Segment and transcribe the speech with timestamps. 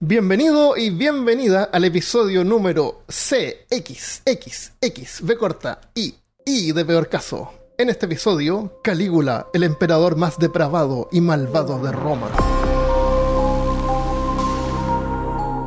[0.00, 4.70] Bienvenido y bienvenida al episodio número CXXX,
[5.22, 6.14] B corta, I,
[6.46, 7.52] I de peor caso.
[7.76, 12.28] En este episodio, Calígula, el emperador más depravado y malvado de Roma.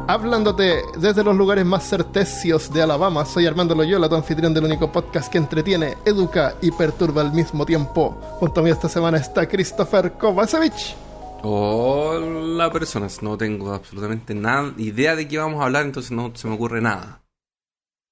[0.08, 4.94] Hablándote desde los lugares más certecios de Alabama, soy Armando Loyola, tu anfitrión del único
[4.94, 8.18] podcast que entretiene, educa y perturba al mismo tiempo.
[8.40, 11.11] Junto a mí esta semana está Christopher Kovacevic.
[11.44, 16.48] Hola personas, no tengo absolutamente nada, idea de qué vamos a hablar, entonces no se
[16.48, 17.24] me ocurre nada.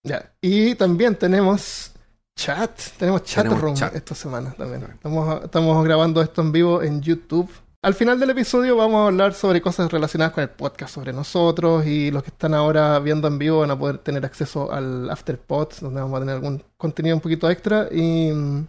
[0.04, 1.92] Ya, y también tenemos
[2.36, 3.96] chat, tenemos chat Tenemos room chat.
[3.96, 4.84] esta semana también.
[4.94, 7.52] Estamos, estamos grabando esto en vivo en YouTube.
[7.84, 11.86] Al final del episodio vamos a hablar sobre cosas relacionadas con el podcast, sobre nosotros
[11.86, 15.74] y los que están ahora viendo en vivo van a poder tener acceso al Afterpod,
[15.82, 17.90] donde vamos a tener algún contenido un poquito extra.
[17.92, 18.68] Y, mm,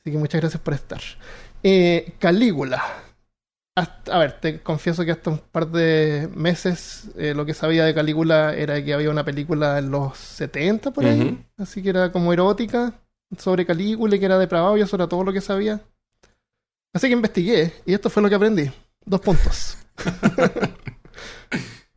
[0.00, 1.00] así que muchas gracias por estar.
[1.62, 3.05] Eh, Calígula.
[3.76, 7.84] Hasta- a ver, te confieso que hasta un par de meses eh, lo que sabía
[7.84, 12.10] de Calígula era que había una película en los 70 por ahí, así que era
[12.10, 12.94] como erótica
[13.36, 15.80] sobre Calígula y que era depravado y eso era todo lo que sabía.
[16.94, 18.70] Así que investigué y esto fue lo que aprendí.
[19.04, 19.76] Dos puntos.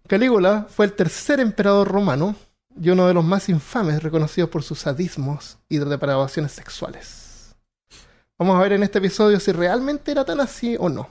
[0.08, 2.36] Calígula fue el tercer emperador romano
[2.82, 7.56] y uno de los más infames reconocidos por sus sadismos y depravaciones sexuales.
[8.38, 11.10] Vamos a ver en este episodio si realmente era tan así o no.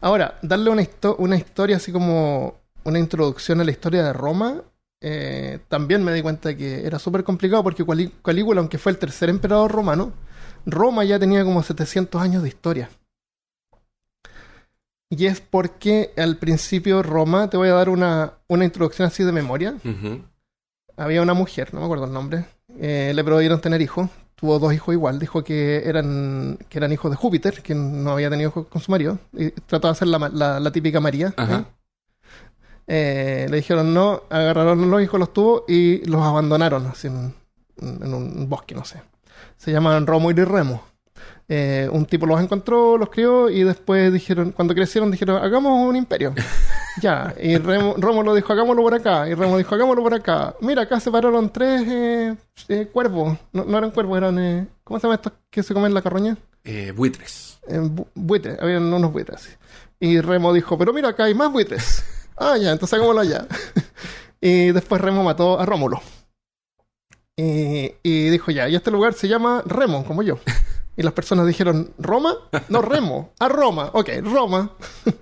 [0.00, 4.62] Ahora, darle una, histo- una historia así como una introducción a la historia de Roma,
[5.00, 7.84] eh, también me di cuenta que era súper complicado porque
[8.22, 10.12] Calígula, aunque fue el tercer emperador romano,
[10.64, 12.90] Roma ya tenía como 700 años de historia.
[15.08, 19.32] Y es porque al principio Roma, te voy a dar una, una introducción así de
[19.32, 19.76] memoria,
[20.96, 22.44] había una mujer, no me acuerdo el nombre,
[22.80, 27.10] eh, le prohibieron tener hijos, tuvo dos hijos igual, dijo que eran, que eran hijos
[27.10, 30.18] de Júpiter, que no había tenido hijos con su marido, y trató de hacer la,
[30.32, 31.32] la- la típica María.
[31.36, 31.56] Ajá.
[31.60, 31.64] ¿eh?
[32.88, 37.34] Eh, le dijeron no, agarraron los hijos, los tuvo y los abandonaron así en,
[37.80, 39.02] en un bosque, no sé.
[39.56, 40.82] Se llaman Romo y Remo.
[41.48, 45.94] Eh, un tipo los encontró, los crió y después dijeron, cuando crecieron dijeron, hagamos un
[45.94, 46.34] imperio.
[47.00, 49.28] ya, y Remo, Rómulo dijo, hagámoslo por acá.
[49.28, 50.54] Y Remo dijo, hagámoslo por acá.
[50.60, 52.36] Mira, acá se pararon tres eh,
[52.68, 53.38] eh, cuervos.
[53.52, 54.38] No, no eran cuervos, eran...
[54.38, 56.36] eh, ¿Cómo se llama estos que se comen la carroña?
[56.64, 57.58] Eh, buitres.
[57.68, 59.40] Bu- buitres, habían unos buitres.
[59.42, 59.50] sí.
[60.00, 62.04] Y Remo dijo, pero mira, acá hay más buitres.
[62.36, 63.46] ah, ya, entonces hagámoslo allá.
[64.40, 66.02] y después Remo mató a Rómulo.
[67.36, 70.38] Y, y dijo, ya, y este lugar se llama Remo, como yo.
[70.96, 72.34] Y las personas dijeron, ¿Roma?
[72.68, 73.32] No, Remo.
[73.38, 73.90] A Roma.
[73.92, 74.70] Ok, Roma.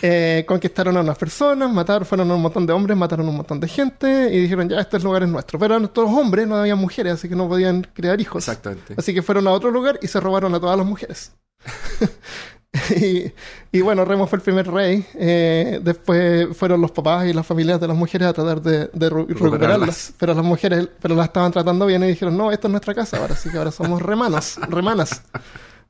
[0.00, 3.68] Eh, conquistaron a unas personas, mataron, fueron un montón de hombres, mataron un montón de
[3.68, 5.58] gente y dijeron, ya, este lugar es nuestro.
[5.58, 8.48] Pero eran todos hombres, no había mujeres, así que no podían crear hijos.
[8.48, 8.94] Exactamente.
[8.96, 11.32] Así que fueron a otro lugar y se robaron a todas las mujeres.
[12.96, 13.32] y,
[13.72, 15.04] y bueno, Remo fue el primer rey.
[15.14, 19.10] eh, después fueron los papás y las familias de las mujeres a tratar de, de
[19.10, 19.40] ru- recuperarlas.
[19.50, 20.12] Recuperarlas.
[20.18, 23.16] Pero las mujeres pero las estaban tratando bien y dijeron, no, esto es nuestra casa
[23.18, 25.22] ahora, así que ahora somos remanas, remanas.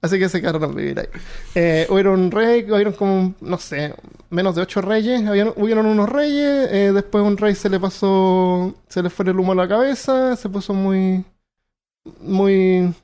[0.02, 1.06] Así que se quedaron a vivir ahí.
[1.54, 3.94] Eh, hubieron un rey, hubieron como, no sé,
[4.30, 5.26] menos de ocho reyes.
[5.26, 6.68] Habían, hubieron unos reyes.
[6.72, 10.34] eh, después un rey se le pasó, se le fue el humo a la cabeza.
[10.36, 11.22] Se puso muy,
[12.20, 12.94] muy,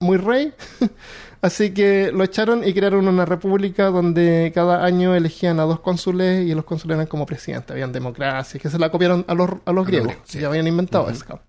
[0.00, 0.54] muy rey.
[1.40, 6.46] Así que lo echaron y crearon una república donde cada año elegían a dos cónsules
[6.46, 7.70] y los cónsules eran como presidentes.
[7.70, 10.14] Habían democracia, que se la copiaron a los, a los griegos.
[10.24, 10.40] sí.
[10.40, 11.12] Ya habían inventado Ujú.
[11.12, 11.40] eso.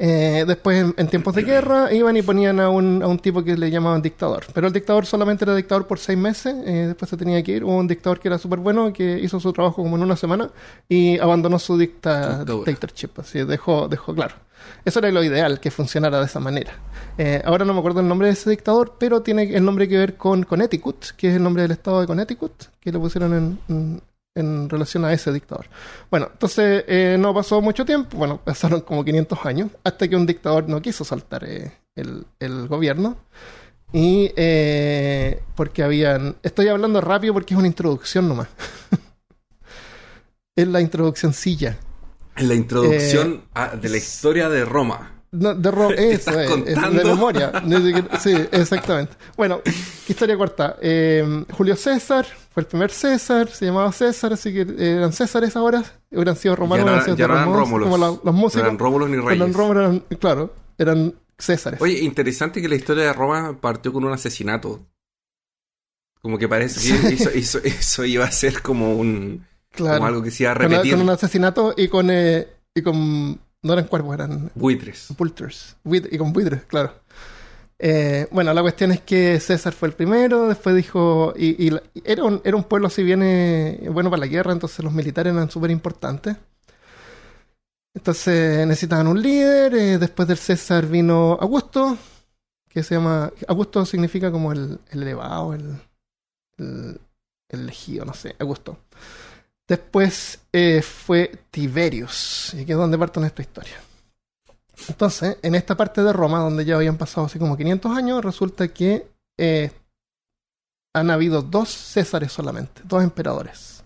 [0.00, 3.42] Eh, después, en, en tiempos de guerra, iban y ponían a un, a un tipo
[3.42, 4.44] que le llamaban dictador.
[4.54, 7.64] Pero el dictador solamente era dictador por seis meses, eh, después se tenía que ir.
[7.64, 10.50] Hubo un dictador que era súper bueno, que hizo su trabajo como en una semana
[10.88, 13.10] y abandonó su dicta, dictatorship.
[13.18, 14.36] Así dejó, dejó claro.
[14.84, 16.72] Eso era lo ideal, que funcionara de esa manera.
[17.18, 19.98] Eh, ahora no me acuerdo el nombre de ese dictador, pero tiene el nombre que
[19.98, 24.02] ver con Connecticut, que es el nombre del estado de Connecticut, que le pusieron en,
[24.34, 25.66] en- relación a ese dictador.
[26.10, 30.26] Bueno, entonces eh, no pasó mucho tiempo, bueno, pasaron como 500 años, hasta que un
[30.26, 33.16] dictador no quiso soltar eh, el, el gobierno.
[33.92, 34.28] Y
[35.54, 36.36] porque habían...
[36.42, 38.48] Estoy hablando rápido porque es una introducción nomás.
[40.56, 41.78] es la introducción silla.
[42.40, 45.14] La introducción a- de la historia de Roma.
[45.30, 47.52] No, de ro- ¿Te eso es, es de memoria.
[48.20, 49.14] Sí, exactamente.
[49.36, 49.60] Bueno,
[50.08, 50.76] historia corta.
[50.80, 55.54] Eh, Julio César fue el primer César, se llamaba César, así que eh, eran Césares
[55.56, 55.84] ahora.
[56.10, 57.88] Hubieran sido romanos, ya no, ya no eran Rómulos.
[57.90, 58.64] como la- los músicos.
[58.64, 59.52] eran Rómulos ni Reyes.
[59.54, 61.80] Roma eran, claro, eran Césares.
[61.82, 64.86] Oye, interesante que la historia de Roma partió con un asesinato.
[66.22, 69.46] Como que parece que eso, eso- eso iba a ser como un
[69.84, 69.98] claro.
[69.98, 70.92] como algo que se iba a repetir.
[70.94, 73.40] con un asesinato y con, eh, y con.
[73.62, 75.08] No eran cuervos, eran Buitres.
[75.16, 75.76] Vultures.
[75.84, 76.92] Buit- y con buitres, claro.
[77.80, 82.24] Eh, bueno, la cuestión es que César fue el primero, después dijo, y, y era,
[82.24, 85.50] un, era un pueblo si bien eh, bueno para la guerra, entonces los militares eran
[85.50, 86.36] súper importantes.
[87.94, 91.96] Entonces necesitaban un líder, eh, después del César vino Augusto,
[92.68, 95.76] que se llama, Augusto significa como el, el elevado, el,
[96.58, 97.00] el,
[97.48, 98.78] el elegido, no sé, Augusto.
[99.68, 103.74] Después eh, fue Tiberius, y que es donde parte nuestra historia.
[104.88, 108.68] Entonces, en esta parte de Roma, donde ya habían pasado así como 500 años, resulta
[108.68, 109.06] que
[109.36, 109.70] eh,
[110.94, 113.84] han habido dos Césares solamente, dos emperadores.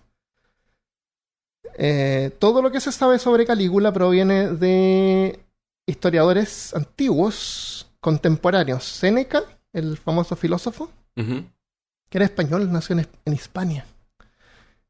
[1.75, 5.39] Eh, todo lo que se sabe sobre Calígula proviene de
[5.85, 8.85] historiadores antiguos, contemporáneos.
[8.85, 9.43] Séneca,
[9.73, 13.85] el famoso filósofo, que era español, nació en, en Hispania.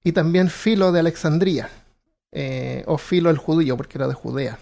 [0.04, 1.70] Y también Filo de Alexandría,
[2.32, 4.60] eh, o Filo el judío, porque era de Judea.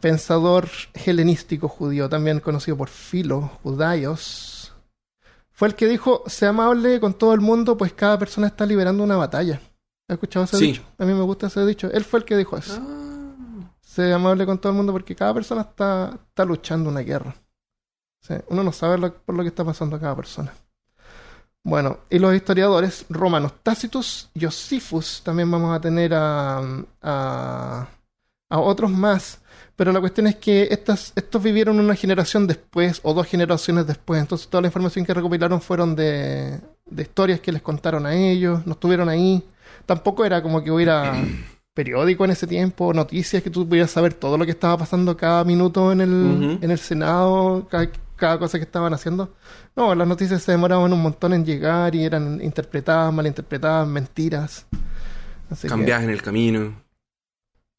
[0.00, 4.72] Pensador helenístico judío, también conocido por Filo, Judaios.
[5.50, 9.04] Fue el que dijo, sea amable con todo el mundo, pues cada persona está liberando
[9.04, 9.60] una batalla.
[10.08, 10.66] ¿Has escuchado ese Sí.
[10.68, 10.82] dicho?
[10.98, 11.90] A mí me gusta ese dicho.
[11.92, 12.78] Él fue el que dijo eso.
[12.80, 13.70] Ah.
[13.82, 17.34] Sé amable con todo el mundo porque cada persona está, está luchando una guerra.
[18.22, 20.54] Sí, uno no sabe lo- por lo que está pasando a cada persona.
[21.64, 26.60] Bueno, y los historiadores romanos Tácitus, Josephus, también vamos a tener a,
[27.00, 27.88] a,
[28.50, 29.40] a otros más,
[29.76, 34.20] pero la cuestión es que estas, estos vivieron una generación después o dos generaciones después,
[34.20, 38.66] entonces toda la información que recopilaron fueron de, de historias que les contaron a ellos,
[38.66, 39.44] no estuvieron ahí,
[39.86, 41.14] tampoco era como que hubiera
[41.74, 45.44] periódico en ese tiempo, noticias que tú pudieras saber todo lo que estaba pasando cada
[45.44, 47.88] minuto en el, en el Senado, cada,
[48.22, 49.34] cada cosa que estaban haciendo.
[49.74, 54.64] No, las noticias se demoraban un montón en llegar y eran interpretadas, malinterpretadas, mentiras.
[55.50, 56.80] Así que, Cambiadas en el camino.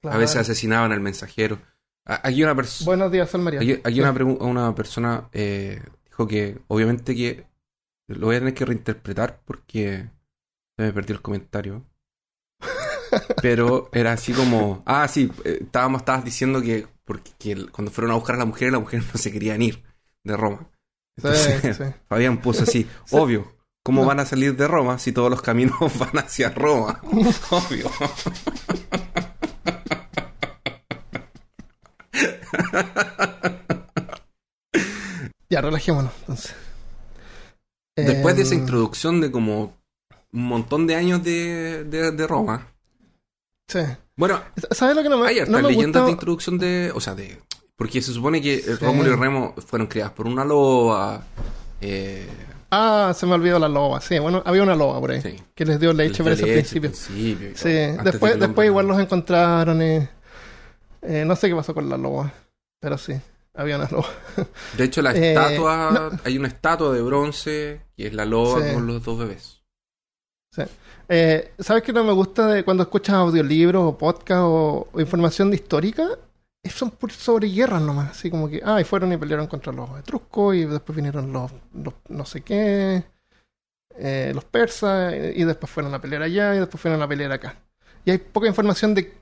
[0.01, 0.17] claro.
[0.17, 1.59] A veces asesinaban al mensajero.
[2.05, 2.85] Aquí una persona.
[2.87, 3.61] Buenos días, Sol María.
[3.61, 4.01] Aquí, aquí Sí.
[4.01, 7.47] una, una persona eh, dijo que obviamente que
[8.07, 10.09] lo voy a tener que reinterpretar porque
[10.75, 11.85] se me perdió el comentario.
[13.41, 18.11] Pero era así como, ah, sí, eh, estábamos, estabas diciendo que porque que cuando fueron
[18.11, 19.81] a buscar a las mujeres, las mujeres no se querían ir
[20.23, 20.69] de Roma.
[21.17, 21.83] Entonces, sí.
[22.09, 23.15] Fabián puso así, Sí.
[23.15, 24.07] obvio, ¿cómo No.
[24.07, 27.01] van a salir de Roma si todos los caminos van hacia Roma?
[27.51, 27.89] obvio.
[35.49, 36.55] Ya, relajémonos, entonces.
[37.95, 39.77] Después de esa Em, introducción de como
[40.31, 42.67] un montón de años de, de, de Roma.
[43.67, 43.79] Sí.
[44.15, 44.41] Bueno,
[44.71, 46.05] ¿Sabes lo que no me, hay no me leyendas gusta?
[46.05, 46.91] de introducción de.
[46.95, 47.39] O sea, de.
[47.83, 48.71] Porque se supone que Sí.
[48.79, 51.21] Rómulo y Remo fueron criadas por una loba.
[51.81, 52.27] Eh,
[52.71, 53.99] Ah, se me olvidó la loba.
[54.01, 55.21] Sí, bueno, había una loba por ahí.
[55.21, 55.35] sí.
[55.53, 56.89] Que les dio leche, parece al principio.
[56.89, 59.81] principio y Sí, antes después, después igual los encontraron.
[59.81, 60.09] eh,
[61.01, 62.31] eh, no sé qué pasó con la loba,
[62.79, 63.13] pero sí,
[63.53, 64.07] había una loba.
[64.77, 66.11] De hecho, la Eh, estatua.
[66.23, 68.73] Hay una estatua de bronce que es la loba Sí.
[68.73, 69.59] con los dos bebés.
[71.09, 75.49] Eh, ¿Sabes qué no me gusta de cuando escuchas audiolibros o podcast o, o información
[75.51, 76.07] de histórica?
[76.63, 79.73] Es- Son pur- sobre guerras nomás, así como que, ah, y fueron y pelearon contra
[79.73, 83.03] los etruscos y después vinieron los, los no sé qué,
[83.95, 87.31] eh, los persas y, y después fueron a pelear allá y después fueron a pelear
[87.31, 87.55] acá.
[88.05, 89.13] Y hay poca información de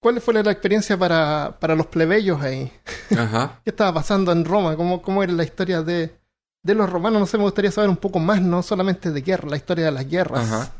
[0.00, 2.72] cuál fue la experiencia para, para los plebeyos ahí.
[3.16, 3.60] Ajá.
[3.64, 4.76] ¿Qué estaba pasando en Roma?
[4.76, 6.14] ¿Cómo, cómo era la historia de,
[6.64, 7.20] de los romanos?
[7.20, 9.92] No sé, me gustaría saber un poco más, no solamente de guerra, la historia de
[9.92, 10.50] las guerras.
[10.52, 10.72] Ajá.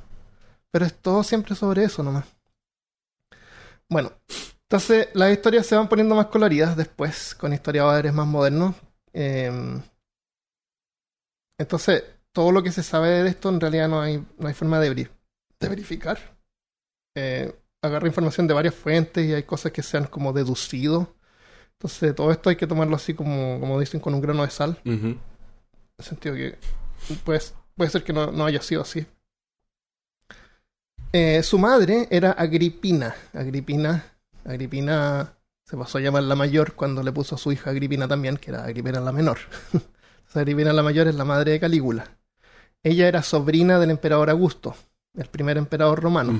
[0.73, 2.25] Pero es todo siempre sobre eso nomás.
[3.89, 4.13] Bueno,
[4.73, 8.75] entonces las historias se van poniendo más coloridas después, con historiadores más modernos.
[9.13, 9.53] Eh,
[11.59, 12.03] entonces,
[12.33, 14.91] todo lo que se sabe de esto en realidad no hay, no hay forma de,
[14.91, 15.11] veri-
[15.61, 16.19] de verificar.
[17.15, 21.15] Eh, agarra información de varias fuentes y hay cosas que se han como deducido.
[21.75, 24.81] Entonces, todo esto hay que tomarlo así como, como dicen, con un grano de sal.
[24.95, 25.21] En
[25.99, 26.57] el sentido que
[27.27, 29.05] pues, puede ser que no, no haya sido así.
[31.13, 33.15] Eh, su madre era Agripina.
[33.35, 34.07] Agripina.
[34.45, 35.35] Agripina
[35.65, 38.51] se pasó a llamar la mayor cuando le puso a su hija Agripina también, que
[38.51, 39.39] era Agripina la menor.
[39.73, 42.17] Entonces, Agripina la mayor es la madre de Calígula.
[42.83, 44.75] Ella era sobrina del emperador Augusto,
[45.15, 46.33] el primer emperador romano.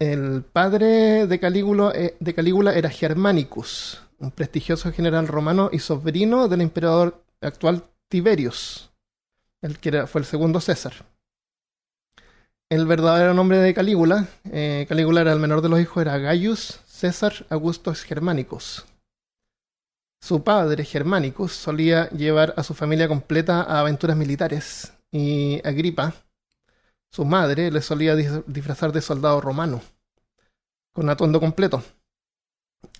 [0.00, 6.48] El padre de Calígula, eh, de Calígula era Germanicus, un prestigioso general romano y sobrino
[6.48, 8.90] del emperador actual Tiberius,
[9.60, 10.92] el que era- fue el segundo César.
[12.72, 16.80] El verdadero nombre de Calígula, eh, Calígula era el menor de los hijos, era Gaius
[16.86, 18.86] César Augustus Germanicus.
[20.22, 26.14] Su padre, Germanicus, solía llevar a su familia completa a aventuras militares y Agripa,
[27.10, 29.82] su madre le solía dis- disfrazar de soldado romano,
[30.94, 31.82] con atuendo completo.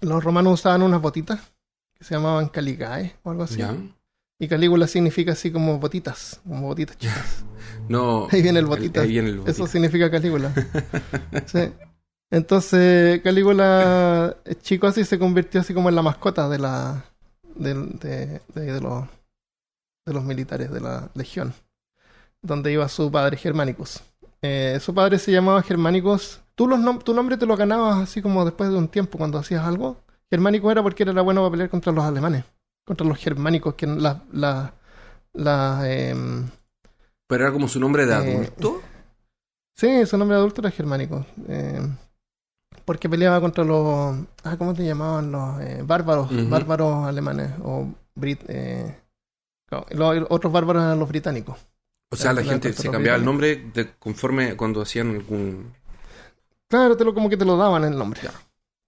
[0.02, 1.40] Los romanos usaban unas botitas,
[1.94, 3.62] que se llamaban Caligae o algo así.
[4.42, 7.44] Y Calígula significa así como botitas, como botitas chicas.
[7.88, 8.26] No.
[8.30, 9.02] Ahí viene el botita.
[9.02, 9.52] Ahí viene el botita.
[9.52, 10.52] Eso significa Calígula.
[11.46, 11.70] Sí.
[12.30, 17.04] Entonces, Calígula, eh, chico así, se convirtió así como en la mascota de la
[17.54, 19.04] de, de- de los
[20.06, 21.52] de los militares de la legión,
[22.42, 24.02] donde iba su padre Germánicos.
[24.40, 26.40] Eh, su padre se llamaba Germánicos.
[26.56, 29.38] Tú los nom- tu nombre te lo ganabas así como después de un tiempo cuando
[29.38, 29.98] hacías algo.
[30.30, 32.44] Germánico era porque era bueno para pelear contra los alemanes,
[32.84, 34.74] contra los germánicos, que las la,
[35.32, 36.48] la, em,
[37.28, 38.82] Pero era como su nombre de Eh, adulto.
[39.76, 41.24] Sí, su nombre adulto era germánico.
[41.48, 41.80] eh,
[42.84, 44.16] porque peleaba contra los.
[44.44, 45.30] Ah, ¿cómo te llamaban?
[45.30, 46.28] Los eh, bárbaros.
[46.50, 47.52] Bárbaros alemanes.
[47.62, 48.96] O brit, eh,
[49.70, 51.58] no, los otros bárbaros eran los británicos.
[52.10, 55.72] O sea, la la- gente se cambiaba el nombre de- conforme cuando hacían algún.
[56.68, 58.20] Claro, te lo, como que te lo daban el nombre.
[58.22, 58.32] Ya.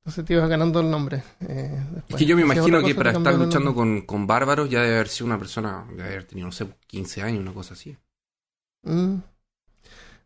[0.04, 1.22] Entonces te ibas ganando el nombre.
[1.48, 4.96] eh, Es que yo me imagino que para estar luchando con, con bárbaros ya debe
[4.96, 7.96] haber sido una persona, debe haber tenido, no sé, 15 años, una cosa así.
[8.84, 9.22] Mm.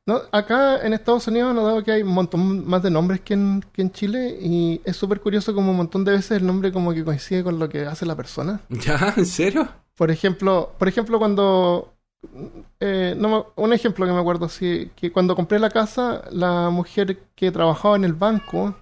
[0.06, 3.34] No, acá en Estados Unidos he notado que hay un montón más de nombres que
[3.34, 6.72] en, que en Chile y es súper curioso como un montón de veces el nombre
[6.72, 8.60] como que coincide con lo que hace la persona.
[8.70, 9.12] ¿Ya?
[9.16, 9.68] ¿En serio?
[9.96, 11.92] Por ejemplo, por ejemplo cuando
[12.80, 17.18] eh, no un ejemplo que me acuerdo así, que cuando compré la casa, la mujer
[17.34, 18.74] que trabajaba en el banco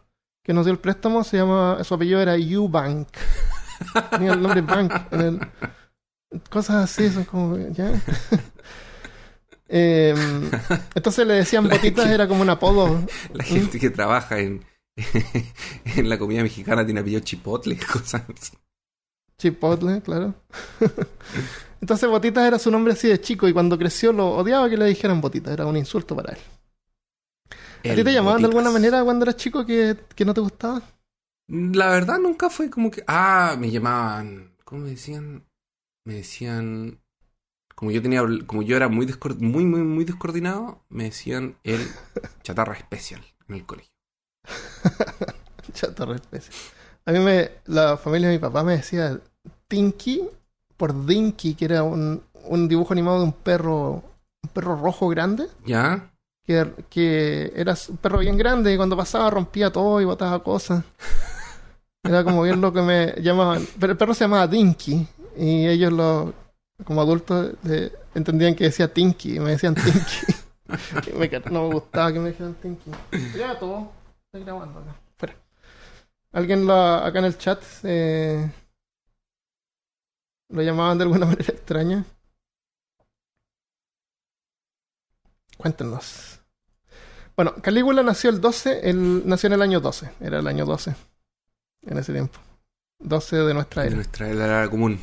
[0.47, 3.09] que nos dio el préstamo se llama, su apellido era Eubank.
[4.11, 5.41] Tenía el nombre Bank en el
[6.49, 8.00] cosas así, son como ya.
[9.69, 10.49] Em,
[10.95, 13.05] entonces le decían botitas, era como un apodo.
[13.33, 14.65] La gente que trabaja en,
[15.97, 18.57] en la comida mexicana tiene apellido chipotle, cosas así.
[19.38, 20.33] Chipotle, claro.
[21.81, 24.85] Entonces Botitas era su nombre así de chico y cuando creció lo odiaba que le
[24.85, 26.38] dijeran Botitas, era un insulto para él.
[27.90, 30.83] ¿A ti te llamaban de alguna manera cuando eras chico que, que no te gustaba?
[31.49, 33.05] La verdad nunca fue como que...
[33.07, 34.57] Ah, me llamaban...
[34.64, 35.45] ¿Cómo me decían?
[36.05, 37.00] Me decían...
[37.75, 38.23] Como yo tenía...
[38.47, 39.07] Como yo era muy,
[39.38, 41.81] muy, muy, muy descoordinado, me decían el
[42.43, 43.93] chatarra especial en el colegio.
[45.73, 46.52] Chatarra especie.
[47.05, 49.21] A mí me, la familia de mi papá me decía
[49.69, 50.23] Tinky
[50.76, 54.02] por Dinky, que era un, un dibujo animado de un perro,
[54.43, 56.12] un perro rojo grande, ¿Ya?
[56.47, 60.85] Que, era un perro bien grande y cuando pasaba rompía todo y botaba cosas.
[62.03, 63.67] Era como bien lo que me llamaban.
[63.81, 66.33] Pero el perro se llamaba Dinky y ellos lo,
[66.85, 67.53] como adultos
[68.15, 70.35] entendían que decía Tinky y me decían Tinky.
[71.50, 72.91] No me gustaba que me dijeran Tinky.
[73.37, 73.93] Ya todo.
[74.26, 74.97] Estoy grabando acá.
[75.17, 75.37] Fuera.
[76.33, 78.50] Alguien lo- acá en el chat eh,
[80.49, 82.05] lo llamaban de alguna manera extraña.
[85.57, 86.36] Cuéntenos.
[87.37, 90.95] Bueno, Calígula nació el 12, el, nació en el año 12, era el año 12
[91.87, 92.38] en ese tiempo.
[92.99, 94.99] 12 de nuestra De era, nuestra era común.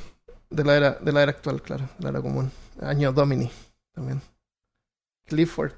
[0.50, 2.52] de la era, de la era actual, claro, de la era común.
[2.82, 3.52] Año Domini
[3.94, 4.20] también.
[5.28, 5.74] Clifford.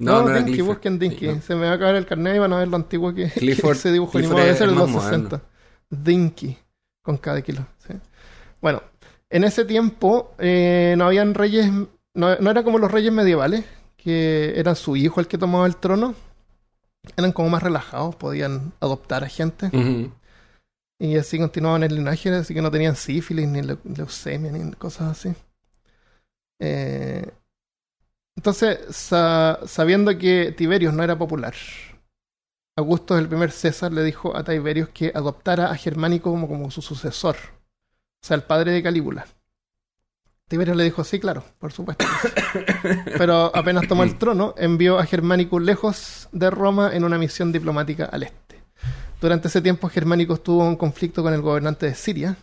[0.00, 0.74] No, no, era Dinky, Clifford.
[0.74, 1.26] busquen Dinky.
[1.28, 1.42] No.
[1.42, 3.40] Se me va a acabar el carnet y van a ver lo antiguo que, que
[3.40, 5.28] Clifford- ese dibujo Clifford animado debe es ser de más los moderno.
[5.30, 5.42] 60.
[5.90, 6.58] Dinky,
[7.02, 7.66] con cada kilo.
[7.86, 7.94] sí.
[8.60, 8.82] Bueno,
[9.30, 11.70] en ese tiempo eh, no habían reyes,
[12.14, 13.64] no, no era como los reyes medievales,
[14.08, 16.14] que eran su hijo el que tomaba el trono.
[17.16, 19.68] Eran como más relajados, podían adoptar a gente.
[21.00, 25.10] Y así continuaban el linaje, así que no tenían sífilis, ni leu- leucemia, ni cosas
[25.12, 25.34] así.
[26.60, 27.30] Eh,
[28.36, 31.54] entonces, sa- sabiendo que Tiberius no era popular,
[32.76, 36.80] Augusto, el primer César, le dijo a Tiberius que adoptara a Germánico como, como su
[36.82, 39.26] sucesor, o sea, el padre de Calígula.
[40.48, 42.06] Tiberius le dijo, sí, claro, por supuesto.
[43.18, 48.06] Pero apenas tomó el trono, envió a Germánico lejos de Roma en una misión diplomática
[48.06, 48.62] al este.
[49.20, 52.36] Durante ese tiempo, Germánicos tuvo un conflicto con el gobernante de Siria.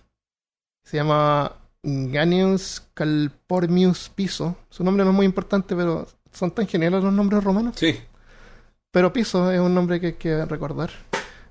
[0.83, 4.55] Se llamaba Ganius Calpormius Piso.
[4.69, 7.75] Su nombre no es muy importante, pero son tan geniales los nombres romanos.
[7.77, 7.99] Sí.
[8.91, 10.91] Pero Piso es un nombre que hay que recordar.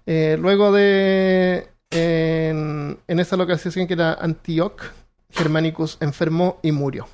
[0.06, 1.68] Eh, luego de.
[1.90, 4.82] En, en esa localización que era Antioch,
[5.34, 7.08] Germanicus enfermó y murió.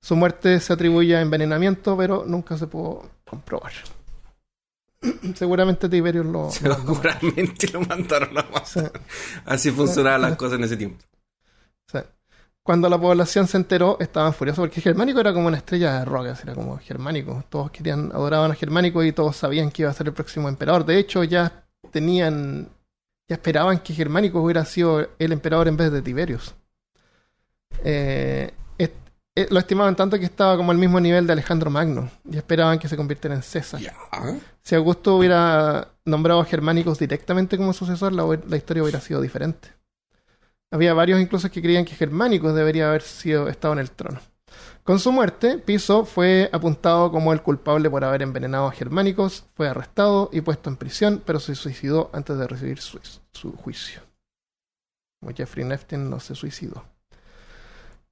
[0.00, 3.72] Su muerte se atribuye a envenenamiento, pero nunca se pudo comprobar.
[5.34, 6.50] Seguramente Tiberius lo.
[6.50, 8.80] Seguramente lo mandaron a Sí.
[8.80, 9.00] matar.
[9.44, 11.04] Así funcionaban las cosas en ese tiempo.
[11.90, 11.98] Sí.
[12.64, 16.26] Cuando la población se enteró, estaban furiosos porque Germánico era como una estrella de rock,
[16.42, 17.44] era como Germánico.
[17.48, 20.84] Todos querían, adoraban a Germánico y todos sabían que iba a ser el próximo emperador.
[20.84, 22.68] De hecho, ya tenían,
[23.28, 26.54] ya esperaban que Germánico hubiera sido el emperador en vez de Tiberius.
[27.84, 28.92] Eh, est-
[29.34, 32.78] eh, lo estimaban tanto que estaba como al mismo nivel de Alejandro Magno y esperaban
[32.78, 33.80] que se convirtiera en César.
[34.62, 39.68] Si Augusto hubiera nombrado a Germánicos directamente como sucesor, la, la historia hubiera sido diferente.
[40.70, 44.20] Había varios incluso que creían que Germánicos debería haber sido estado en el trono.
[44.84, 49.68] Con su muerte, Piso fue apuntado como el culpable por haber envenenado a germánicos, fue
[49.68, 52.98] arrestado y puesto en prisión, pero se suicidó antes de recibir su,
[53.32, 54.00] su juicio.
[55.20, 56.84] Como Jeffrey Neftin no se suicidó.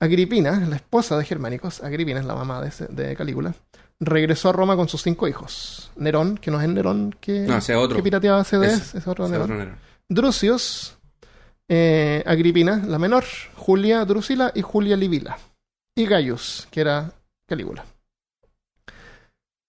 [0.00, 3.54] Agripina, la esposa de Germánicos, Agripina es la mamá de, de, Calígula,
[4.00, 5.90] regresó a Roma con sus cinco hijos.
[5.97, 7.97] Nerón, que no es Nerón que, no, ese otro.
[7.97, 9.42] que pirateaba CDs, es, otro, Nerón.
[9.45, 9.76] otro Nerón.
[10.09, 10.97] Drusius,
[11.69, 13.25] eh, Agripina, la menor,
[13.57, 15.38] Julia Drusila y Julia Livila
[15.95, 17.12] y Gaius, que era
[17.47, 17.85] Calígula.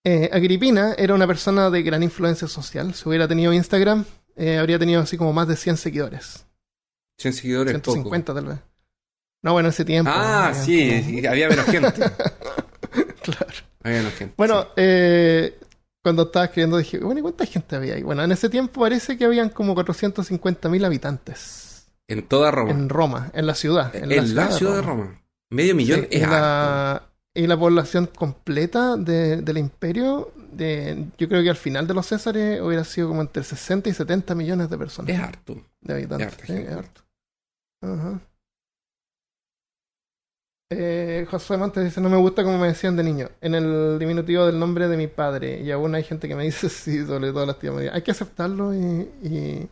[0.04, 2.94] Eh, Agripina era una persona de gran influencia social.
[2.94, 6.46] Si hubiera tenido Instagram, eh, habría tenido así como más de 100 seguidores.
[7.20, 7.72] 100 seguidores.
[7.74, 8.60] 150 tal vez.
[9.44, 10.12] No, bueno, en ese tiempo.
[10.14, 11.94] Ah, sí, había menos gente.
[13.22, 13.54] claro.
[13.84, 14.34] Había menos gente.
[14.38, 15.58] Bueno, eh,
[16.04, 18.04] cuando estaba escribiendo dije, bueno, ¿y cuánta gente había ahí?
[18.04, 21.92] Bueno, en ese tiempo parece que habían como 450.000 habitantes.
[22.08, 22.72] En toda Roma.
[22.72, 23.96] En Roma, en la ciudad.
[23.96, 25.22] En, la, ciudad, de Roma.
[25.50, 31.50] Medio millón es la, y la población completa de, del imperio, de, yo creo que
[31.50, 35.16] al final de los Césares hubiera sido como entre 60 y 70 millones de personas.
[35.16, 35.62] Es harto.
[35.80, 36.28] De habitantes.
[36.28, 36.54] Es harto.
[36.54, 36.54] ¿sí?
[36.54, 37.02] Es harto.
[37.82, 38.22] Ajá.
[40.74, 44.46] Eh, José Montes dice, no me gusta como me decían de niño, en el diminutivo
[44.46, 45.60] del nombre de mi padre.
[45.62, 48.12] Y aún hay gente que me dice, sí, sobre todo las tías me hay que
[48.12, 48.80] aceptarlo y,
[49.22, 49.70] y,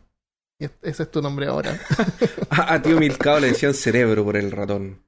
[0.59, 1.79] y, ese es tu nombre ahora.
[2.49, 5.01] a, tío Milcao le decían cerebro por el ratón.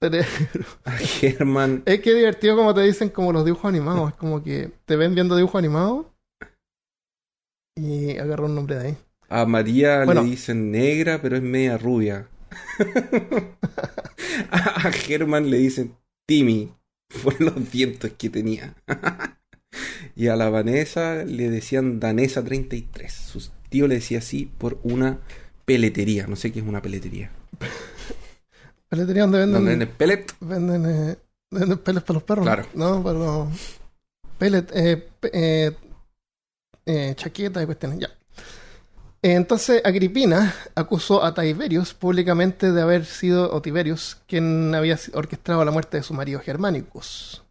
[0.00, 0.64] Cerebro.
[0.84, 1.82] A Germán.
[1.84, 4.10] Es que divertido como te dicen como los dibujos animados.
[4.12, 6.06] Es como que te ven viendo dibujos animados
[7.76, 8.96] y agarra un nombre de ahí.
[9.28, 10.22] A María bueno.
[10.22, 12.26] le dicen negra, pero es media rubia.
[14.50, 15.94] a Germán le dicen
[16.26, 16.72] Timmy
[17.22, 18.74] por los vientos que tenía.
[20.16, 23.12] y a la Vanessa le decían Danesa 33.
[23.12, 25.18] Su tío le decía así por una
[25.64, 26.26] peletería.
[26.26, 27.30] No sé qué es una peletería.
[28.88, 29.54] Peletería donde venden.
[29.54, 30.26] ¿Donde venden pellet?
[30.40, 31.16] Venden, eh,
[31.50, 32.44] venden pellets para los perros.
[32.44, 32.66] Claro.
[32.74, 33.48] No, para los.
[34.38, 35.72] Pellet, eh, eh,
[36.86, 37.98] eh, chaquetas y cuestiones.
[37.98, 38.08] Ya.
[39.26, 45.70] Entonces Agripina acusó a Tiberius públicamente de haber sido, o Tiberius, quien había orquestado la
[45.70, 47.42] muerte de su marido Germanicus.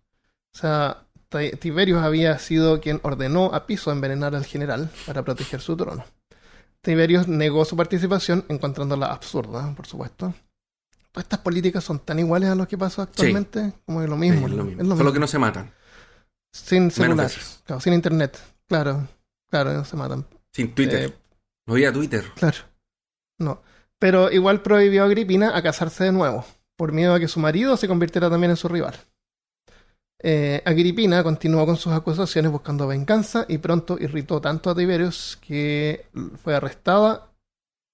[0.54, 1.08] O sea,
[1.60, 6.06] Tiberius había sido quien ordenó a Piso envenenar al general para proteger su trono.
[6.82, 10.32] Tiberius negó su participación, encontrándola absurda, por supuesto.
[11.12, 13.74] Todas estas políticas son tan iguales a lo que pasa actualmente sí.
[13.84, 14.46] como es lo mismo.
[14.48, 14.82] Sí, es lo mismo.
[14.84, 15.14] Es lo Solo mismo.
[15.14, 15.72] que no se matan.
[16.52, 17.32] Sin celular,
[17.66, 18.40] claro, sin internet.
[18.68, 19.08] Claro,
[19.50, 20.24] claro, no se matan.
[20.52, 21.10] Sin Twitter.
[21.10, 21.23] Eh,
[21.66, 22.26] no había Twitter.
[22.36, 22.58] Claro.
[23.40, 23.62] No.
[24.00, 26.46] Pero igual prohibió a Agripina a casarse de nuevo,
[26.76, 28.96] por miedo a que su marido se convirtiera también en su rival.
[30.26, 36.06] Eh, Agripina continuó con sus acusaciones buscando venganza y pronto irritó tanto a Tiberius que
[36.42, 37.30] fue arrestada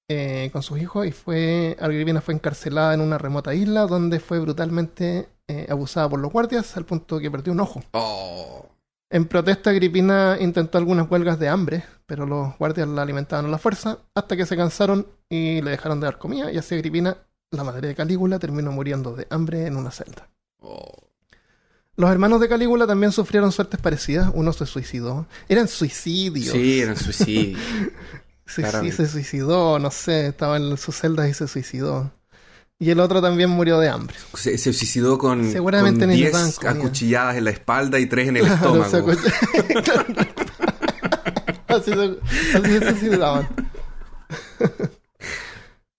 [0.07, 4.39] eh, con sus hijos y fue Agripina fue encarcelada en una remota isla donde fue
[4.39, 7.83] brutalmente eh, abusada por los guardias al punto que perdió un ojo.
[7.93, 8.67] Oh.
[9.09, 13.57] En protesta, Agripina intentó algunas huelgas de hambre, pero los guardias la alimentaban a la
[13.57, 17.17] fuerza hasta que se cansaron y le dejaron de dar comida, y así Agripina,
[17.51, 20.29] la madre de Calígula, terminó muriendo de hambre en una celda.
[20.61, 21.09] Oh.
[21.99, 24.31] Los hermanos de Calígula también sufrieron suertes parecidas.
[24.33, 25.27] Uno se suicidó.
[25.49, 26.53] Eran suicidios.
[26.53, 27.59] Sí, eran suicidios.
[28.45, 32.09] sí, sí, se suicidó, no sé, estaba en sus celdas y se suicidó.
[32.81, 34.15] Y el otro también murió de hambre.
[34.35, 38.37] Se, se suicidó con, Seguramente con en 10 acuchilladas en la espalda y 3 en
[38.37, 39.11] el estómago.
[41.67, 42.17] así, se,
[42.57, 43.49] así se suicidaban.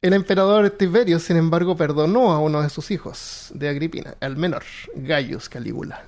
[0.00, 4.62] El emperador Tiberio, sin embargo, perdonó a uno de sus hijos de Agripina, el menor,
[4.96, 6.06] Gaius Calígula.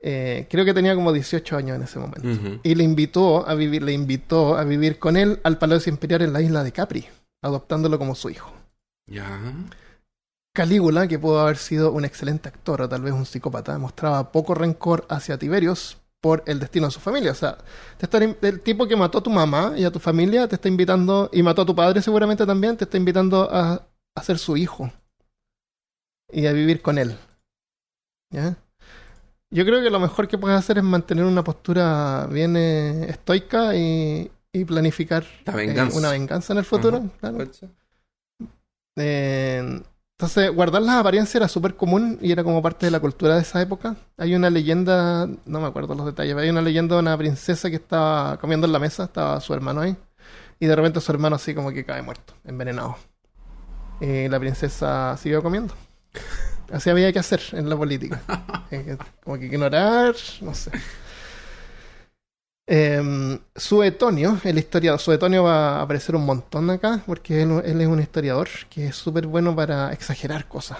[0.00, 2.28] Eh, creo que tenía como 18 años en ese momento.
[2.28, 2.60] Uh -huh.
[2.62, 6.32] Y le invitó a vivir, le invitó a vivir con él al Palacio Imperial en
[6.32, 7.06] la isla de Capri,
[7.42, 8.61] adoptándolo como su hijo.
[9.12, 9.28] Ya.
[10.54, 14.54] Calígula, que pudo haber sido un excelente actor o tal vez un psicópata, mostraba poco
[14.54, 17.32] rencor hacia Tiberios por el destino de su familia.
[17.32, 17.58] O sea,
[17.98, 20.68] te está, el tipo que mató a tu mamá y a tu familia te está
[20.68, 24.56] invitando, y mató a tu padre seguramente también, te está invitando a, a ser su
[24.56, 24.90] hijo
[26.30, 27.16] y a vivir con él.
[28.30, 28.56] ¿Ya?
[29.50, 33.76] Yo creo que lo mejor que puedes hacer es mantener una postura bien eh, estoica
[33.76, 35.96] y, y planificar venganza.
[35.96, 37.10] Eh, una venganza en el futuro.
[37.20, 37.50] Claro.
[38.96, 39.82] Eh,
[40.22, 43.42] entonces, guardar las apariencias era súper común y era como parte de la cultura de
[43.42, 43.96] esa época.
[44.16, 47.70] Hay una leyenda, no me acuerdo los detalles, pero hay una leyenda de una princesa
[47.70, 49.96] que estaba comiendo en la mesa, estaba su hermano ahí,
[50.60, 52.96] y de repente su hermano así como que cae muerto, envenenado.
[54.00, 55.74] Y la princesa siguió comiendo.
[56.72, 58.22] Así había que hacer en la política.
[59.24, 60.70] como que ignorar, no sé.
[62.66, 67.88] Eh, Suetonio, el historiador, Suetonio va a aparecer un montón acá porque él, él es
[67.88, 70.78] un historiador que es súper bueno para exagerar cosas.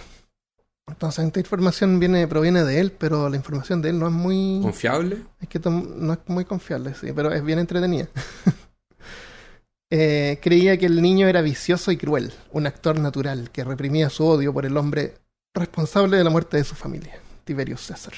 [0.88, 4.60] Entonces, esta información viene, proviene de él, pero la información de él no es muy.
[4.62, 5.22] ¿Confiable?
[5.40, 8.08] Es que no es muy confiable, sí, pero es bien entretenida.
[9.94, 14.24] Eh, creía que el niño era vicioso y cruel, un actor natural que reprimía su
[14.24, 15.16] odio por el hombre
[15.52, 18.14] responsable de la muerte de su familia, Tiberius César.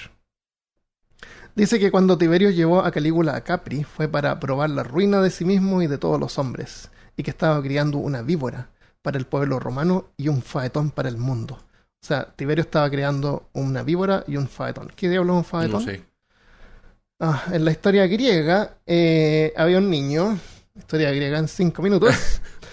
[1.55, 5.31] Dice que cuando Tiberio llevó a Calígula a Capri fue para probar la ruina de
[5.31, 8.69] sí mismo y de todos los hombres, y que estaba criando una víbora
[9.03, 11.55] para el pueblo romano y un faetón para el mundo.
[11.55, 14.93] O sea, Tiberio estaba creando una víbora y un faetón.
[14.97, 15.73] ¿Qué diablos es un faetón?
[15.73, 16.03] No sé.
[17.21, 20.37] Ah, en la historia griega eh, había un niño,
[20.77, 22.13] historia griega en cinco minutos,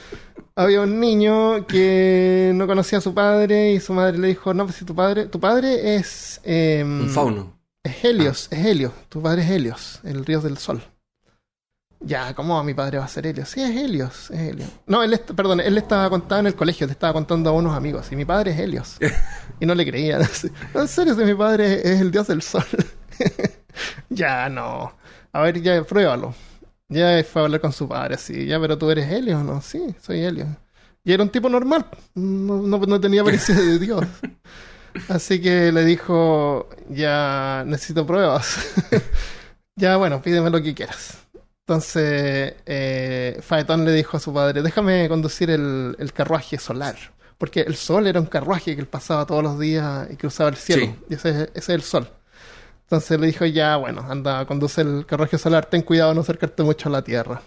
[0.55, 4.65] había un niño que no conocía a su padre y su madre le dijo, no,
[4.65, 6.41] pues si tu padre, tu padre es...
[6.43, 7.60] eh, Un fauno.
[7.83, 10.83] Es Helios, es Helio, tu padre es Helios, el río del sol.
[11.99, 13.49] Ya, ¿cómo mi padre va a ser Helios?
[13.49, 14.69] Sí, es Helios, es Helios.
[14.85, 17.75] No, él, perdón, él le estaba contando en el colegio, le estaba contando a unos
[17.75, 18.97] amigos, y mi padre es Helios.
[19.59, 20.21] y no le creían.
[20.73, 22.65] No, en serio, si mi padre es, es el dios del sol.
[24.09, 24.93] ya, no.
[25.31, 26.35] A ver, ya, pruébalo.
[26.87, 28.45] Ya fue a hablar con su padre, sí.
[28.45, 29.61] Ya, pero tú eres Helios, ¿no?
[29.61, 30.49] Sí, soy Helios.
[31.03, 31.85] Y era un tipo normal.
[32.13, 34.05] No, no, no tenía apariencia de Dios.
[35.09, 38.57] Así que le dijo, ya necesito pruebas.
[39.75, 41.17] ya, bueno, pídeme lo que quieras.
[41.67, 46.95] Entonces, eh, Faetón le dijo a su padre, déjame conducir el, el carruaje solar.
[47.37, 50.57] Porque el sol era un carruaje que él pasaba todos los días y cruzaba el
[50.57, 50.85] cielo.
[50.85, 50.95] Sí.
[51.09, 52.09] Y ese, es- ese es el sol.
[52.83, 56.61] Entonces le dijo, ya, bueno, anda, conduce el carruaje solar, ten cuidado de no acercarte
[56.63, 57.41] mucho a la Tierra.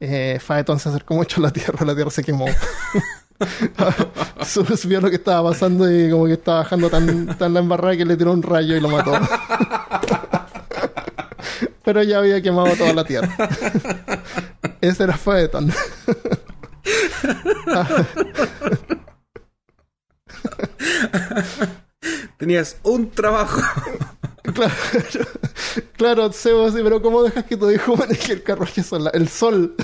[0.00, 2.46] Eh, Faetón se acercó mucho a la Tierra, la Tierra se quemó.
[4.44, 7.96] Su- Vio lo que estaba pasando y como que estaba bajando tan, tan la embarrada
[7.96, 9.12] que le tiró un rayo y lo mató.
[11.84, 13.28] Pero ya había quemado toda la tierra.
[14.80, 15.72] Ese era Faetón.
[22.38, 23.60] Tenías un trabajo.
[24.54, 24.72] Claro,
[25.96, 29.14] claro, Sebo, sí, pero ¿cómo dejas que tu hijo maneje el carruaje solar?
[29.14, 29.74] El sol.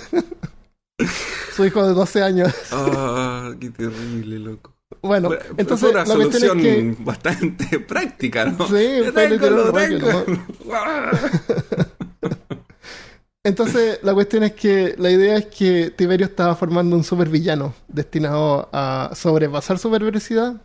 [1.55, 2.53] Su hijo de 12 años.
[2.73, 4.77] Ah, qué terrible, loco.
[5.03, 8.67] Bueno, entonces fue una es solución que bastante práctica, ¿no?
[8.67, 9.27] Sí, fue.
[13.45, 18.69] Entonces, la cuestión es que la idea es que Tiberio estaba formando un supervillano destinado
[18.73, 20.61] a sobrepasar su perversidad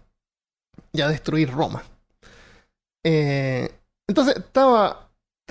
[0.91, 1.83] y a destruir Roma.
[3.05, 3.69] Eh,
[4.07, 5.00] entonces, ¿estaba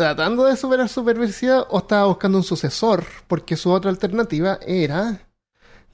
[0.01, 3.05] tratando de superar su perversidad o estaba buscando un sucesor?
[3.29, 5.29] Porque su otra alternativa era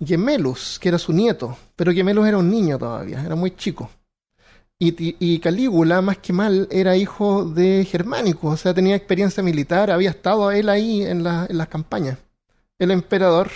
[0.04, 1.56] Gemelus, que era su nieto.
[1.74, 3.90] Pero Gemelus era un niño todavía, era muy chico.
[4.78, 9.90] Y, y Calígula, más que mal, era hijo de Germánico, o sea, tenía experiencia militar,
[9.90, 12.18] había estado él ahí en, la- en las campañas.
[12.78, 13.50] El emperador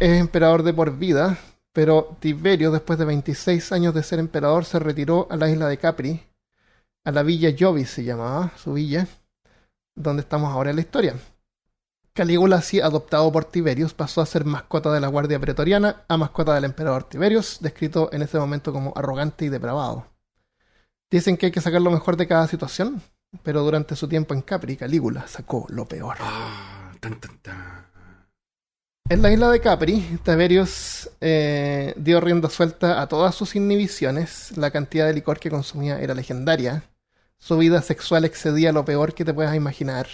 [0.00, 1.38] es emperador de por vida,
[1.72, 5.78] pero Tiberio, después de 26 años de ser emperador, se retiró a la isla de
[5.78, 6.22] Capri,
[7.04, 9.06] a la villa Jovis se llamaba, su villa,
[9.94, 11.16] donde estamos ahora en la historia.
[12.12, 16.54] Calígula, así adoptado por Tiberius, pasó a ser mascota de la Guardia Pretoriana a mascota
[16.54, 20.06] del emperador Tiberius, descrito en ese momento como arrogante y depravado.
[21.10, 23.00] Dicen que hay que sacar lo mejor de cada situación,
[23.42, 26.16] pero durante su tiempo en Capri, Calígula sacó lo peor.
[26.20, 27.90] Ah, tan, tan, tan.
[29.08, 34.56] En la isla de Capri, Tiberius eh, dio rienda suelta a todas sus inhibiciones.
[34.56, 36.84] La cantidad de licor que consumía era legendaria.
[37.42, 40.06] Su vida sexual excedía lo peor que te puedas imaginar,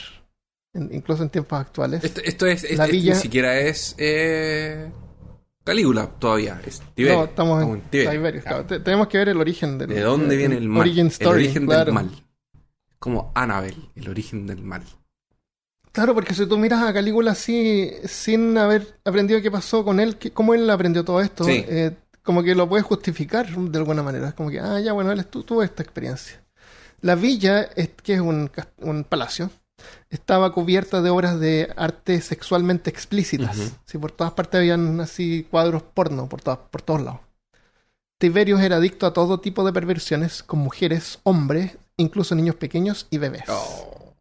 [0.73, 2.03] en- incluso en tiempos actuales.
[2.05, 4.91] Esto, esto es, es- La es- villa- ni siquiera es eh,
[5.65, 7.19] Calígula todavía, es Tiberio.
[7.19, 8.43] no, estamos en, Tiberio.
[8.43, 8.65] Claro.
[8.67, 10.83] Tenemos que ver el origen del ¿De dónde viene el mal?
[10.83, 11.85] Origin story, el origen claro.
[11.87, 12.11] del mal.
[13.01, 14.83] Como Annabel, el origen del mal.
[15.93, 20.17] Claro, porque si tú miras a Calígula así, sin haber aprendido qué pasó con él,
[20.33, 21.65] cómo él aprendió todo esto, Sí.
[21.67, 24.29] eh, como que lo puedes justificar de alguna manera.
[24.29, 26.41] Es como que, ah, ya, bueno, él tuvo esta experiencia.
[27.07, 27.71] La villa,
[28.03, 29.51] que es un, un palacio,
[30.11, 33.57] estaba cubierta de obras de arte sexualmente explícitas.
[33.57, 33.71] Ujú.
[33.85, 37.21] Sí, por todas partes habían así cuadros porno, por, todas, por todos lados.
[38.19, 43.19] Tiberius era adicto a todo tipo de perversiones, con mujeres, hombres, incluso niños pequeños y
[43.19, 43.45] bebés.
[43.49, 44.15] Oh.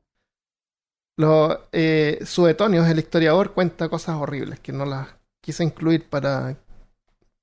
[1.17, 5.07] Los eh, Suetonius, el historiador, cuenta cosas horribles que no las
[5.41, 6.55] quise incluir para,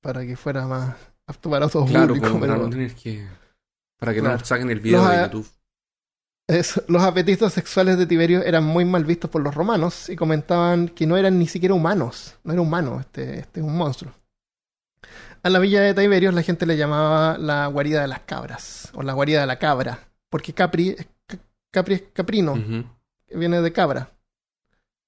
[0.01, 0.95] para que fuera más
[1.27, 2.39] apto para todo Claro, público.
[2.39, 3.42] pero no que.
[4.03, 4.37] Para que Claro.
[4.39, 5.49] no saquen el video Los, de YouTube.
[6.49, 10.89] es- los apetitos sexuales de Tiberio eran muy mal vistos por los romanos y comentaban
[10.89, 12.35] que no eran ni siquiera humanos.
[12.43, 14.13] No era humano, este, este es un monstruo.
[15.45, 19.03] A la villa de Tiberios la gente le llamaba la guarida de las cabras o
[19.05, 21.07] la guarida de la cabra, porque Capri, es-
[21.71, 22.55] Capri es caprino,
[23.29, 24.11] que viene de cabra.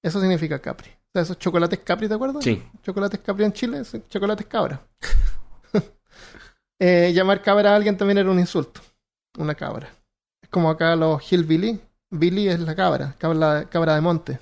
[0.04, 0.90] Eso significa Capri.
[0.90, 2.44] O sea, esos chocolates Capri, ¿te acuerdas?
[2.44, 2.62] Sí.
[2.82, 4.80] Chocolates Capri en Chile, chocolates cabra.
[6.80, 8.80] Eh, llamar cabra a alguien también era un insulto.
[9.38, 9.88] Una cabra.
[10.42, 11.80] Es como acá los hillbilly.
[12.10, 14.38] Billy es la cabra, cabra, cabra de monte.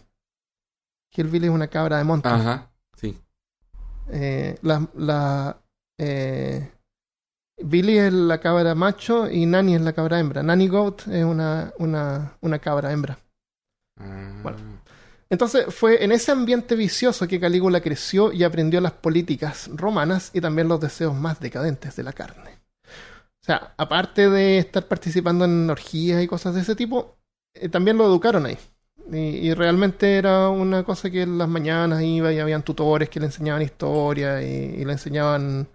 [1.15, 2.29] Hillbilly es una cabra de monte.
[2.29, 2.71] Ajá.
[2.97, 3.19] Sí.
[4.11, 5.57] Eh, la, la,
[5.99, 6.69] eh,
[7.65, 10.43] Billy es la cabra macho y Nani es la cabra hembra.
[10.43, 13.19] Nanny Goat es una, una, una cabra hembra.
[13.99, 14.41] Ah.
[14.43, 14.59] Bueno.
[15.31, 20.43] Entonces fue en ese ambiente vicioso que Calígula creció y aprendió las políticas romanas y
[20.43, 22.52] también los deseos más decadentes de la carne.
[23.43, 27.17] O sea, aparte de estar participando en orgías y cosas de ese tipo,
[27.55, 28.57] eh, también lo educaron ahí.
[29.11, 29.17] Y,
[29.49, 33.27] y realmente era una cosa que en las mañanas iba y habían tutores que le
[33.27, 35.67] enseñaban historia y, y le enseñaban,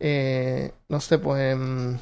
[0.00, 1.96] eh, no sé, pues em,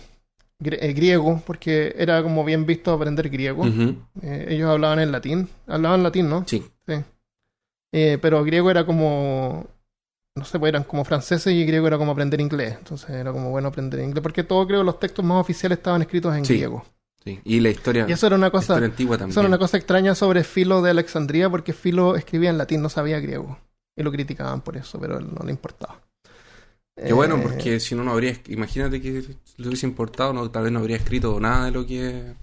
[0.64, 3.66] eh, griego, porque era como bien visto aprender griego.
[4.22, 6.44] Eh, ellos hablaban en latín, hablaban latín, ¿no?
[6.46, 6.64] Sí.
[6.86, 6.94] Sí.
[7.90, 9.66] Pero griego era como.
[10.34, 12.76] No sé, pues eran como franceses y griego era como aprender inglés.
[12.78, 14.22] Entonces era como bueno aprender inglés.
[14.22, 16.54] Porque todo, creo, los textos más oficiales estaban escritos en Sí.
[16.54, 16.84] griego.
[17.24, 17.38] Sí.
[17.44, 18.76] Y la historia, Y eso era una cosa.
[18.76, 19.30] antigua también.
[19.32, 22.88] Eso era una cosa extraña sobre Filo de Alejandría, porque Filo escribía en latín, no
[22.88, 23.58] sabía griego.
[23.96, 26.00] Y lo criticaban por eso, pero no le importaba.
[26.96, 28.36] Qué bueno, Eh, porque si no, no habría.
[28.48, 29.22] Imagínate que
[29.58, 32.34] lo hubiese importado, no, tal vez no habría escrito nada de lo que.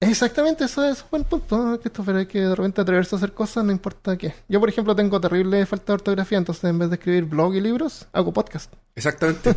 [0.00, 2.16] Exactamente, eso es un buen punto, ¿no, Christopher.
[2.16, 4.34] Hay que de repente atreverse a hacer cosas, no importa qué.
[4.46, 7.62] Yo, por ejemplo, tengo terrible falta de ortografía, entonces en vez de escribir blog y
[7.62, 8.70] libros, hago podcast.
[8.94, 9.54] Exactamente.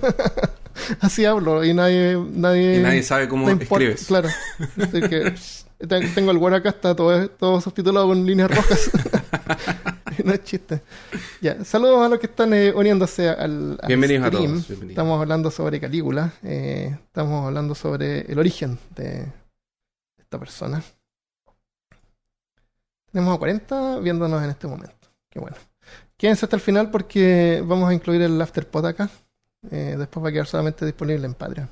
[1.01, 2.17] Así hablo y nadie.
[2.31, 4.05] nadie y nadie sabe cómo escribes.
[4.07, 4.29] Claro.
[4.81, 5.33] Así que
[5.87, 8.89] te- tengo el Word acá, está todo, todo subtitulado con líneas rojas.
[10.23, 10.81] no es chiste.
[11.41, 14.43] Ya, saludos a los que están eh, uniéndose al, al Bienvenidos a todos.
[14.45, 14.89] bienvenidos.
[14.91, 16.31] Estamos hablando sobre Calígula.
[16.43, 19.27] eh, estamos hablando sobre el origen de
[20.29, 20.83] esta persona.
[23.11, 25.07] Tenemos a 40 viéndonos en este momento.
[25.27, 25.57] Qué bueno.
[26.15, 29.09] Quédense hasta el final porque vamos a incluir el afterpod acá.
[29.71, 31.69] Eh, después va a quedar solamente disponible en Patreon.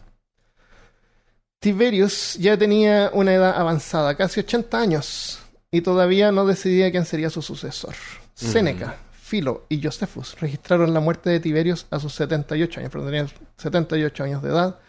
[1.59, 5.39] Tiberius ya tenía una edad avanzada, casi 80 años,
[5.69, 7.93] y todavía no decidía quién sería su sucesor.
[8.33, 13.27] Séneca, Filo y Josephus registraron la muerte de Tiberius a sus 78 años, pero tenía
[13.57, 14.79] 78 años de edad.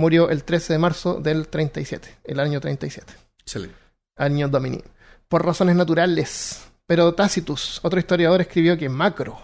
[0.00, 3.74] Murió el 13 de marzo del 37, el año 37 Excelente.
[4.16, 4.80] año Domini,
[5.28, 6.66] por razones naturales.
[6.86, 9.38] Pero Tacitus, otro historiador, escribió que Macro,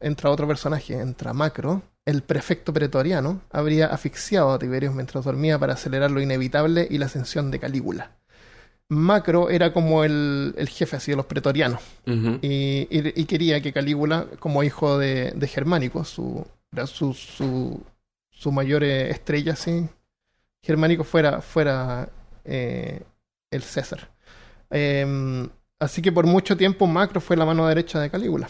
[0.00, 5.74] entra otro personaje, entra Macro, el prefecto pretoriano, habría asfixiado a Tiberius mientras dormía para
[5.74, 8.12] acelerar lo inevitable y la ascensión de Calígula.
[8.88, 11.82] Macro era como el, el jefe así de los pretorianos
[12.40, 16.46] y, y- y quería que Calígula, como hijo de, de Germánico, su,
[16.86, 17.82] su, su,
[18.38, 19.88] su mayor estrella, sí,
[20.62, 22.08] Germánico fuera, fuera
[22.44, 23.02] eh,
[23.50, 24.10] el César.
[24.70, 25.48] Em,
[25.80, 28.48] así que por mucho tiempo Macro fue la mano derecha de Calígula.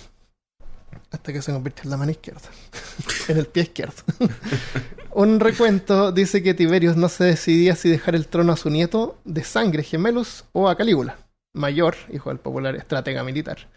[1.11, 2.49] Hasta que se convirtió en la mano izquierda.
[3.29, 4.03] en el pie izquierdo.
[5.13, 9.19] Un recuento dice que Tiberius no se decidía si dejar el trono a su nieto
[9.25, 11.17] de sangre Gemelus o a Calígula,
[11.55, 13.69] mayor, hijo del popular estratega militar.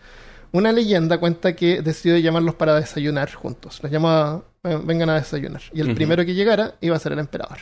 [0.54, 3.80] Una leyenda cuenta que decidió llamarlos para desayunar juntos.
[3.82, 5.62] Los llamaba, "Ven- vengan a desayunar.
[5.74, 7.58] Y el primero que llegara iba a ser el emperador.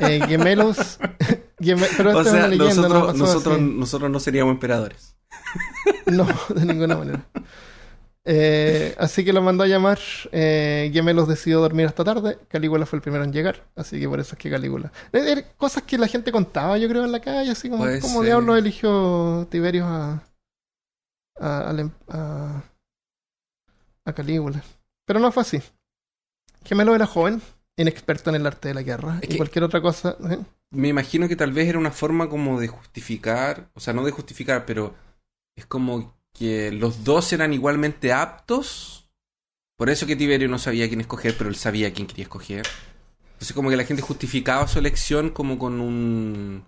[0.00, 0.98] Eh, Gemelos.
[1.60, 5.14] Geme- pero O esta sea, es una leyenda, no nosotros, pasó nosotros, no seríamos emperadores.
[6.06, 7.26] No, de ninguna manera.
[8.24, 9.98] Eh, así que lo mandó a llamar.
[10.32, 12.38] Eh, Gemelos decidió dormir hasta tarde.
[12.48, 13.64] Calígula fue el primero en llegar.
[13.76, 14.90] Así que por eso es que Calígula.
[15.12, 17.50] Eh, eh, cosas que la gente contaba, yo creo, en la calle.
[17.52, 18.24] Así como, Puede ¿cómo ser.
[18.26, 20.22] diablos eligió Tiberius a.
[21.40, 22.62] a, em- a,
[24.04, 24.62] a Calígula?
[25.04, 25.60] Pero no fue así.
[26.64, 27.40] Gemelo era joven,
[27.76, 29.18] inexperto en el arte de la guerra.
[29.22, 30.16] Es y que- cualquier otra cosa.
[30.30, 30.38] ¿eh?
[30.70, 34.10] Me imagino que tal vez era una forma como de justificar, o sea, no de
[34.10, 34.94] justificar, pero
[35.56, 39.08] es como que los dos eran igualmente aptos.
[39.78, 42.66] Por eso que Tiberio no sabía quién escoger, pero él sabía quién quería escoger.
[43.34, 46.58] Entonces como que la gente justificaba su elección como con un...
[46.58, 46.64] No,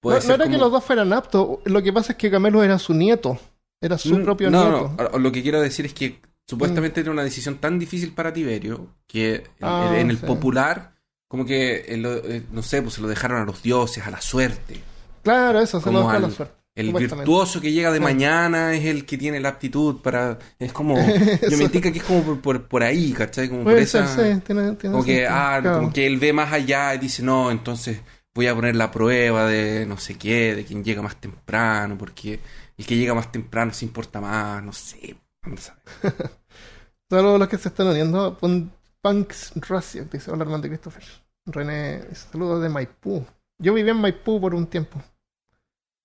[0.00, 1.58] puede no ser era que los dos fueran aptos.
[1.64, 3.38] Lo que pasa es que Camelo era su nieto.
[3.82, 4.94] Era su Mm, propio nieto.
[5.12, 8.86] No, Lo que quiero decir es que supuestamente era una decisión tan difícil para Tiberio
[9.06, 10.24] que en- Ah, en el sí.
[10.26, 10.94] popular,
[11.28, 14.10] como que, eh, lo- eh, no sé, pues se lo dejaron a los dioses, a
[14.10, 14.80] la suerte.
[15.22, 16.54] Claro, eso, se Como lo dejó a la suerte.
[16.74, 18.02] El virtuoso que llega de Sí.
[18.04, 20.38] mañana es el que tiene la aptitud para...
[20.58, 20.94] Es como...
[21.50, 23.48] Yo me indica que es como por, por, por ahí, ¿cachai?
[23.50, 24.06] Como por ser, esa...
[24.06, 25.76] sí, tiene, tiene Como que, ah, claro.
[25.80, 28.00] como que él ve más allá y dice, no, entonces
[28.34, 32.40] voy a poner la prueba de no sé qué, de quien llega más temprano, porque
[32.82, 35.16] el que llega más temprano se importa más, no sé.
[35.42, 35.48] a
[37.38, 38.36] los que se están uniendo.
[38.38, 41.02] Pun- Punks Russia dice: Hola, y Christopher.
[41.46, 43.24] René, saludos de Maipú.
[43.58, 45.02] Yo viví en Maipú por un tiempo.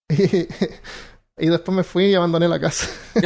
[1.40, 2.88] Y después me fui y abandoné la casa.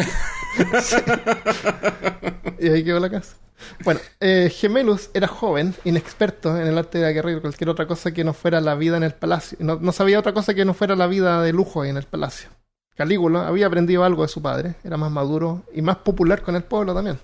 [2.59, 3.37] Y ahí quedó la casa.
[3.85, 8.25] Bueno, eh, Gemelus era joven, inexperto en el arte de y cualquier otra cosa que
[8.25, 9.57] no fuera la vida en el palacio.
[9.61, 12.03] No, no sabía otra cosa que no fuera la vida de lujo ahí en el
[12.03, 12.49] palacio.
[13.01, 16.63] Calígula había aprendido algo de su padre, era más maduro y más popular con el
[16.63, 17.17] pueblo también.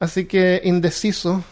[0.00, 1.42] Así que, indeciso,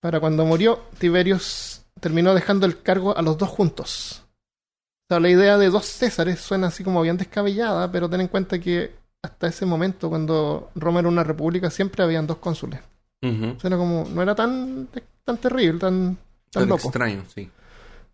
[0.00, 4.22] para cuando murió, Tiberius terminó dejando el cargo a los dos juntos.
[4.24, 8.28] O sea, la idea de dos Césares suena así como bien descabellada, pero ten en
[8.28, 12.80] cuenta que hasta ese momento, cuando Roma era una república, siempre habían dos cónsules.
[13.22, 13.26] O
[13.60, 14.88] sea, era como, no era tan,
[15.24, 16.18] tan terrible, tan,
[16.50, 16.88] tan Tan loco.
[16.88, 17.50] extraño, sí.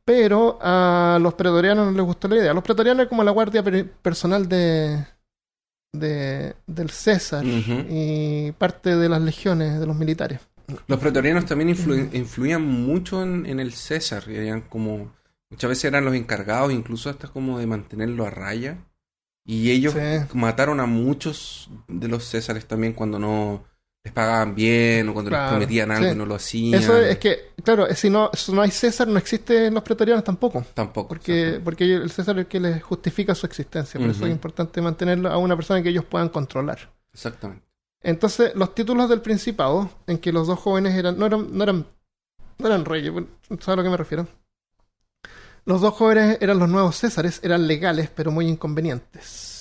[0.04, 2.52] Pero a los pretorianos no les gustó la idea.
[2.54, 5.04] Los pretorianos es como la guardia per- personal de,
[5.92, 10.40] de del César y parte de las legiones de los militares.
[10.86, 14.28] Los pretorianos también influ- influían mucho en, en el César.
[14.28, 15.12] Eran como.
[15.50, 18.78] Muchas veces eran los encargados, incluso hasta como de mantenerlo a raya.
[19.46, 20.00] Y ellos Sí.
[20.34, 23.64] mataron a muchos de los Césares también cuando no
[24.04, 26.12] les pagaban bien o cuando les prometían algo sí.
[26.12, 26.82] y no lo hacían.
[26.82, 30.62] Eso es que, claro, si no, si no hay César, no existen los pretorianos tampoco.
[30.74, 31.08] Tampoco.
[31.08, 31.64] Porque, exacto.
[31.64, 33.98] porque el César es el que les justifica su existencia.
[33.98, 36.92] Por eso es importante mantenerlo a una persona que ellos puedan controlar.
[37.14, 37.64] Exactamente.
[38.02, 41.86] Entonces, los títulos del Principado, en que los dos jóvenes eran, no eran, no eran,
[42.58, 43.10] no eran reyes,
[43.48, 44.28] ¿sabes a lo que me refiero?
[45.64, 49.53] Los dos jóvenes eran los nuevos Césares, eran legales, pero muy inconvenientes.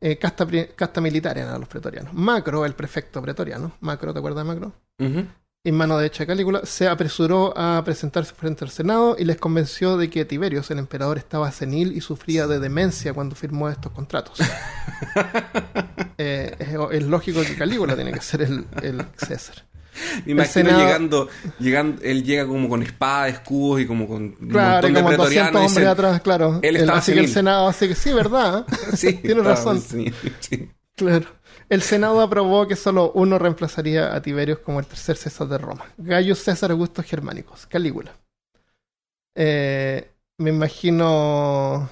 [0.00, 2.14] Eh, casta, casta militar eran los pretorianos.
[2.14, 4.72] Macro, el prefecto pretoriano, Macro, ¿te acuerdas de Macro?
[4.98, 5.26] Ujú.
[5.62, 9.98] En mano derecha de Calígula, se apresuró a presentarse frente al Senado y les convenció
[9.98, 14.38] de que Tiberios, el emperador, estaba senil y sufría de demencia cuando firmó estos contratos.
[16.22, 19.64] Eh, es, es lógico que Calígula tiene que ser el, el César.
[20.26, 24.48] Me imagino Senado- llegando, llegando, él llega como con espada, escudos y como con un
[24.48, 25.70] Claro, y montón de como 200 pretorianos.
[25.70, 26.58] hombres atrás, claro.
[26.62, 27.34] él El- así que el senil.
[27.34, 28.66] Senado, así que sí, ¿verdad?
[28.94, 29.80] sí, Tienes razón.
[29.80, 30.70] senil, sí.
[30.96, 31.26] Claro.
[31.68, 35.84] El Senado aprobó que solo uno reemplazaría a Tiberios como el tercer César de Roma.
[35.98, 38.12] Gaius César Augustus Germánicos, Calígula.
[39.34, 41.88] Eh, me imagino.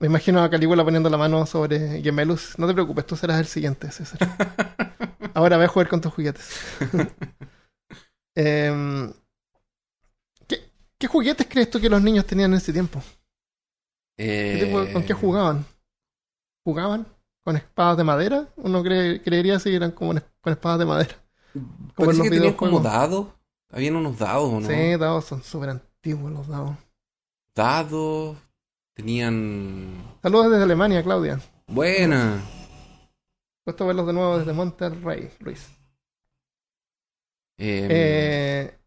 [0.00, 2.58] Me imagino a Calígula poniendo la mano sobre Gemelus.
[2.58, 4.18] No te preocupes, tú serás el siguiente, César.
[5.34, 6.48] Ahora ve a jugar con tus juguetes.
[8.36, 9.12] Em,
[10.48, 10.68] ¿qué,
[10.98, 13.00] qué juguetes crees tú que los niños tenían en ese tiempo?
[14.16, 15.64] ¿Qué tipo- Eh, ¿Con qué jugaban?
[16.64, 17.06] ¿Jugaban?
[17.44, 18.48] ¿Con espadas de madera?
[18.56, 21.14] Uno cree- creería si eran como con espadas de madera.
[21.52, 23.26] Como Parece que tenían como dados.
[23.70, 24.66] Habían unos dados, ¿o ¿no?
[24.68, 26.76] Sí, dados son súper antiguos los dados.
[27.54, 28.36] Dados.
[28.94, 30.16] Tenían.
[30.22, 31.40] Saludos desde Alemania, Claudia.
[31.66, 32.40] Buena.
[33.64, 35.68] Puesto a verlos de nuevo desde Monterrey, Luis.
[37.56, 38.78] Eh, Eh,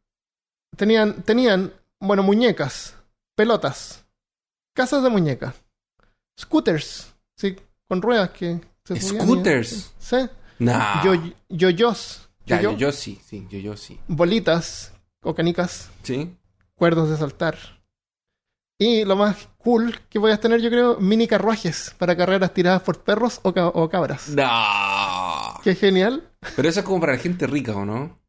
[0.76, 2.96] tenían, tenían, bueno, muñecas,
[3.36, 4.06] pelotas,
[4.74, 5.56] casas de muñecas,
[6.40, 7.56] scooters, sí,
[7.88, 9.94] con ruedas que se y- Scooters.
[9.98, 10.18] Sí,
[10.60, 11.04] nah.
[11.04, 11.14] yo,
[11.50, 14.00] yoyos, Ya, yo- yo, yo sí, sí, yo, yo sí.
[14.08, 16.38] bolitas o canicas, ¿Sí?
[16.76, 17.58] cuerdos de saltar.
[18.80, 22.82] Y lo más cool que voy a tener, yo creo, mini carruajes para carreras tiradas
[22.84, 24.30] por perros o, ca- o cabras.
[24.30, 25.60] No.
[25.64, 26.30] Qué genial.
[26.56, 28.20] Pero eso es como para la gente rica, ¿o no?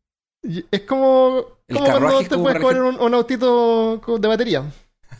[0.42, 4.64] Y Es como, El como cuando te como puedes coger un, un autito de batería.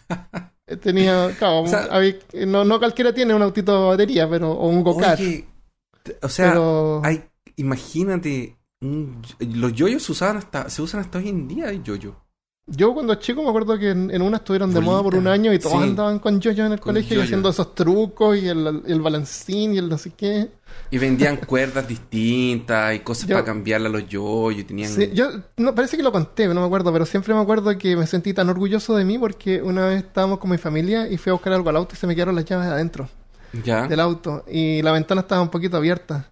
[0.71, 4.53] Eh, Tenía, claro, O sea- había- no, no cualquiera tiene un autito de batería, pero,
[4.53, 5.19] o un go-kart.
[6.21, 7.25] O sea, pero hay,
[7.57, 12.17] imagínate, un- los yoyos se usaban hasta, se usan hasta hoy en día, el yoyo.
[12.69, 15.27] Yo cuando chico me acuerdo que en, en una estuvieron de Bolita, moda por un
[15.27, 15.89] año y todos sí.
[15.89, 19.75] andaban con yoyos en el Con colegio y haciendo esos trucos y el, el balancín
[19.75, 20.51] y el no sé qué.
[20.91, 24.67] Y vendían cuerdas distintas y cosas Yo- para cambiarle a los yoyos.
[24.67, 24.91] Tenían...
[24.91, 27.97] Sí, yo no, parece que lo conté, no me acuerdo, pero siempre me acuerdo que
[27.97, 31.31] me sentí tan orgulloso de mí porque una vez estábamos con mi familia y fui
[31.31, 33.09] a buscar algo al auto y se me quedaron las llaves adentro
[33.65, 33.87] ¿Ya?
[33.89, 36.31] del auto y la ventana estaba un poquito abierta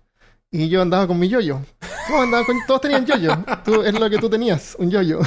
[0.51, 1.61] y yo andaba con mi yoyo.
[2.09, 3.31] Todos, con- todos tenían yoyo,
[3.65, 5.21] Tú- es lo que tú tenías, un yoyo.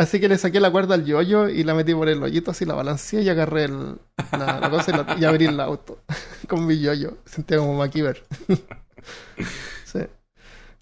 [0.00, 2.64] Así que le saqué la cuerda al yoyo y la metí por el hoyito, así
[2.64, 3.98] la balanceé y agarré el-
[4.32, 5.98] la, la cosa y, la- y abrí el auto
[6.48, 7.18] con mi yoyo.
[7.26, 8.22] Sentía como MacGyver.
[9.84, 10.00] sí.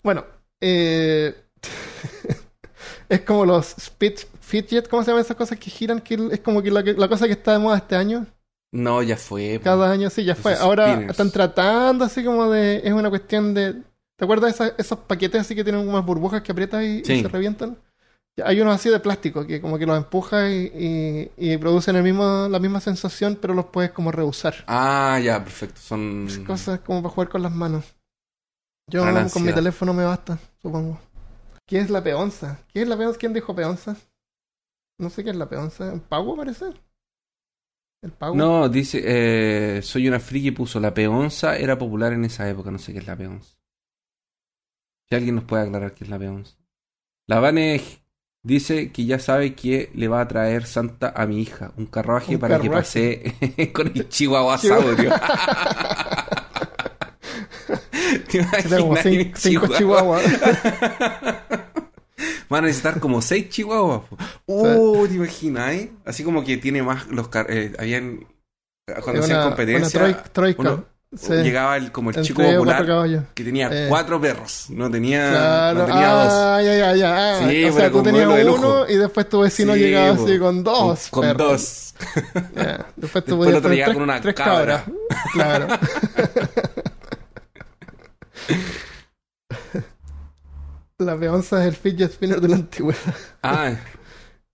[0.02, 0.24] Bueno,
[0.60, 1.34] eh,
[3.08, 6.00] es como los speed fidget, ¿cómo se llaman esas cosas que giran?
[6.00, 8.26] Que es como que la, cosa que está de moda este año.
[8.72, 9.60] No, ya fue.
[9.64, 10.54] Cada año sí, ya Esos fue.
[10.54, 11.10] Ahora spinners.
[11.12, 12.82] están tratando así como de...
[12.84, 13.82] Es una cuestión de...
[14.16, 17.22] ¿Te acuerdas de esa- esos paquetes así que tienen unas burbujas que aprietas y, y
[17.22, 17.78] se revientan?
[18.44, 20.70] Hay unos así de plástico que como que los empujas y,
[21.36, 24.54] y- y producen el mismo, la misma sensación, pero los puedes como reusar.
[24.66, 25.80] Ah, ya, perfecto.
[25.80, 26.26] Son.
[26.28, 27.94] Es Cosas como para jugar con las manos.
[28.90, 30.98] Yo con mi teléfono me basta, supongo.
[31.66, 32.58] ¿Qué es la peonza?
[32.72, 33.18] ¿Qué es la peonza?
[33.18, 33.96] ¿Quién dijo peonza?
[34.98, 36.00] No sé qué es la peonza.
[36.08, 36.66] ¿Pago parece?
[38.02, 38.34] El pago.
[38.36, 42.78] No, dice, eh, soy una friki puso la peonza era popular en esa época, no
[42.78, 43.56] sé qué es la peonza.
[45.08, 46.56] Si alguien nos puede aclarar qué es la peonza.
[47.26, 47.80] La Vane
[48.48, 52.34] dice que ya sabe que le va a traer Santa a mi hija, un carruaje
[52.34, 54.08] Un para que pase con el.
[58.30, 60.20] ¿Te imaginas cin- el cinco chihuahua?
[60.20, 60.22] chihuahuas.
[62.48, 64.02] Van a necesitar como seis chihuahuas.
[64.08, 64.16] po.
[64.46, 65.72] Uh, ¿te imaginas?
[65.74, 65.92] eh?
[66.04, 68.26] Así como que tiene más los car eh, habían
[69.04, 70.06] cuando hacían competencia una
[70.72, 70.84] uno-
[71.16, 71.32] Sí.
[71.32, 73.86] llegaba el, como el chico popular que tenía Eh.
[73.88, 75.78] cuatro perros, no tenía, Claro.
[75.78, 76.32] no tenía dos.
[76.34, 77.38] ah, ya, ya, ya.
[77.38, 78.86] Ah, Sí, o sea, tú tenías uno lujo.
[78.88, 80.24] y después tu vecino Sí, llegaba po.
[80.24, 81.08] así con dos.
[81.08, 81.94] Con dos.
[82.96, 84.84] Después tú podías tener tres, con una tres cabra.
[84.84, 84.84] cabras.
[85.32, 85.66] Claro.
[90.98, 92.98] La peonza es el fidget spinner de la antigüedad.
[93.42, 93.70] Ah,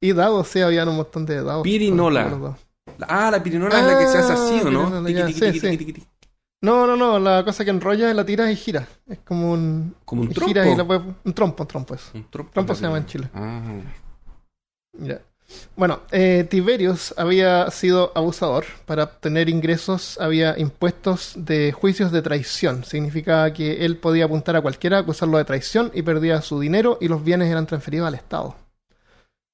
[0.00, 1.62] Y dados, sí, habían un montón de dados.
[1.62, 2.56] Pirinola.
[3.08, 5.02] Ah, la pirinola es la que se hace así, ¿o no?
[5.04, 5.26] pirinola,
[6.64, 8.86] No, no, no, la cosa que enrolla la tiras y gira.
[9.06, 9.94] Es como un...
[10.04, 10.48] Como un y trompo.
[10.48, 12.10] gira y la puedes- Un trompo, un trompo eso.
[12.14, 13.06] Un trompo, Trompo se llama en.
[13.06, 13.28] Chile.
[13.34, 13.62] Ah.
[14.98, 15.20] Ya.
[15.76, 18.64] Bueno, eh, Tiberius había sido abusador.
[18.86, 22.84] Para obtener ingresos había impuestos de juicios de traición.
[22.84, 27.08] Significaba que él podía apuntar a cualquiera, acusarlo de traición y perdía su dinero y
[27.08, 28.56] los bienes eran transferidos al Estado.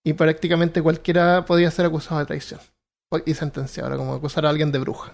[0.05, 2.61] Y prácticamente cualquiera podía ser acusado de traición.
[3.27, 5.13] Y sentenciado, era como acusar a alguien de bruja.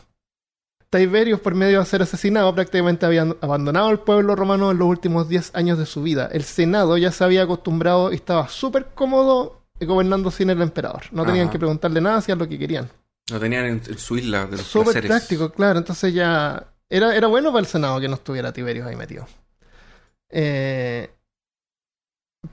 [0.96, 5.28] Tiberius, por medio de ser asesinado, prácticamente había abandonado el pueblo romano en los últimos
[5.28, 6.28] 10 años de su vida.
[6.32, 11.02] El Senado ya se había acostumbrado y estaba súper cómodo gobernando sin el emperador.
[11.10, 12.88] No tenían que preguntarle nada, hacían lo que querían.
[13.30, 15.10] Lo tenían en, en su isla de los Súper placeres.
[15.10, 15.78] práctico, claro.
[15.78, 19.26] Entonces ya era, era bueno para el Senado que no estuviera Tiberius ahí metido.
[20.30, 21.10] Eh,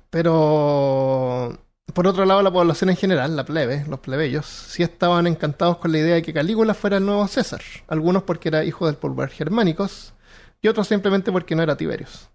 [0.10, 1.58] pero
[1.92, 5.92] por otro lado, la población en general, la plebe, los plebeyos, sí estaban encantados con
[5.92, 7.62] la idea de que Calígula fuera el nuevo César.
[7.88, 10.14] Algunos porque era hijo del pulgar germánicos
[10.62, 12.30] y otros simplemente porque no era Tiberius.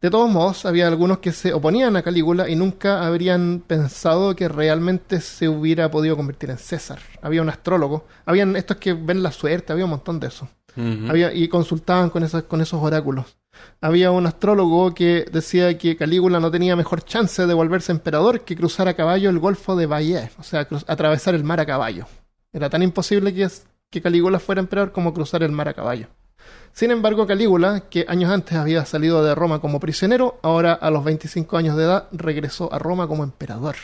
[0.00, 4.48] De todos modos, había algunos que se oponían a Calígula y nunca habrían pensado que
[4.48, 6.98] realmente se hubiera podido convertir en César.
[7.22, 10.48] Había un astrólogo, habían estos que ven la suerte, había un montón de eso.
[11.08, 13.38] Había, y consultaban con esos, con esos oráculos.
[13.80, 18.56] Había un astrólogo que decía que Calígula no tenía mejor chance de volverse emperador que
[18.56, 22.06] cruzar a caballo el Golfo de Bayeux, o sea, atravesar el mar a caballo.
[22.52, 23.48] Era tan imposible que,
[23.90, 26.08] que Calígula fuera emperador como cruzar el mar a caballo.
[26.72, 31.04] Sin embargo, Calígula, que años antes había salido de Roma como prisionero, ahora a los
[31.04, 33.76] 25 años de edad regresó a Roma como emperador.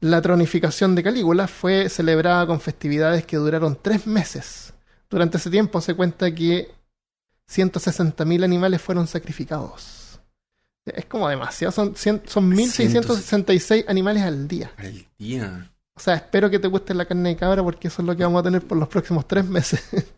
[0.00, 4.72] La tronificación de Calígula fue celebrada con festividades que duraron tres meses.
[5.10, 6.70] Durante ese tiempo se cuenta que
[7.48, 10.20] 160.000 animales fueron sacrificados.
[10.84, 14.72] Es como demasiado, son, son 1.666 animales al día.
[14.76, 15.70] Al día.
[15.94, 18.22] O sea, espero que te guste la carne de cabra porque eso es lo que
[18.22, 19.84] vamos a tener por los próximos tres meses.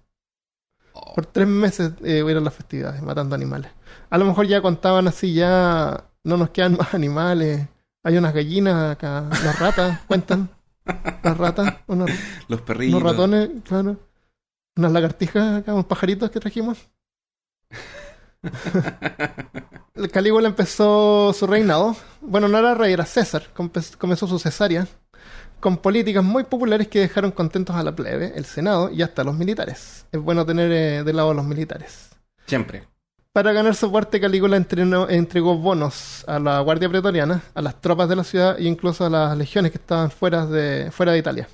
[0.92, 3.70] Oh, por tres meses eh, hubieron las festividades, matando animales.
[4.10, 7.68] A lo mejor ya contaban así, ya no nos quedan más animales.
[8.02, 10.50] Hay unas gallinas acá, las ratas, cuentan.
[11.22, 12.10] Las ratas, unos,
[12.48, 13.00] los perrillos.
[13.00, 14.00] unos ratones, claro.
[14.74, 16.90] Unas lagartijas acá, unos pajaritos que trajimos.
[19.94, 21.96] El Calígula empezó su reinado.
[22.20, 23.48] Bueno, no era rey, era César.
[23.54, 24.86] Comenzó su cesárea.
[25.60, 29.34] Con políticas muy populares que dejaron contentos a la plebe, el Senado y hasta los
[29.36, 30.06] militares.
[30.10, 32.08] Es bueno tener eh, de lado a los militares.
[32.46, 32.88] Siempre.
[33.32, 38.16] Para ganar soporte, Calígula entrenó- entregó bonos a la Guardia Pretoriana, a las tropas de
[38.16, 41.46] la ciudad e incluso a las legiones que estaban fuera de, fuera de Italia.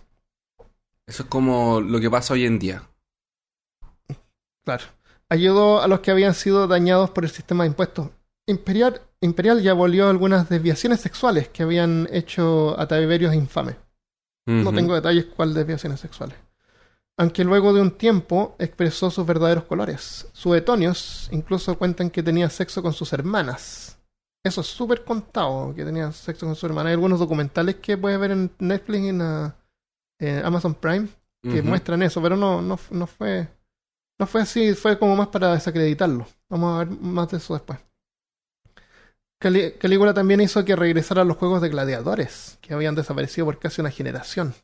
[1.04, 2.82] Eso es como lo que pasa hoy en día.
[4.64, 4.84] Claro.
[5.28, 8.10] Ayudó a los que habían sido dañados por el sistema de impuestos.
[8.46, 13.76] Imperial, Imperial ya abolió algunas desviaciones sexuales que habían hecho a Tiberius infame.
[14.46, 16.36] No tengo detalles cuál desviaciones sexuales.
[17.18, 20.28] Aunque luego de un tiempo expresó sus verdaderos colores.
[20.32, 23.98] Suetonios incluso cuentan que tenía sexo con sus hermanas.
[24.44, 26.90] Eso es súper contado, que tenía sexo con sus hermanas.
[26.90, 29.56] Hay algunos documentales que puedes ver en Netflix y en, ah,
[30.20, 31.08] en Amazon Prime
[31.42, 33.48] que muestran eso, pero no, no, no fue.
[34.18, 36.26] No fue así, fue como más para desacreditarlo.
[36.48, 37.78] Vamos a ver más de eso después.
[39.38, 43.80] Cali- Calígula también hizo que regresaran los juegos de gladiadores, que habían desaparecido por casi
[43.80, 44.54] una generación.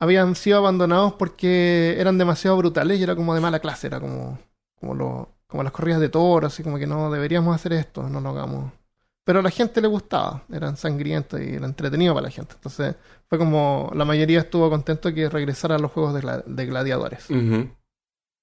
[0.00, 4.38] Habían sido abandonados porque eran demasiado brutales y era como de mala clase, era como,
[4.80, 8.20] como, lo, como las corridas de toros, así como que no deberíamos hacer esto, no
[8.20, 8.72] lo hagamos.
[9.24, 12.54] Pero a la gente le gustaba, eran sangrientos y era entretenido para la gente.
[12.56, 12.96] Entonces
[13.28, 17.34] fue como la mayoría estuvo contento que regresaran los juegos de, gla- de gladiadores.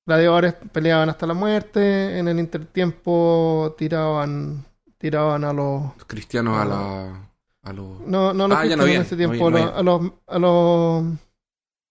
[0.05, 4.65] Gladiadores peleaban hasta la muerte, en el intertiempo tiraban
[4.97, 7.29] tiraban a los Los cristianos a la.
[7.63, 8.01] A los...
[8.01, 9.83] no no a los Ah, ya no cristianos en ese no tiempo había- no a
[9.83, 11.03] los a los a los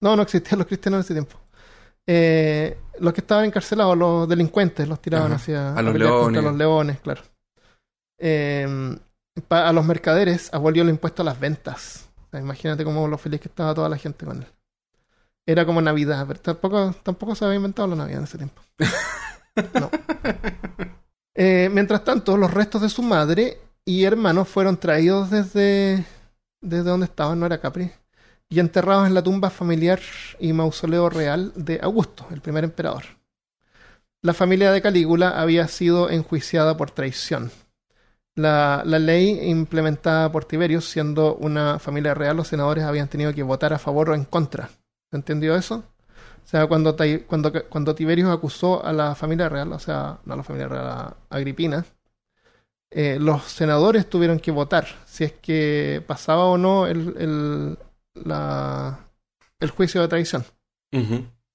[0.02, 1.38] No, no existían los cristianos en ese tiempo.
[2.06, 5.36] Eh, los que estaban encarcelados, los delincuentes, los tiraban Ajá.
[5.36, 6.42] hacia A los leones.
[6.42, 7.22] los leones, claro.
[8.18, 8.98] Eh,
[9.48, 12.10] a los mercaderes abolió el impuesto a las ventas.
[12.26, 14.46] O sea, imagínate cómo lo feliz que estaba toda la gente con él.
[15.46, 18.62] Era como Navidad, pero tampoco, tampoco se había inventado la Navidad en ese tiempo.
[19.74, 19.90] No.
[21.34, 26.06] Eh, mientras tanto, los restos de su madre y hermanos fueron traídos desde,
[26.62, 27.90] desde donde estaban, no era Capri,
[28.48, 30.00] y enterrados en la tumba familiar
[30.38, 33.04] y mausoleo real de Augusto, el primer emperador.
[34.22, 37.50] La familia de Calígula había sido enjuiciada por traición.
[38.34, 43.42] La, la ley implementada por Tiberius, siendo una familia real, los senadores habían tenido que
[43.42, 44.70] votar a favor o en contra.
[45.12, 45.84] ¿Se entendió eso?
[46.44, 46.96] O sea, cuando,
[47.28, 50.86] cuando, cuando Tiberius acusó a la familia real, o sea, no a la familia real,
[50.88, 51.86] a Agripina,
[52.90, 57.78] eh, los senadores tuvieron que votar si es que pasaba o no el, el,
[58.14, 58.98] la-
[59.60, 60.44] el juicio de traición.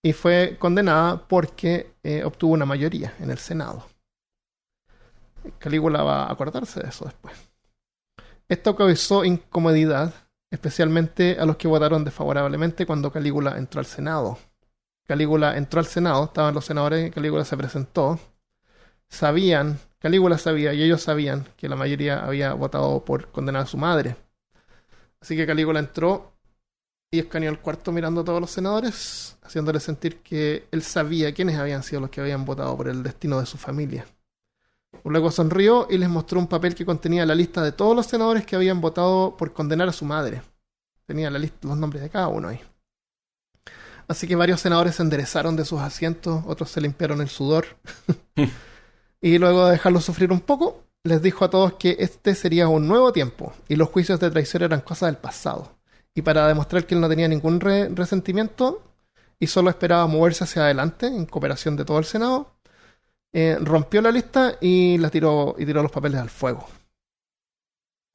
[0.01, 3.85] Y fue condenada porque eh, obtuvo una mayoría en el Senado.
[5.59, 7.35] Calígula va a acordarse de eso después.
[8.49, 10.13] Esto causó incomodidad,
[10.51, 14.37] especialmente a los que votaron desfavorablemente cuando Calígula entró al Senado.
[15.05, 18.19] Calígula entró al Senado, estaban los senadores, Calígula se presentó.
[19.09, 23.77] Sabían, Calígula sabía y ellos sabían que la mayoría había votado por condenar a su
[23.77, 24.15] madre.
[25.21, 26.33] Así que Calígula entró
[27.11, 31.57] y escaneó el cuarto mirando a todos los senadores, haciéndoles sentir que él sabía quiénes
[31.57, 34.05] habían sido los que habían votado por el destino de su familia.
[35.03, 38.45] Luego sonrió y les mostró un papel que contenía la lista de todos los senadores
[38.45, 40.41] que habían votado por condenar a su madre.
[41.05, 42.59] Tenía la lista, los nombres de cada uno ahí.
[44.07, 47.65] Así que varios senadores se enderezaron de sus asientos, otros se limpiaron el sudor.
[49.21, 52.87] y luego de dejarlos sufrir un poco, les dijo a todos que este sería un
[52.87, 55.77] nuevo tiempo y los juicios de traición eran cosas del pasado.
[56.13, 58.81] Y para demostrar que él no tenía ningún re- resentimiento
[59.39, 62.56] y solo esperaba moverse hacia adelante en cooperación de todo el Senado,
[63.33, 66.67] eh, rompió la lista y la tiró y tiró los papeles al fuego.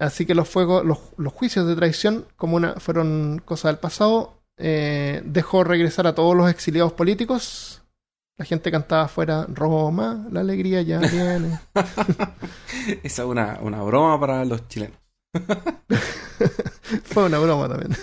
[0.00, 4.42] Así que los fuegos, los, los juicios de traición, como una, fueron cosas del pasado,
[4.58, 7.82] eh, dejó regresar a todos los exiliados políticos.
[8.36, 11.60] La gente cantaba afuera Roma, la alegría ya viene.
[13.02, 14.98] Esa es una, una broma para los chilenos.
[17.04, 17.96] Fue una broma también.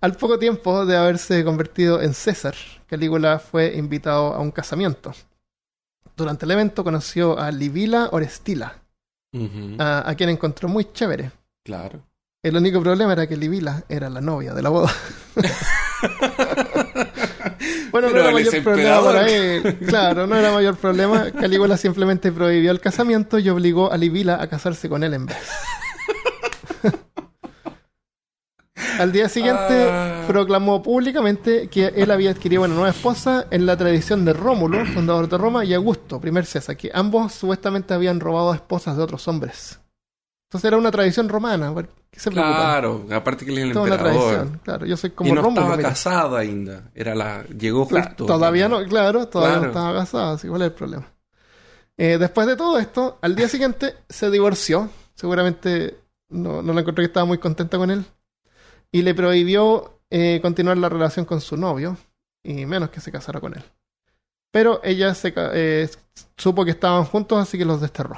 [0.00, 2.54] Al poco tiempo de haberse convertido en César,
[2.86, 5.12] Calígula fue invitado a un casamiento.
[6.18, 8.74] Durante el evento conoció a Livila Orestila,
[9.78, 11.30] a, a quien encontró muy chévere.
[11.64, 12.02] Claro.
[12.42, 14.92] El único problema era que Livila era la novia de la boda.
[17.92, 19.78] bueno, no era mayor problema para él.
[19.86, 21.30] Claro, no era mayor problema.
[21.30, 25.38] Calígula simplemente prohibió el casamiento y obligó a Livila a casarse con él en vez.
[28.98, 30.24] Al día siguiente Ah.
[30.26, 35.28] proclamó públicamente que él había adquirido una nueva esposa en la tradición de Rómulo, fundador
[35.28, 39.78] de Roma, y Augusto, primer César, que ambos supuestamente habían robado esposas de otros hombres.
[40.48, 41.72] Entonces era una tradición romana.
[41.74, 42.30] ¿por ¿Qué se?
[42.30, 44.20] Claro, aparte que él es el Toda emperador.
[44.32, 44.86] tradición, claro.
[44.86, 45.60] Yo soy como y no Rómulo.
[45.62, 45.88] estaba mira.
[45.90, 46.90] casado ainda.
[46.94, 48.24] Era la, llegó justo.
[48.26, 51.06] todavía no, claro, todavía no estaba casado, así cuál es el problema.
[51.98, 54.88] Eh, después de todo esto, al día siguiente se divorció.
[55.14, 55.98] Seguramente
[56.30, 58.04] no, no la encontré que estaba muy contenta con él.
[58.92, 61.96] Y le prohibió eh, continuar la relación con su novio,
[62.42, 63.62] y menos que se casara con él.
[64.50, 65.90] Pero ella se, eh,
[66.36, 68.16] supo que estaban juntos, así que los desterró.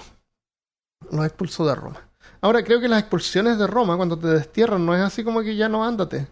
[1.10, 2.08] Los expulsó de Roma.
[2.40, 5.56] Ahora, creo que las expulsiones de Roma, cuando te destierran, no es así como que
[5.56, 6.28] ya no ándate.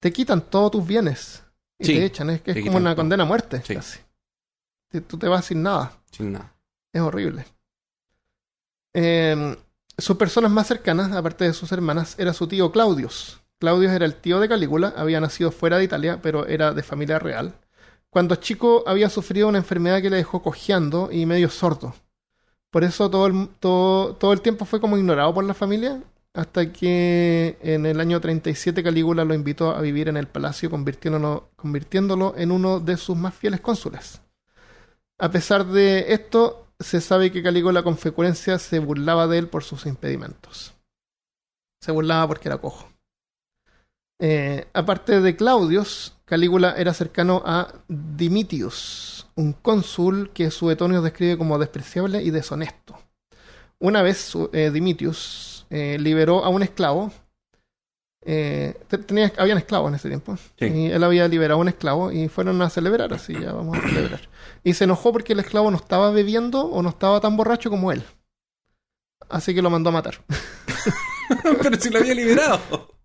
[0.00, 1.42] Te quitan todos tus bienes
[1.78, 2.30] y Sí, te echan.
[2.30, 2.96] Es, que es como una todo.
[3.02, 3.74] condena a muerte, Sí.
[3.74, 4.00] casi.
[5.06, 5.92] Tú te vas sin nada.
[6.10, 6.52] Sin nada.
[6.92, 7.44] Es horrible.
[8.94, 9.56] Eh,
[9.98, 13.40] sus personas más cercanas, aparte de sus hermanas, era su tío Claudius.
[13.58, 17.18] Claudius era el tío de Calígula, había nacido fuera de Italia, pero era de familia
[17.18, 17.54] real.
[18.10, 21.94] Cuando chico había sufrido una enfermedad que le dejó cojeando y medio sordo.
[22.70, 26.02] Por eso todo el, todo, todo el tiempo fue como ignorado por la familia,
[26.34, 31.50] hasta que en el año 37 Calígula lo invitó a vivir en el palacio, convirtiéndolo,
[31.56, 34.20] convirtiéndolo en uno de sus más fieles cónsules.
[35.18, 39.64] A pesar de esto, se sabe que Calígula con frecuencia se burlaba de él por
[39.64, 40.74] sus impedimentos.
[41.80, 42.95] Se burlaba porque era cojo.
[44.18, 51.58] Eh, aparte de Claudius, Calígula era cercano a Dimitius, un cónsul que Suetonio describe como
[51.58, 52.98] despreciable y deshonesto.
[53.78, 57.12] Una vez eh, Dimitius eh, liberó a un esclavo.
[58.24, 58.74] Te-
[59.06, 60.36] tenía, habían esclavos en ese tiempo.
[60.58, 60.64] Sí.
[60.66, 63.82] Y él había liberado a un esclavo y fueron a celebrar, así ya vamos a
[63.82, 64.20] celebrar.
[64.64, 67.92] Y se enojó porque el esclavo no estaba bebiendo o no estaba tan borracho como
[67.92, 68.02] él.
[69.28, 70.24] Así que lo mandó a matar.
[71.62, 72.95] Pero si lo había liberado.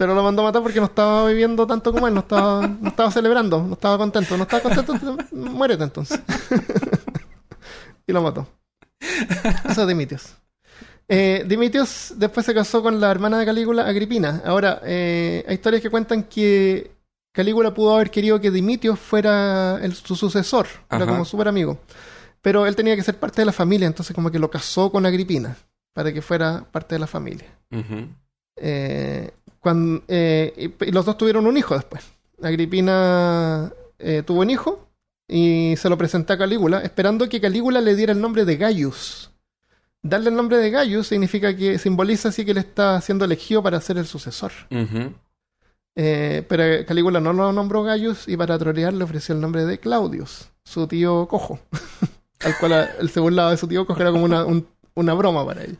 [0.00, 2.88] Pero lo mandó a matar porque no estaba viviendo tanto como él, no estaba, no
[2.88, 6.18] estaba celebrando, no estaba contento, no estaba contento, muérete entonces.
[8.06, 8.46] y lo mató.
[9.68, 10.36] Eso es Dimitios.
[11.06, 14.40] Eh, Dimitios después se casó con la hermana de Calígula, Agripina.
[14.46, 16.92] Ahora, eh, hay historias que cuentan que
[17.34, 21.78] Calígula pudo haber querido que Dimitios fuera el- su sucesor, era como súper amigo.
[22.40, 25.04] Pero él tenía que ser parte de la familia, entonces como que lo casó con
[25.04, 25.58] Agripina,
[25.92, 27.48] para que fuera parte de la familia.
[28.62, 29.30] Eh,
[30.08, 32.04] eh, y, y los dos tuvieron un hijo después.
[32.42, 34.86] Agripina eh, tuvo un hijo
[35.28, 39.30] y se lo presentó a Calígula, esperando que Calígula le diera el nombre de Gaius.
[40.02, 43.80] Darle el nombre de Gaius significa que simboliza así que él está siendo elegido para
[43.80, 44.52] ser el sucesor.
[45.96, 49.78] Eh, pero Calígula no lo nombró Gaius y para trolear le ofreció el nombre de
[49.78, 51.58] Claudius, su tío cojo.
[52.40, 55.44] al cual él se burlaba de su tío cojo, era como una, un- una broma
[55.44, 55.76] para él.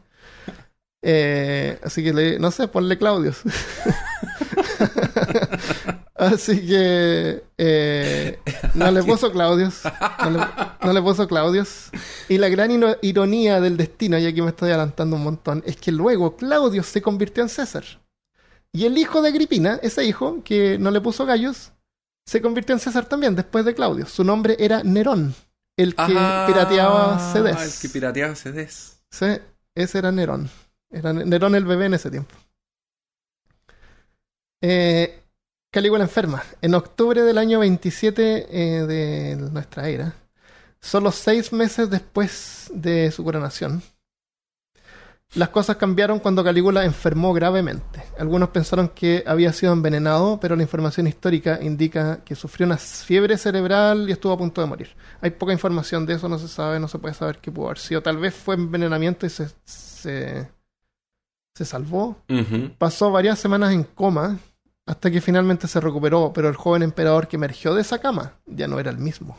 [1.03, 3.39] Eh, así que le, no sé, ponle Claudius.
[6.15, 8.39] así que eh,
[8.75, 9.83] no le puso Claudius.
[10.23, 10.39] No le,
[10.83, 11.91] no le puso Claudius.
[12.29, 12.71] Y la gran
[13.03, 17.03] ironía del destino, y aquí me estoy adelantando un montón, es que luego Claudius se
[17.03, 17.85] convirtió en César.
[18.73, 21.73] Y el hijo de Agripina, ese hijo que no le puso gallos,
[22.27, 24.07] se convirtió en César también después de Claudio.
[24.07, 25.35] Su nombre era Nerón,
[25.77, 27.75] el que Ah, pirateaba CDs.
[27.75, 29.03] El que pirateaba CDs.
[29.11, 29.27] Sí,
[29.75, 30.49] ese era Nerón.
[30.91, 32.35] Era Nerón el bebé en ese tiempo.
[34.61, 35.23] Eh,
[35.71, 36.43] Calígula enferma.
[36.61, 40.15] En octubre del año 27 eh, de nuestra era,
[40.81, 43.83] solo seis meses después de su coronación,
[45.35, 48.03] las cosas cambiaron cuando Calígula enfermó gravemente.
[48.19, 53.39] Algunos pensaron que había sido envenenado, pero la información histórica indica que sufrió una fiebre
[53.39, 54.89] cerebral y estuvo a punto de morir.
[55.21, 57.79] Hay poca información de eso, no se sabe, no se puede saber qué pudo haber
[57.79, 58.03] sido.
[58.03, 60.51] Tal vez fue envenenamiento y se, se,
[61.61, 62.17] se salvó.
[62.79, 64.39] Pasó varias semanas en coma
[64.87, 68.67] hasta que finalmente se recuperó, pero el joven emperador que emergió de esa cama ya
[68.67, 69.39] no era el mismo.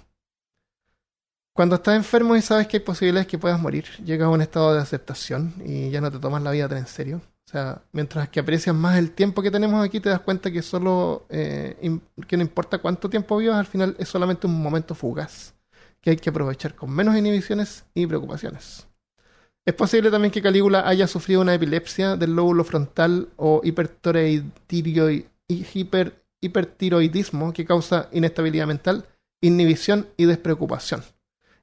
[1.54, 4.74] Cuando estás enfermo y sabes que hay posibilidades que puedas morir, llegas a un estado
[4.74, 7.22] de aceptación y ya no te tomas la vida tan en serio.
[7.48, 10.62] O sea, mientras que aprecias más el tiempo que tenemos aquí, te das cuenta que
[10.62, 15.56] solo eh, que no importa cuánto tiempo vivas, al final es solamente un momento fugaz
[16.00, 18.88] que hay que aprovechar con menos inhibiciones y preocupaciones.
[19.66, 23.62] Es posible también que Calígula haya sufrido una epilepsia del lóbulo frontal o
[25.50, 29.06] hiper- hipertiroidismo que causa inestabilidad mental,
[29.42, 31.02] inhibición y despreocupación.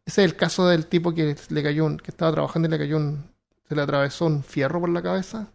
[0.06, 2.78] Ese es el caso del tipo que le cayó un- que estaba trabajando y le
[2.78, 3.24] cayó un,
[3.68, 5.48] se le atravesó un fierro por la cabeza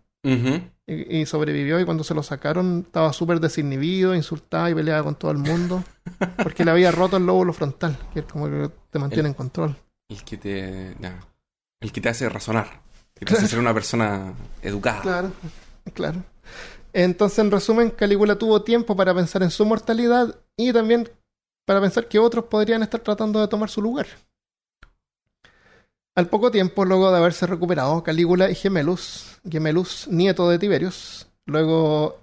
[0.88, 5.16] y, y sobrevivió y cuando se lo sacaron estaba súper desinhibido, insultaba y peleaba con
[5.16, 5.84] todo el mundo
[6.42, 9.76] porque le había roto el lóbulo frontal, que es como que te mantiene en control.
[10.10, 10.96] El que te.
[11.84, 12.82] El que te hace razonar.
[13.14, 13.40] Que te Claro.
[13.40, 15.02] hace ser una persona educada.
[15.02, 15.32] Claro,
[15.94, 16.24] claro.
[16.94, 21.10] Entonces, en resumen, Calígula tuvo tiempo para pensar en su mortalidad y también
[21.66, 24.08] para pensar que otros podrían estar tratando de tomar su lugar.
[26.16, 32.23] Al poco tiempo, luego de haberse recuperado, Calígula y Gemelus, Gemelus, nieto de Tiberius, luego...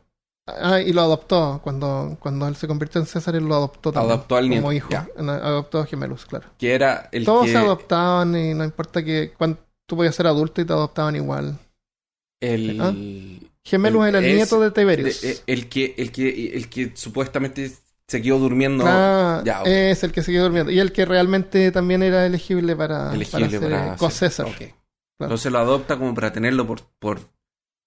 [0.60, 1.60] Ah, y lo adoptó.
[1.62, 4.12] Cuando, cuando él se convirtió en César, él lo adoptó también.
[4.12, 5.06] Adoptó al como nieto, hijo.
[5.18, 6.46] Adoptó a Gemelus, claro.
[6.58, 7.52] Que era el Todos que.
[7.52, 9.32] se adoptaban y no importa que...
[9.36, 11.58] Cuando tú podías ser adulto y te adoptaban igual.
[12.40, 12.80] El.
[12.80, 12.94] ¿Ah?
[13.64, 15.20] Gemelus era el nieto de Tiberius.
[15.20, 17.70] de- eh, el, que, el, que, el que supuestamente
[18.18, 18.84] quedó durmiendo.
[18.86, 20.72] Ah, ya, es el que siguió durmiendo.
[20.72, 24.50] Y el que realmente también era elegible para, elegible para ser para.
[24.50, 24.62] Ok.
[25.20, 27.20] Entonces lo adopta como para tenerlo por, por.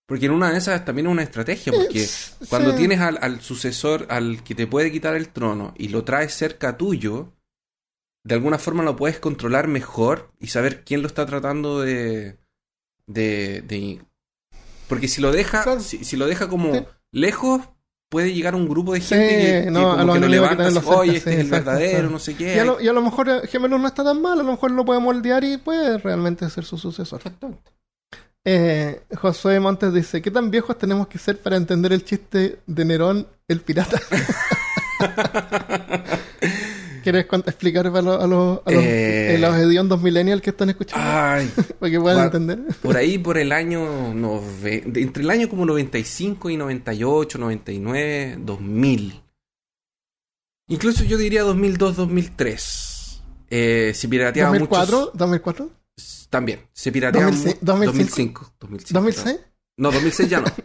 [0.06, 1.72] Porque en una de esas también es una estrategia.
[1.74, 2.06] Porque
[2.50, 6.34] cuando tienes al, al sucesor, al que te puede quitar el trono, y lo traes
[6.34, 7.34] cerca tuyo,
[8.26, 12.38] de alguna forma lo puedes controlar mejor y saber quién lo está tratando de.
[13.08, 13.62] de.
[13.62, 14.02] de-
[14.90, 15.64] porque si lo deja.
[15.64, 15.80] Claro.
[15.80, 16.86] Si, si lo deja como Sí.
[17.12, 17.62] lejos.
[18.10, 21.18] Puede llegar un grupo de gente que, que no, a como que lo que oye,
[21.18, 22.56] este es el exacto, verdadero, no sé qué.
[22.56, 24.70] Y a, lo, y a lo mejor Gemelus no está tan mal, a lo mejor
[24.70, 27.18] lo puede moldear y puede realmente ser su sucesor.
[27.26, 27.72] Exactamente.
[28.46, 32.86] Eh, Josué Montes dice, ¿qué tan viejos tenemos que ser para entender el chiste de
[32.86, 34.00] Nerón, el pirata?
[37.04, 39.36] ¿Quieres explicar a los, a los, Eh.
[39.36, 41.06] eh, los hediondos millennials que están escuchando?
[41.06, 42.60] Ay, para que puedan entender.
[42.82, 44.14] Por ahí, por el año.
[44.14, 49.22] nove- entre el año como 95 y 98, 99, 2000.
[50.70, 53.22] Incluso yo diría 2002, 2003.
[53.50, 55.70] Eh, se pirateaba 2004, muchos- 2004,
[56.34, 56.62] También.
[56.74, 58.54] Se pirateaba 2006, mu- 2005.
[58.60, 58.94] 2005.
[59.00, 59.40] 2006.
[59.78, 60.48] No, 2006 ya no.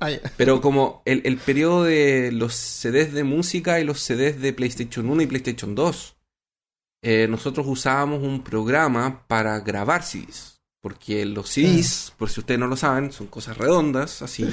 [0.00, 0.10] Ah.
[0.36, 5.08] Pero como el, el periodo de los CDs de música y los CDs de PlayStation
[5.08, 6.16] 1 y PlayStation 2,
[7.02, 10.60] eh, nosotros usábamos un programa para grabar CDs.
[10.82, 14.46] Porque los CDs, por si ustedes no lo saben, son cosas redondas, así,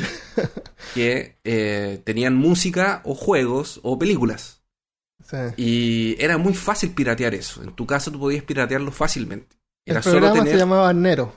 [0.93, 4.61] que eh, tenían música o juegos o películas.
[5.27, 5.37] Sí.
[5.57, 7.63] Y era muy fácil piratear eso.
[7.63, 9.57] En tu casa tú podías piratearlo fácilmente.
[9.85, 11.33] Era el solo programa tener, se llamaba Nero.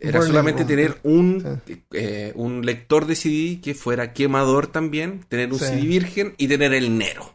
[0.00, 1.60] era solamente tener un,
[1.92, 5.64] eh, un lector de CD que fuera quemador también, tener un Sí.
[5.66, 7.34] CD virgen y tener el Nero.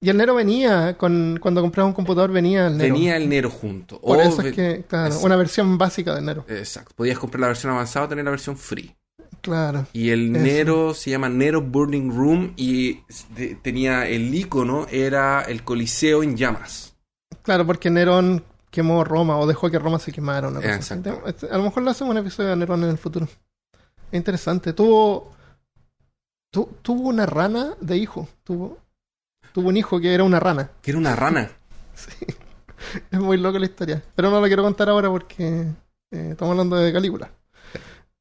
[0.00, 2.94] Y el Nero venía, con, cuando compraba un computador venía el Nero.
[2.94, 3.98] Tenía el Nero junto.
[4.00, 6.44] Por O eso ve- es que, claro, una versión básica del Nero.
[6.48, 6.92] Exacto.
[6.94, 8.94] Podías comprar la versión avanzada o tener la versión free.
[9.40, 9.86] Claro.
[9.94, 10.44] Y el Eso.
[10.44, 13.00] Nero se llama Nero Burning Room y
[13.34, 16.94] de- tenía el icono, era el Coliseo en llamas.
[17.42, 18.42] Claro, porque Nerón
[18.74, 20.48] quemó Roma o dejó que Roma se quemara.
[20.48, 20.94] Una cosa así.
[20.94, 21.22] Exacto.
[21.26, 23.26] Este, A lo mejor lo hacemos un episodio de Nerón en el futuro.
[24.10, 24.72] Es interesante.
[24.72, 25.32] Tuvo.
[26.52, 28.28] tu- tuvo una rana de hijo.
[28.42, 28.78] Tuvo.
[29.52, 30.70] Tuvo un hijo que era una rana.
[30.82, 31.50] Que era una rana.
[33.10, 34.02] Es muy loca la historia.
[34.14, 35.66] Pero no la quiero contar ahora porque
[36.10, 37.30] eh, estamos hablando de Calígula.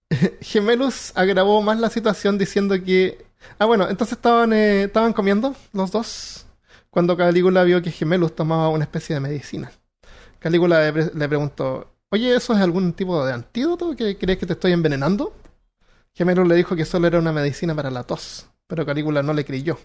[0.41, 3.25] Gemelus agravó más la situación diciendo que.
[3.59, 6.45] Ah, bueno, entonces estaban, eh, estaban comiendo los dos
[6.89, 9.71] cuando Calígula vio que Gemelus tomaba una especie de medicina.
[10.43, 13.95] Calígula le, pre- le preguntó: Oye, ¿eso es algún tipo de antídoto?
[13.95, 15.33] ¿Que crees que te estoy envenenando?
[16.13, 19.45] Gemelus le dijo que solo era una medicina para la tos, pero Calígula no le
[19.45, 19.79] creyó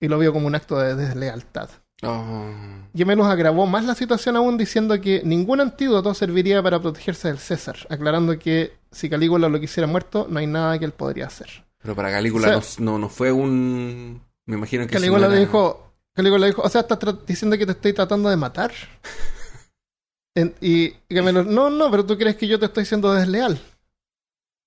[0.00, 1.68] y lo vio como un acto de deslealtad.
[2.02, 2.46] Oh.
[2.94, 7.76] Gemelos agravó más la situación aún diciendo que ningún antídoto serviría para protegerse del César,
[7.90, 11.64] aclarando que si Calígula lo quisiera muerto, no hay nada que él podría hacer.
[11.82, 14.22] Pero para Calígula O sea- no, no, fue un...
[14.46, 14.92] Me imagino que...
[14.94, 18.28] Calígula le era- dijo, Calígula le dijo, o sea, estás diciendo que te estoy tratando
[18.30, 18.72] de matar.
[20.60, 23.60] Y Gemelos, no, no, pero tú crees que yo te estoy siendo desleal.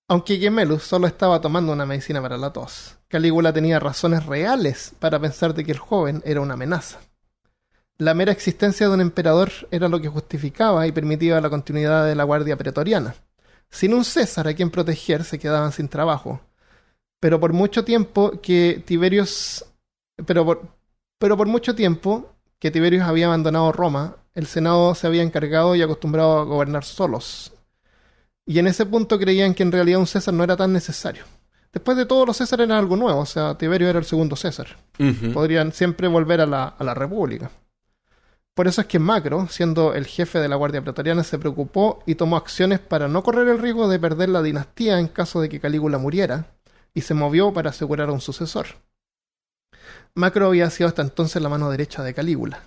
[0.08, 5.20] Aunque Gemelus solo estaba tomando una medicina para la tos, Calígula tenía razones reales para
[5.20, 7.00] pensar de que el joven era una amenaza.
[7.98, 12.16] La mera existencia de un emperador era lo que justificaba y permitía la continuidad de
[12.16, 13.16] la guardia pretoriana.
[13.70, 16.40] Sin un César a quien proteger se quedaban sin trabajo.
[17.20, 19.66] Pero por mucho tiempo que Tiberius
[20.26, 20.46] pero
[21.20, 22.70] por, mucho tiempo que
[23.04, 27.54] había abandonado Roma, el Senado se había encargado y acostumbrado a gobernar solos.
[28.46, 31.24] Y en ese punto creían que en realidad un César no era tan necesario.
[31.74, 34.78] Después de todo, los Césares eran algo nuevo, o sea, Tiberio era el segundo César.
[35.34, 37.50] Podrían siempre volver a la, a la República.
[38.54, 42.14] Por eso es que Macro, siendo el jefe de la Guardia Pretoriana, se preocupó y
[42.14, 45.60] tomó acciones para no correr el riesgo de perder la dinastía en caso de que
[45.60, 46.46] Calígula muriera,
[46.94, 48.68] y se movió para asegurar a un sucesor.
[50.14, 52.62] Macro había sido hasta entonces la mano derecha de Calígula.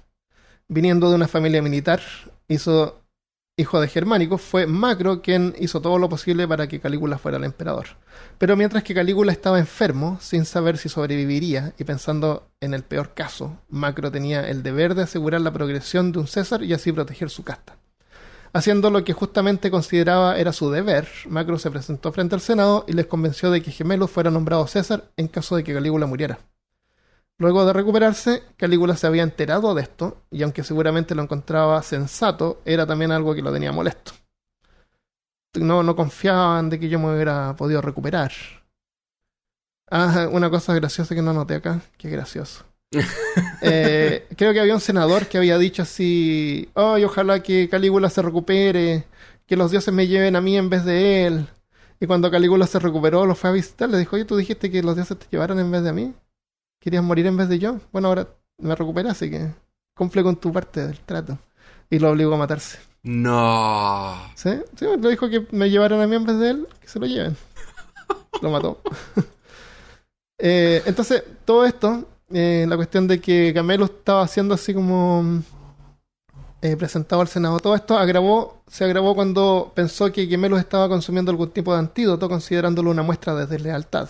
[0.72, 2.00] Viniendo de una familia militar,
[2.46, 3.02] hizo
[3.56, 7.44] hijo de Germánico, fue Macro quien hizo todo lo posible para que Calígula fuera el
[7.44, 7.86] emperador.
[8.38, 13.14] Pero mientras que Calígula estaba enfermo, sin saber si sobreviviría, y pensando en el peor
[13.14, 17.30] caso, Macro tenía el deber de asegurar la progresión de un César y así proteger
[17.30, 17.76] su casta.
[18.52, 22.92] Haciendo lo que justamente consideraba era su deber, Macro se presentó frente al Senado y
[22.92, 26.38] les convenció de que Gemelo fuera nombrado César en caso de que Calígula muriera.
[27.40, 32.60] Luego de recuperarse, Calígula se había enterado de esto, y aunque seguramente lo encontraba sensato,
[32.66, 34.12] era también algo que lo tenía molesto.
[35.54, 38.30] No, no confiaban de que yo me hubiera podido recuperar.
[39.90, 42.64] Ah, una cosa graciosa que no noté acá, qué gracioso.
[43.62, 48.22] Eh, creo que había un senador que había dicho así, ay, ojalá que Calígula se
[48.22, 49.04] recupere,
[49.46, 51.46] que los dioses me lleven a mí en vez de él.
[52.00, 54.82] Y cuando Calígula se recuperó, lo fue a visitar, le dijo, oye, tú dijiste que
[54.82, 56.14] los dioses te llevaran en vez de a mí.
[56.80, 57.78] ¿Querías morir en vez de yo?
[57.92, 58.26] Bueno, ahora
[58.58, 59.52] me recuperé, así que
[59.94, 61.38] cumple con tu parte del trato.
[61.90, 62.78] Y lo obligó a matarse.
[63.02, 64.14] No.
[64.34, 64.50] ¿Sí?
[64.76, 67.06] Sí, le dijo que me llevaran a mí en vez de él, que se lo
[67.06, 67.36] lleven.
[68.42, 68.80] Lo mató.
[70.42, 75.42] Eh, entonces, todo esto, eh, la cuestión de que Camelo estaba haciendo así como
[76.62, 81.30] eh, presentado al Senado, todo esto agravó, se agravó cuando pensó que Gemelos estaba consumiendo
[81.30, 84.08] algún tipo de antídoto, considerándolo una muestra de deslealtad.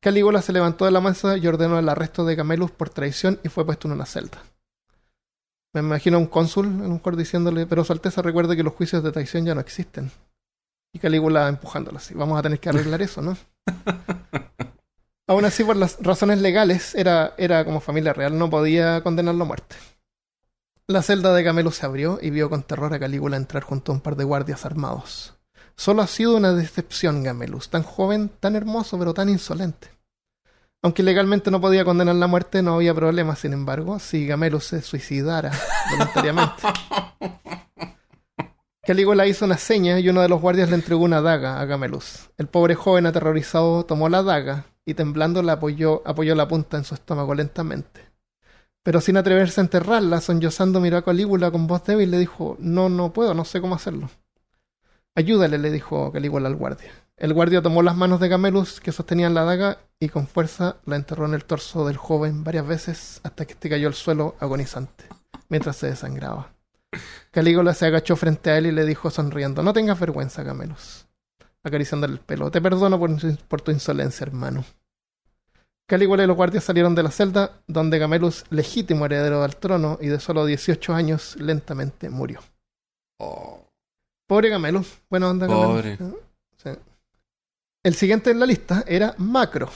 [0.00, 3.48] Calígula se levantó de la mesa y ordenó el arresto de Camelus por traición y
[3.48, 4.42] fue puesto en una celda.
[5.74, 8.74] Me imagino a un cónsul, a lo mejor diciéndole, pero su Alteza recuerde que los
[8.74, 10.10] juicios de traición ya no existen.
[10.92, 12.14] Y Calígula empujándolo así.
[12.14, 13.36] Vamos a tener que arreglar eso, ¿no?
[15.26, 19.46] Aún así, por las razones legales, era, era como familia real, no podía condenarlo a
[19.46, 19.76] muerte.
[20.86, 23.94] La celda de Camelo se abrió y vio con terror a Calígula entrar junto a
[23.94, 25.37] un par de guardias armados.
[25.78, 29.92] Solo ha sido una decepción, Gamelus, tan joven, tan hermoso, pero tan insolente.
[30.82, 34.82] Aunque legalmente no podía condenar la muerte, no había problema, sin embargo, si Gamelus se
[34.82, 35.52] suicidara
[35.92, 36.62] voluntariamente.
[38.84, 42.30] Calígula hizo una seña y uno de los guardias le entregó una daga a Gamelus.
[42.38, 46.82] El pobre joven aterrorizado tomó la daga y temblando la apoyó, apoyó la punta en
[46.82, 48.00] su estómago lentamente.
[48.82, 52.56] Pero sin atreverse a enterrarla, sollozando miró a Calígula con voz débil y le dijo,
[52.58, 54.10] no, no puedo, no sé cómo hacerlo.
[55.18, 56.92] Ayúdale, le dijo Calígula al guardia.
[57.16, 60.94] El guardia tomó las manos de Camelus que sostenían la daga y con fuerza la
[60.94, 65.06] enterró en el torso del joven varias veces hasta que este cayó al suelo agonizante,
[65.48, 66.52] mientras se desangraba.
[67.32, 71.08] Calígula se agachó frente a él y le dijo sonriendo, no tengas vergüenza, Camelus,
[71.64, 72.52] acariciándole el pelo.
[72.52, 73.00] Te perdono
[73.48, 74.64] por, tu insolencia, hermano.
[75.88, 80.06] Calígula y los guardias salieron de la celda, donde Camelus, legítimo heredero del trono y
[80.06, 82.38] de solo 18 años, lentamente murió.
[83.18, 83.67] Oh,
[84.28, 84.98] Pobre Camelus.
[85.10, 85.46] Buena onda.
[85.48, 85.98] Pobre.
[86.62, 86.70] Sí.
[87.82, 89.68] El siguiente en la lista era Macro.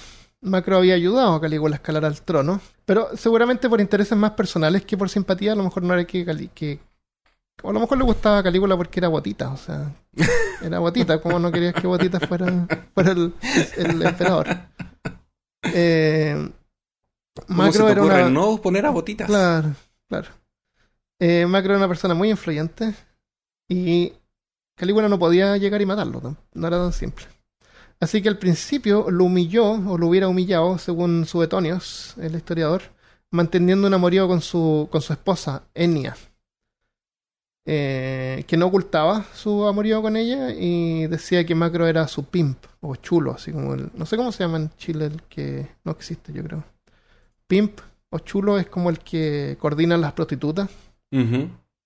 [0.43, 4.85] Macro había ayudado a Calígula a escalar al trono, pero seguramente por intereses más personales
[4.85, 6.81] que por simpatía, a lo mejor no era que, Cali- que
[7.63, 9.93] o a lo mejor le gustaba a Calígula porque era Botita, o sea,
[10.63, 13.33] era Botita, como no querías que Botita fuera, fuera el,
[13.77, 14.49] el emperador.
[15.73, 16.51] Eh,
[17.47, 19.29] ¿Cómo se Macro te era una, no poner a botitas?
[19.29, 19.75] Claro,
[20.09, 20.29] claro.
[21.21, 22.95] Eh, Macro era una persona muy influyente
[23.69, 24.13] y
[24.77, 27.27] Calígula no podía llegar y matarlo, no, era tan simple.
[28.01, 32.83] Así que al principio lo humilló, o lo hubiera humillado, según Suetonios, el historiador,
[33.31, 36.17] manteniendo un amorío con su, con su esposa, Enia,
[37.65, 42.59] eh, que no ocultaba su amorío con ella y decía que Macro era su pimp,
[42.81, 43.91] o chulo, así como el...
[43.95, 46.65] No sé cómo se llama en Chile el que no existe, yo creo.
[47.47, 50.69] Pimp o chulo es como el que coordina las prostitutas.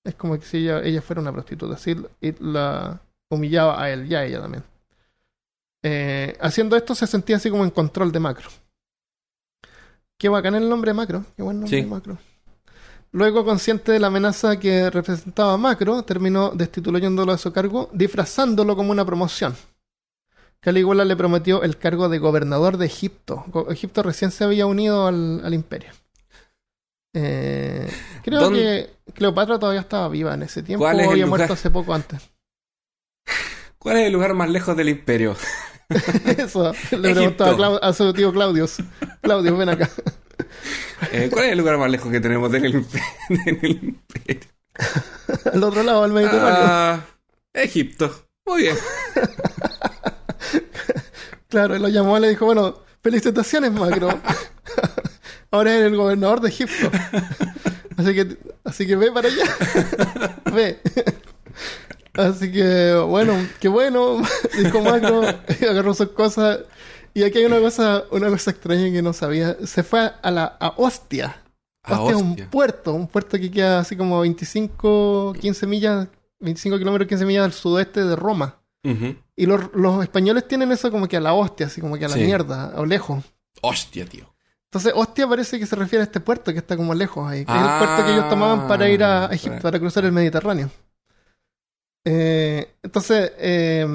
[0.06, 1.74] Es como que si ella, ella fuera una prostituta.
[1.74, 4.64] Así y la humillaba a él y a ella también.
[5.82, 8.48] Eh, haciendo esto se sentía así como en control de Macro.
[10.18, 11.24] Qué bacán el nombre Macro.
[11.36, 11.86] Qué buen nombre Sí.
[11.86, 12.18] Macro.
[13.12, 18.90] Luego, consciente de la amenaza que representaba Macro, terminó destituyéndolo de su cargo, disfrazándolo como
[18.92, 19.54] una promoción.
[20.60, 23.44] Calígula le prometió el cargo de gobernador de Egipto.
[23.70, 25.90] Egipto recién se había unido al, al imperio.
[27.18, 27.90] Eh,
[28.22, 31.24] creo ¿Dónde- que Cleopatra todavía estaba viva en ese tiempo ¿Cuál es o el había
[31.24, 31.38] lugar?
[31.38, 32.20] muerto hace poco antes.
[33.78, 35.34] ¿Cuál es el lugar más lejos del imperio?
[36.36, 37.56] Eso, le preguntó a.
[37.56, 38.76] Clau- a su tío Claudius.
[39.22, 39.88] Claudius, ven acá.
[41.12, 43.02] Eh, ¿Cuál es el lugar más lejos que tenemos del, impe-
[43.60, 44.40] del imperio?
[45.54, 46.54] Al otro lado del Mediterráneo.
[46.66, 47.00] Ah,
[47.54, 48.26] Egipto.
[48.46, 48.76] Muy bien.
[51.48, 54.08] Claro, y lo llamó y le dijo, bueno, felicitaciones, Macro.
[55.50, 56.90] Ahora eres el gobernador de Egipto.
[57.96, 59.44] Así que, así que ve para allá.
[60.54, 60.78] ve.
[62.12, 64.20] Así que, bueno, qué bueno.
[64.62, 65.22] Dijo Macro,
[65.70, 66.60] agarró sus cosas.
[67.14, 69.56] Y aquí hay una cosa, una cosa extraña que no sabía.
[69.66, 71.42] Se fue a la a Ostia.
[71.84, 72.50] Ah, Ostia es un hostia.
[72.50, 76.08] puerto, un puerto que queda así como 25, 15 millas,
[76.40, 78.60] 25 kilómetros, 15 millas al sudeste de Roma.
[79.34, 82.08] Y los, los españoles tienen eso como que a la hostia, así como que a
[82.08, 82.20] la Sí.
[82.20, 83.24] mierda, o lejos.
[83.62, 84.32] Hostia, tío.
[84.70, 87.52] Entonces, hostia parece que se refiere a este puerto que está como lejos ahí, que
[87.52, 90.12] es el Ah, puerto que ellos tomaban para ir a Egipto, para- para cruzar el
[90.12, 90.70] Mediterráneo.
[92.04, 93.86] Eh, entonces, eh,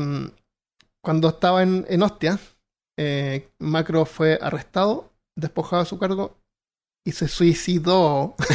[1.04, 2.40] cuando estaba en, en Ostia,
[2.98, 6.38] eh, Macro fue arrestado, despojado de su cargo
[7.06, 8.36] y se suicidó.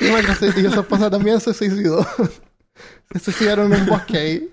[0.00, 2.06] y Macro se- y su esposa también se suicidó.
[3.12, 4.50] se suicidaron en un bosque ahí,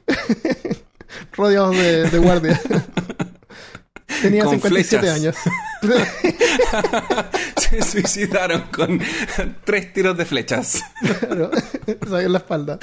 [1.33, 2.61] rodeados de, de guardias.
[4.21, 5.15] Tenía Con 57 flechas.
[5.19, 5.35] años.
[7.57, 8.99] Se suicidaron con
[9.65, 10.81] tres tiros de flechas.
[11.19, 11.51] Claro,
[12.21, 12.79] en la espalda.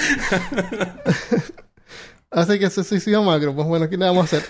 [2.31, 3.55] Así que se suicidó Macro.
[3.55, 4.49] Pues bueno, ¿qué le vamos a hacer?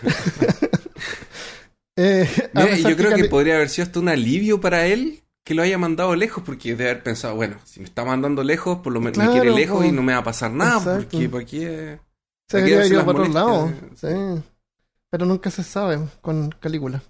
[1.97, 4.87] Eh, a Mira, y pesar yo creo que podría haber sido hasta un alivio para
[4.87, 8.43] él que lo haya mandado lejos, porque debe haber pensado, bueno, si me está mandando
[8.43, 9.91] lejos, por lo menos Claro, me quiere lejos pues.
[9.91, 11.09] y no me va a pasar nada, Exacto.
[11.13, 11.99] porque ¿para qué?
[12.61, 13.75] Se.
[13.97, 14.43] Sí.
[15.11, 17.03] Pero nunca se sabe con Calígula.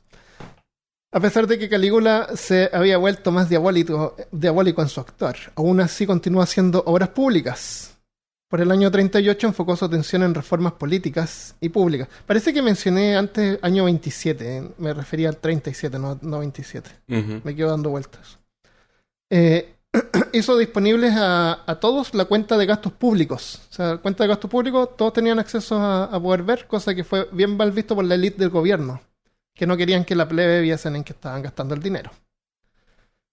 [1.13, 5.81] A pesar de que Calígula se había vuelto más diabólico, diabólico en su actuar, aún
[5.81, 7.97] así continuó haciendo obras públicas.
[8.49, 12.09] Por el año 38 enfocó su atención en reformas políticas y públicas.
[12.27, 16.91] Parece que mencioné antes año 27, eh, me refería al 37, no, no 27.
[17.09, 17.41] Ujú.
[17.43, 18.39] Me quedo dando vueltas.
[19.31, 19.74] Eh,
[20.33, 23.63] hizo disponibles a, todos la cuenta de gastos públicos.
[23.71, 27.29] O sea, cuenta de gastos públicos, todos tenían acceso a, poder ver, cosa que fue
[27.33, 29.01] bien mal visto por la élite del gobierno,
[29.55, 32.11] que no querían que la plebe viesen en que estaban gastando el dinero.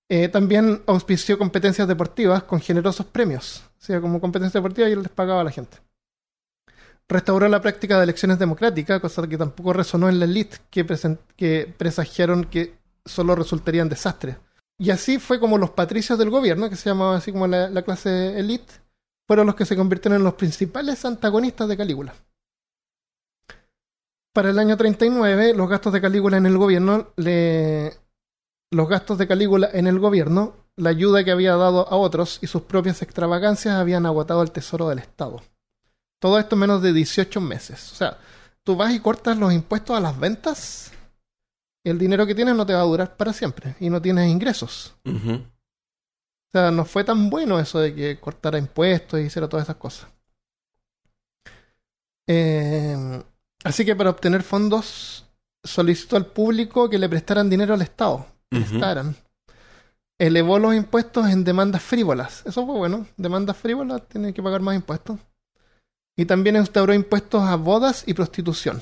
[0.09, 3.64] Eh, también auspició competencias deportivas con generosos premios.
[3.80, 5.78] O sea, como competencia deportiva y él les pagaba a la gente.
[7.07, 10.86] Restauró la práctica de elecciones democráticas, cosa que tampoco resonó en la élite, que,
[11.36, 14.38] que presagiaron que solo resultarían desastres.
[14.82, 17.84] Y así fue como los patricios del gobierno, que se llamaba así como la, la
[17.84, 18.74] clase elite,
[19.28, 22.16] fueron los que se convirtieron en los principales antagonistas de Calígula.
[24.34, 27.14] Para el año 39, los gastos de Calígula en el gobierno.
[28.72, 32.48] Los gastos de Calígula en el gobierno la ayuda que había dado a otros y
[32.48, 35.44] sus propias extravagancias habían agotado el tesoro del Estado.
[36.20, 37.92] Todo esto en menos de 18 meses.
[37.92, 38.18] O sea,
[38.64, 40.92] tú vas y cortas los impuestos a las ventas,
[41.84, 44.94] el dinero que tienes no te va a durar para siempre y no tienes ingresos.
[45.06, 49.78] O sea, no fue tan bueno eso de que cortara impuestos y hiciera todas esas
[49.78, 50.08] cosas.
[52.28, 53.24] Eh,
[53.64, 55.26] así que para obtener fondos
[55.64, 58.28] solicitó al público que le prestaran dinero al Estado.
[58.52, 58.64] Ujú.
[58.64, 59.16] Prestaran.
[60.20, 62.44] Elevó los impuestos en demandas frívolas.
[62.46, 63.08] Eso fue bueno.
[63.18, 65.20] Demandas frívolas, tienen que pagar más impuestos.
[66.16, 68.82] Y también instauró impuestos a bodas y prostitución.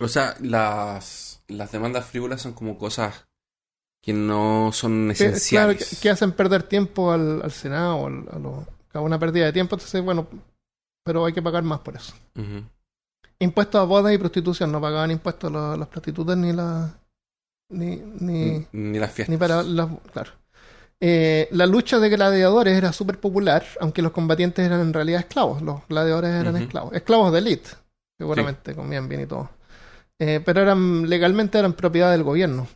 [0.00, 3.26] O sea, las, las demandas frívolas son como cosas
[4.02, 5.32] que no son Que, claro,
[5.72, 5.90] esenciales.
[5.90, 9.44] que, que hacen perder tiempo al, al Senado, o al- a lo- a una pérdida
[9.46, 9.76] de tiempo.
[9.76, 10.26] Entonces, bueno,
[11.04, 12.12] pero hay que pagar más por eso.
[13.38, 14.70] Impuestos a bodas y prostitución.
[14.72, 16.90] No pagaban impuestos las, las prostitutas ni las.
[17.70, 19.28] Ni, ni, Ni las fiestas.
[19.32, 19.88] ni para las.
[20.12, 20.32] Claro.
[21.02, 25.62] Eh, la lucha de gladiadores era súper popular, aunque los combatientes eran en realidad esclavos.
[25.62, 26.92] Los gladiadores eran esclavos.
[26.94, 27.70] Esclavos de élite,
[28.18, 29.48] seguramente, comían bien y todo.
[30.20, 32.68] Eh, pero eran legalmente eran propiedad del gobierno.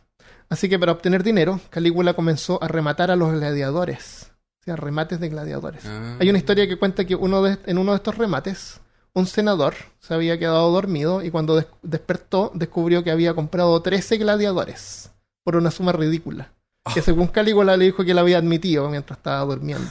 [0.49, 4.31] Así que para obtener dinero, Calígula comenzó a rematar a los gladiadores.
[4.61, 5.83] O sea, remates de gladiadores.
[5.85, 6.17] Ah.
[6.19, 8.81] Hay una historia que cuenta que uno de, en uno de estos remates,
[9.13, 14.17] un senador se había quedado dormido y cuando des- despertó descubrió que había comprado 13
[14.17, 15.11] gladiadores
[15.43, 16.51] por una suma ridícula.
[16.93, 19.87] Que según Calígula le dijo que la había admitido mientras estaba durmiendo.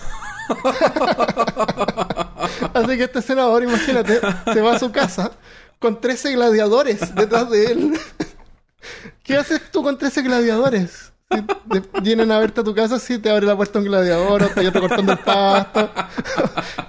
[2.75, 4.21] Así que este senador, imagínate,
[4.53, 5.33] se va a su casa
[5.79, 8.01] con 13 gladiadores detrás de él.
[9.23, 11.13] ¿Qué haces tú con 13 gladiadores?
[11.31, 14.43] Si te- vienen a verte a tu casa, sí, te abre la puerta un gladiador,
[14.43, 15.91] otro, hay otro cortando el pasto,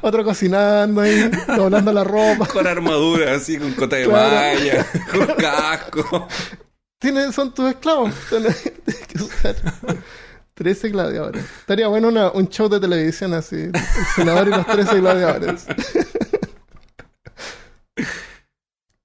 [0.02, 2.46] otro cocinando ahí, doblando la ropa.
[2.46, 4.36] Con armadura, así, con cota de Claro.
[4.60, 6.28] malla, con casco.
[7.00, 8.14] Tienen, son tus esclavos.
[8.30, 8.62] Tienes
[9.08, 9.56] que usar
[10.54, 11.44] 13 gladiadores.
[11.62, 13.56] Estaría bueno una- un show de televisión así.
[13.56, 13.74] El
[14.16, 15.66] senador y los 13 gladiadores.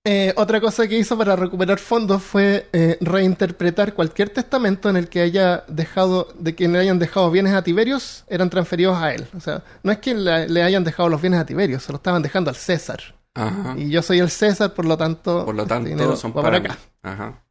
[0.05, 5.09] Eh, otra cosa que hizo para recuperar fondos fue eh, reinterpretar cualquier testamento en el
[5.09, 9.27] que haya dejado, de quien le hayan dejado bienes a Tiberios, eran transferidos a él.
[9.37, 11.99] O sea, no es que le, le hayan dejado los bienes a Tiberios, se los
[11.99, 13.15] estaban dejando al César.
[13.35, 13.75] Ajá.
[13.77, 16.43] Y yo soy el César, por lo tanto, Por lo este dinero tanto, son va
[16.43, 16.83] para, para acá.
[17.03, 17.45] Ajá.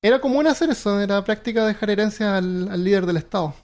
[0.00, 3.54] Era común hacer eso, era práctica dejar herencia al, al líder del Estado.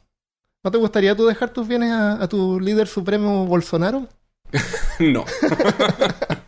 [0.64, 4.08] ¿No te gustaría tú dejar tus bienes a, a tu líder supremo Bolsonaro?
[5.00, 5.24] No.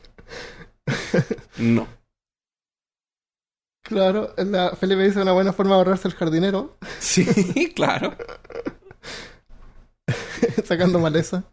[1.59, 1.87] no.
[3.83, 7.25] Claro, la, Felipe dice una buena forma de ahorrarse el jardinero, Sí,
[7.75, 8.17] claro.
[10.65, 11.45] sacando maleza.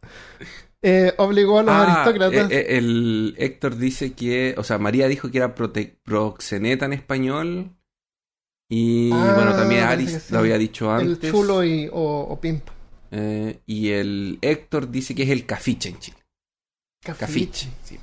[0.81, 2.51] Eh, obligó a los Ah, aristócratas.
[2.51, 7.77] eh, eh, el Héctor dice que, o sea, María dijo que era proxeneta en español.
[8.69, 10.33] Y Ah, bueno, también Aris sí.
[10.33, 11.31] lo había dicho el antes.
[11.31, 12.67] chulo y, o, o pimp.
[13.11, 16.17] Eh, y el Héctor dice que es el cafiche en Chile.
[17.03, 17.99] Cafiche, sí,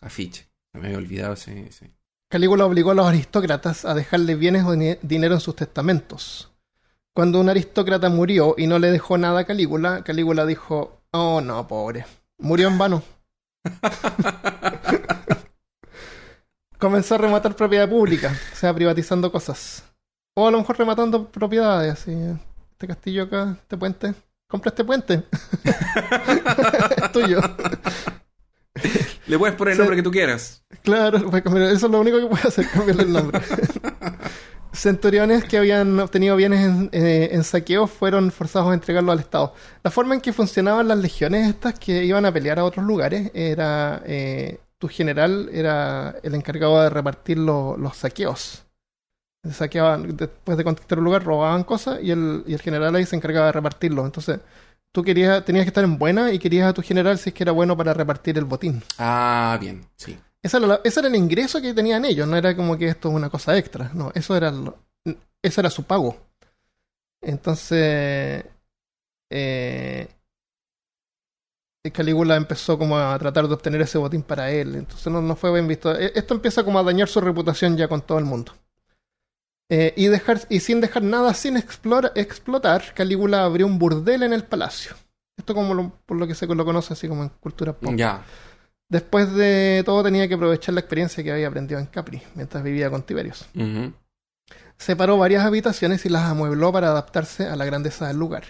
[0.00, 0.46] cafiche.
[0.74, 1.66] Me había olvidado ese.
[1.68, 1.90] ese.
[2.28, 4.72] Calígula obligó a los aristócratas a dejarle bienes o
[5.02, 6.50] dinero en sus testamentos.
[7.14, 11.68] Cuando un aristócrata murió y no le dejó nada a Calígula, Calígula dijo, oh no,
[11.68, 12.04] pobre,
[12.38, 13.04] murió en vano.
[16.78, 19.84] Comenzó a rematar propiedad pública, o sea, privatizando cosas.
[20.34, 22.12] O a lo mejor rematando propiedades, así.
[22.72, 24.12] Este castillo acá, este puente.
[24.48, 25.22] Compra este puente.
[26.96, 27.40] es tuyo.
[29.26, 30.62] Le puedes poner el nombre que tú quieras.
[30.82, 33.40] Claro, cambiar- eso es lo único que puede hacer, cambiarle el nombre.
[34.72, 39.54] Centuriones que habían obtenido bienes en, eh, en saqueos fueron forzados a entregarlo al Estado.
[39.84, 43.30] La forma en que funcionaban las legiones estas que iban a pelear a otros lugares
[43.34, 44.02] era...
[44.04, 48.64] eh, tu general era el encargado de repartir lo- los saqueos.
[49.50, 53.14] Saqueaban, después de conquistar un lugar, robaban cosas y el, y el general ahí se
[53.16, 54.04] encargaba de repartirlo.
[54.04, 54.40] Entonces,
[54.94, 57.42] tú querías, tenías que estar en buena y querías a tu general si es que
[57.42, 58.80] era bueno para repartir el botín.
[58.96, 60.16] Ah, bien, sí.
[60.40, 63.08] Esa era la- ese era el ingreso que tenían ellos, no era como que esto
[63.08, 64.78] es una cosa extra, no, eso era lo-
[65.42, 66.16] ese era su pago.
[67.20, 68.44] Entonces,
[69.30, 70.08] eh,
[71.92, 75.52] Calígula empezó como a tratar de obtener ese botín para él, entonces no, no fue
[75.52, 75.94] bien visto.
[75.98, 78.52] E- Esto empieza como a dañar su reputación ya con todo el mundo.
[79.70, 84.32] Eh, y, dejar, y sin dejar nada sin explora- explotar, Calígula abrió un burdel en
[84.32, 84.94] el palacio.
[85.36, 87.92] Esto como lo- por lo que se lo conoce así como en cultura pop.
[87.96, 88.24] Ya.
[88.88, 92.90] Después de todo tenía que aprovechar la experiencia que había aprendido en Capri mientras vivía
[92.90, 93.46] con Tiberios.
[93.54, 93.92] Ujú.
[94.76, 98.44] Separó varias habitaciones y las amuebló para adaptarse a la grandeza del lugar.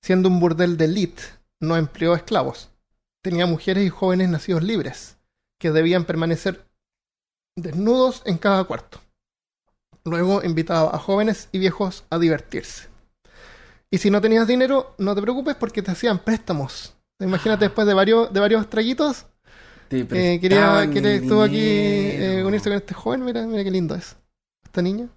[0.00, 1.22] Siendo un burdel de elite,
[1.60, 2.70] no empleó esclavos.
[3.22, 5.16] Tenía mujeres y jóvenes nacidos libres,
[5.58, 6.64] que debían permanecer
[7.56, 9.00] desnudos en cada cuarto.
[10.06, 12.88] Luego invitaba a jóvenes y viejos a divertirse.
[13.90, 16.96] Y si no tenías dinero, no te preocupes porque te hacían préstamos.
[17.20, 19.26] Imagínate después de varios, de varios traguitos,
[19.88, 23.94] Te eh, quería, quería estuvo aquí eh, unirse con este joven, mira, mira qué lindo
[23.94, 24.16] es.
[24.64, 25.08] Esta niña.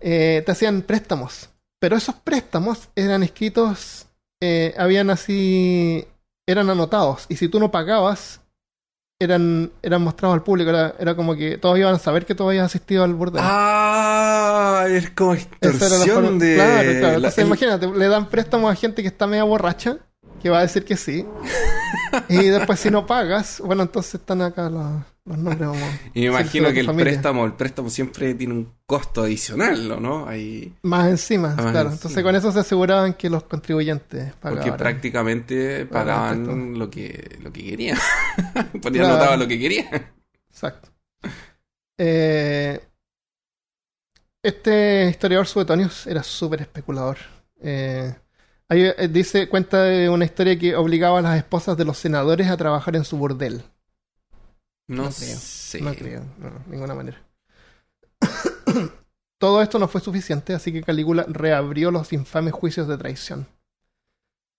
[0.00, 1.48] Eh, te hacían préstamos.
[1.80, 4.06] Pero esos préstamos eran escritos,
[4.40, 6.06] eh, habían así,
[6.46, 7.26] eran anotados.
[7.28, 8.40] Y si tú no pagabas,
[9.24, 10.70] eran, eran mostrados al público.
[10.70, 13.42] Era, era como que todos iban a saber que tú habías asistido al burdel.
[13.44, 16.54] Ah, es como extorsión de.
[16.56, 17.00] Claro, claro.
[17.00, 19.96] la- Entonces, imagínate, le dan préstamos a gente que está media borracha,
[20.42, 21.26] que va a decir que sí.
[22.28, 24.84] y después, si no pagas, bueno, entonces están acá los,
[25.24, 25.68] los nombres.
[25.68, 27.04] Vamos, a Y me imagino que el familia.
[27.12, 30.26] préstamo, el préstamo siempre tiene un costo adicional, ¿no?
[30.28, 31.90] Ahí, Más encima, Más claro.
[31.90, 31.92] encima.
[31.94, 34.76] Entonces, con eso se aseguraban que los contribuyentes porque pagaban.
[34.78, 37.98] prácticamente Pagaban lo que, lo que querían.
[38.82, 39.36] Ponían Claro.
[39.36, 40.12] lo que querían.
[40.50, 40.90] Exacto.
[41.98, 42.80] Eh,
[44.42, 47.16] este historiador Suetonius era súper especulador.
[47.62, 48.14] Eh,
[48.68, 52.48] ahí, eh, dice, cuenta de una historia que obligaba a las esposas de los senadores
[52.48, 53.62] a trabajar en su burdel.
[54.86, 55.80] No, No creo, sé.
[55.80, 57.22] No creo, no, de ninguna manera.
[59.38, 63.46] Todo esto no fue suficiente, así que Calígula reabrió los infames juicios de traición.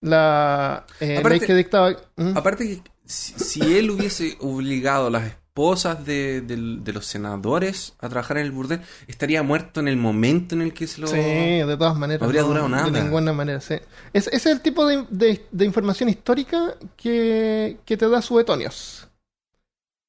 [0.01, 1.91] La eh, Aparte- ley que dictaba.
[2.15, 2.37] ¿Mm?
[2.37, 6.43] Aparte que si, si él hubiese obligado a las esposas de,
[6.85, 10.85] los senadores a trabajar en el burdel, estaría muerto en el momento en el que
[10.85, 11.07] se lo...
[11.07, 12.21] Sí, de todas maneras.
[12.21, 12.89] No habría durado nada.
[12.89, 13.75] De ninguna manera, sí.
[14.11, 19.04] Es, ese es el tipo de información histórica que, que te da Suetonios.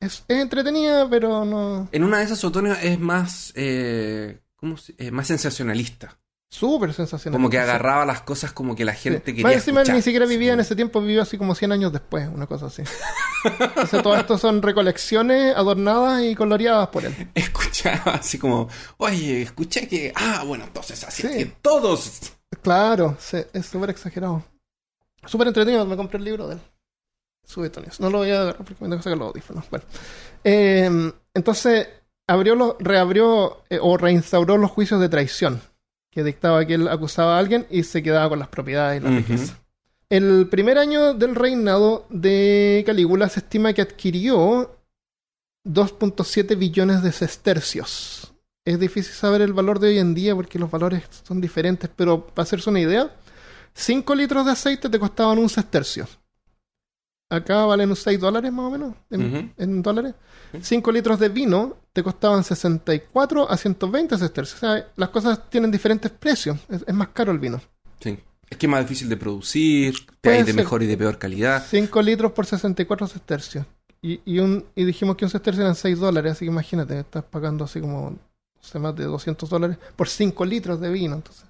[0.01, 1.89] Es, es entretenida, pero no.
[1.93, 3.53] En una de esas, Otonio es más...
[3.57, 6.19] Eh, ¿cómo se- eh, más sensacionalista.
[6.49, 7.37] Súper sensacional.
[7.39, 9.25] Como que agarraba las cosas como que la gente Sí.
[9.33, 9.97] quería Más encima escuchar.
[9.97, 12.83] ni siquiera vivía en ese tiempo, vivió así como 100 años después, una cosa así.
[13.45, 17.31] Entonces, todo esto son recolecciones adornadas y coloreadas por él.
[17.35, 18.69] Escuchaba así como,
[18.99, 20.13] oye, escuché que...
[20.15, 21.29] Ah, bueno, entonces así Sí.
[21.29, 22.33] es que todos...
[22.63, 23.17] Claro,
[23.53, 24.43] es súper exagerado.
[25.27, 26.61] Súper entretenido, me compré el libro de él.
[27.47, 28.01] Suetonios.
[28.01, 29.65] No lo voy a agarrar porque me tengo que sacar los audífonos.
[29.71, 29.85] Bueno.
[30.45, 31.89] Eh, entonces,
[32.27, 35.61] abrió los, reabrió eh, o reinstauró los juicios de traición,
[36.11, 39.11] que dictaba que él acusaba a alguien y se quedaba con las propiedades y la
[39.11, 39.19] Ujú.
[39.19, 39.59] riqueza.
[40.09, 44.77] El primer año del reinado de Calígula se estima que adquirió
[45.65, 48.33] 2.7 billones de sestercios.
[48.65, 52.27] Es difícil saber el valor de hoy en día porque los valores son diferentes, pero
[52.27, 53.11] para hacerse una idea,
[53.75, 56.07] 5 litros de aceite te costaban un sestercio.
[57.29, 60.15] Acá valen 6 dólares más o menos en, dólares.
[60.53, 60.59] Sí.
[60.63, 64.63] 5 litros de vino te costaban 64 a 120 sestercios.
[64.63, 66.59] O sea, las cosas tienen diferentes precios.
[66.69, 67.61] Es, es más caro el vino.
[68.01, 68.19] Sí.
[68.49, 71.65] Es que es más difícil de producir, te hay de mejor y de peor calidad.
[71.69, 73.67] 5 litros por 64 sestercios.
[74.01, 77.25] Y, y, un, y dijimos que un sestercio eran 6 dólares, así que imagínate, estás
[77.25, 78.19] pagando así como no
[78.61, 81.17] sé, más de 200 dólares por 5 litros de vino.
[81.17, 81.45] Entonces,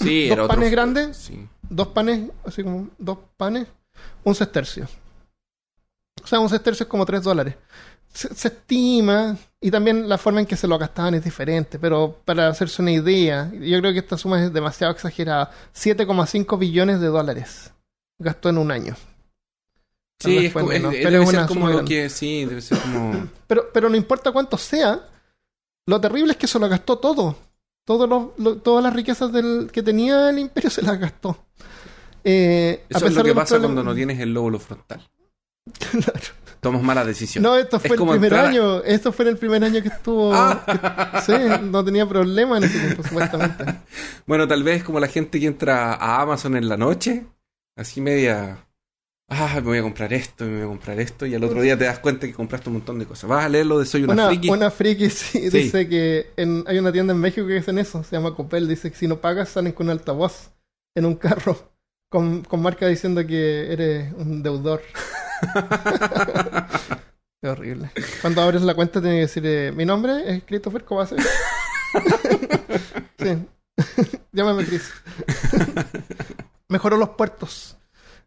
[0.00, 1.16] Sí, ¿Dos era otro- panes grandes?
[1.16, 1.48] Sí.
[1.70, 3.66] dos panes, así como dos panes,
[4.24, 4.88] un sestercio.
[6.22, 7.56] O sea, un sestercio es como 3 dólares.
[8.12, 12.20] Se, se estima, y también la forma en que se lo gastaban es diferente, pero
[12.24, 15.50] para hacerse una idea, yo creo que esta suma es demasiado exagerada.
[15.74, 17.72] 7,5 billones de dólares
[18.18, 18.94] gastó en un año.
[20.18, 22.08] Tal Sí, es como, es- menos, es- pero debe ser como lo que...
[22.08, 23.28] Sí, debe ser como...
[23.48, 25.08] Pero, pero no importa cuánto sea,
[25.86, 27.36] lo terrible es que se lo gastó todo.
[27.84, 31.44] Todos los- lo- todas las riquezas del, que tenía el imperio se las gastó.
[32.24, 35.06] Eh, a Eso es lo que de pasa cuando no tienes el lóbulo frontal.
[35.90, 36.20] Claro.
[36.60, 37.48] Tomas malas decisiones.
[37.50, 38.82] No, esto fue Es el primer a- año.
[38.84, 40.32] Esto fue en el primer año que estuvo.
[40.34, 40.64] Ah.
[40.66, 43.64] que- sí, no tenía problema en ese tiempo, supuestamente.
[44.26, 47.26] Bueno, tal vez como la gente que entra a Amazon en la noche,
[47.76, 48.66] así media...
[49.28, 51.76] Ah, me voy a comprar esto, me voy a comprar esto, y al otro día
[51.78, 53.28] te das cuenta que compraste un montón de cosas.
[53.28, 54.48] Vas a leer lo de Soy una, Una, friki.
[54.50, 55.58] una friki sí, Sí.
[55.58, 58.02] dice que en- hay una tienda en México que hacen eso.
[58.04, 58.68] Se llama Copel.
[58.68, 60.50] Dice que si no pagas, salen con un altavoz
[60.94, 61.58] en un carro
[62.14, 64.82] con, con marca diciendo que eres un deudor.
[67.42, 67.90] Qué horrible.
[68.20, 71.26] Cuando abres la cuenta, tiene que decir: eh, Mi nombre es Christopher Kovacevic.
[73.18, 73.44] sí.
[74.32, 74.92] Llámame Chris.
[76.68, 77.76] Mejoró los puertos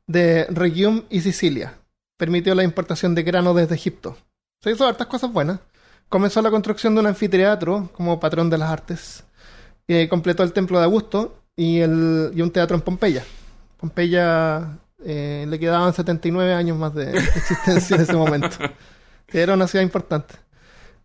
[0.05, 1.75] de Regium y Sicilia.
[2.17, 4.17] Permitió la importación de grano desde Egipto.
[4.61, 5.61] Se hizo hartas cosas buenas.
[6.09, 9.23] Comenzó la construcción de un anfiteatro como patrón de las artes.
[9.87, 13.23] Eh, completó el templo de Augusto y, el, y un teatro en Pompeya.
[13.77, 18.57] Pompeya eh, le quedaban 79 años más de existencia en ese momento.
[19.31, 20.35] Era una ciudad importante.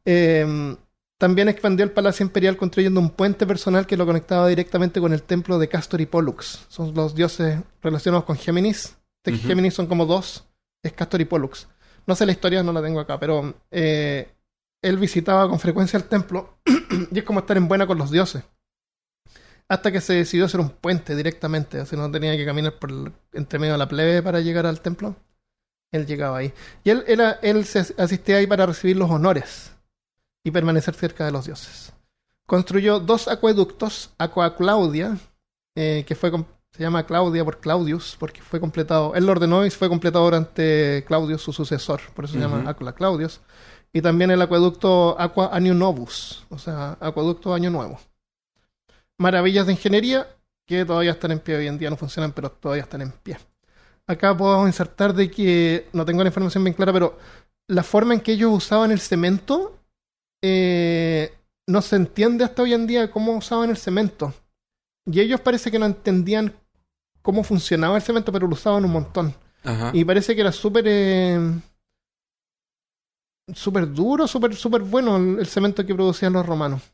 [0.05, 0.77] Eh,
[1.23, 5.23] también expandió el Palacio Imperial construyendo un puente personal que lo conectaba directamente con el
[5.23, 6.67] templo de Castor y Pollux.
[6.69, 8.97] Son los dioses relacionados con Géminis.
[9.23, 9.47] De Ujú.
[9.47, 10.45] Géminis son como dos,
[10.83, 11.69] es Castor y Pollux.
[12.09, 14.35] No sé la historia, no la tengo acá, pero eh,
[14.83, 16.59] él visitaba con frecuencia el templo
[17.13, 18.43] y es como estar en buena con los dioses.
[19.73, 23.13] Hasta que se decidió hacer un puente directamente, así no tenía que caminar por el-
[23.33, 25.17] entre medio de la plebe para llegar al templo.
[25.93, 26.53] Él llegaba ahí.
[26.85, 29.73] Y él, era, él se asistía ahí para recibir los honores
[30.45, 31.93] y permanecer cerca de los dioses.
[32.47, 35.17] Construyó dos acueductos, Aqua Claudia,
[35.77, 36.31] eh, que fue
[36.75, 41.05] se llama Claudia por Claudius, porque fue completado, él lo ordenó y fue completado durante
[41.07, 42.69] Claudius, su sucesor, por eso se llama.
[42.69, 43.41] Aqua Claudius.
[43.93, 47.99] Y también el acueducto Aqua Anio Novus, o sea, acueducto Año Nuevo.
[49.23, 50.27] Maravillas de ingeniería
[50.67, 53.39] que todavía están en pie hoy en día, no funcionan, pero todavía están en pie.
[54.09, 57.17] Acá podemos insertar de que, no tengo la información bien clara, pero
[57.69, 59.79] la forma en que ellos usaban el cemento
[60.43, 61.33] eh,
[61.69, 64.35] no se entiende hasta hoy en día cómo usaban el cemento.
[65.07, 66.53] Y ellos parece que no entendían
[67.23, 69.35] cómo funcionaba el cemento, pero lo usaban un montón.
[69.63, 69.93] Ajá.
[69.95, 70.85] Y parece que era súper...
[70.89, 71.39] eh,
[73.55, 76.92] súper duro, súper súper bueno el cemento que producían los romanos.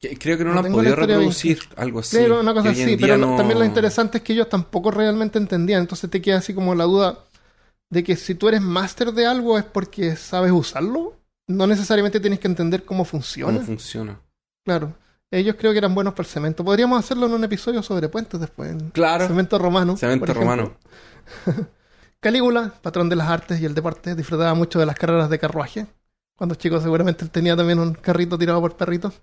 [0.00, 2.16] Creo que no, no lo han podido bien reproducir, algo así.
[2.16, 5.80] Pero una cosa así, pero no- también lo interesante es que ellos tampoco realmente entendían.
[5.80, 7.18] Entonces te queda así como la duda
[7.90, 11.14] de que si tú eres máster de algo es porque sabes usarlo.
[11.48, 13.54] No necesariamente tienes que entender cómo funciona.
[13.54, 14.20] cómo funciona.
[14.64, 14.94] Claro.
[15.30, 16.64] Ellos creo que eran buenos para el cemento.
[16.64, 18.74] Podríamos hacerlo en un episodio sobre puentes después.
[18.92, 19.96] Claro, Cemento romano.
[19.96, 20.76] cemento romano.
[22.20, 25.86] Calígula, patrón de las artes y el deporte, disfrutaba mucho de las carreras de carruaje.
[26.36, 29.20] Cuando chico seguramente él tenía también un carrito tirado por perritos.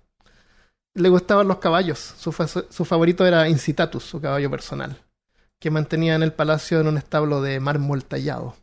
[0.96, 2.14] Le gustaban los caballos.
[2.18, 4.96] Su, fa- su favorito era Incitatus, su caballo personal,
[5.60, 8.56] que mantenía en el palacio en un establo de mármol tallado.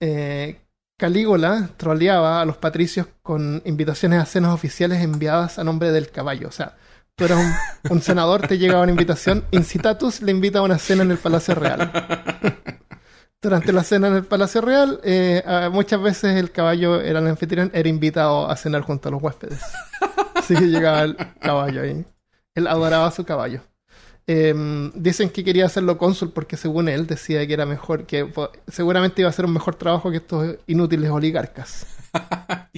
[0.00, 0.58] Eh,
[0.96, 6.48] Calígula troleaba a los patricios con invitaciones a cenas oficiales enviadas a nombre del caballo.
[6.48, 6.76] O sea,
[7.14, 7.40] tú eras
[7.90, 11.54] un, senador, te llegaba una invitación, Incitatus le invita a una cena en el Palacio
[11.54, 11.92] Real.
[13.40, 17.70] Durante la cena en el Palacio Real, eh, muchas veces el caballo era el anfitrión,
[17.74, 19.60] era invitado a cenar junto a los huéspedes.
[20.42, 22.04] Así que llegaba el caballo ahí.
[22.54, 23.62] Él adoraba a su caballo.
[24.26, 28.32] Eh, dicen que quería hacerlo cónsul porque según él decía que era mejor, que
[28.68, 31.86] seguramente iba a hacer un mejor trabajo que estos inútiles oligarcas.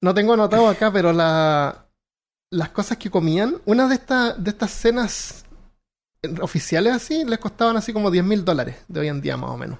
[0.00, 1.86] No tengo anotado acá, pero la,
[2.50, 5.46] las cosas que comían, una de, estas de estas cenas
[6.42, 9.56] oficiales así, les costaban así como 10 mil dólares de hoy en día más o
[9.56, 9.78] menos.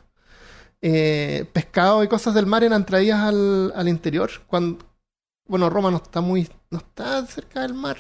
[0.81, 4.31] Eh, pescado y cosas del mar eran traídas al, al interior.
[4.47, 4.79] Cuando,
[5.47, 7.99] bueno, Roma no está muy, no está cerca del mar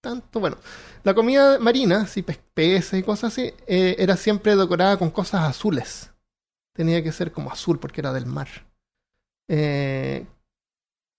[0.00, 0.40] tanto.
[0.40, 0.56] Bueno,
[1.02, 6.10] la comida marina, sí, peces y cosas así, eh, era siempre decorada con cosas azules.
[6.74, 8.48] Tenía que ser como azul porque era del mar.
[9.48, 10.26] Eh,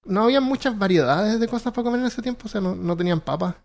[0.06, 2.98] no había muchas variedades de cosas para comer en ese tiempo, o sea, no, no
[2.98, 3.56] tenían papas.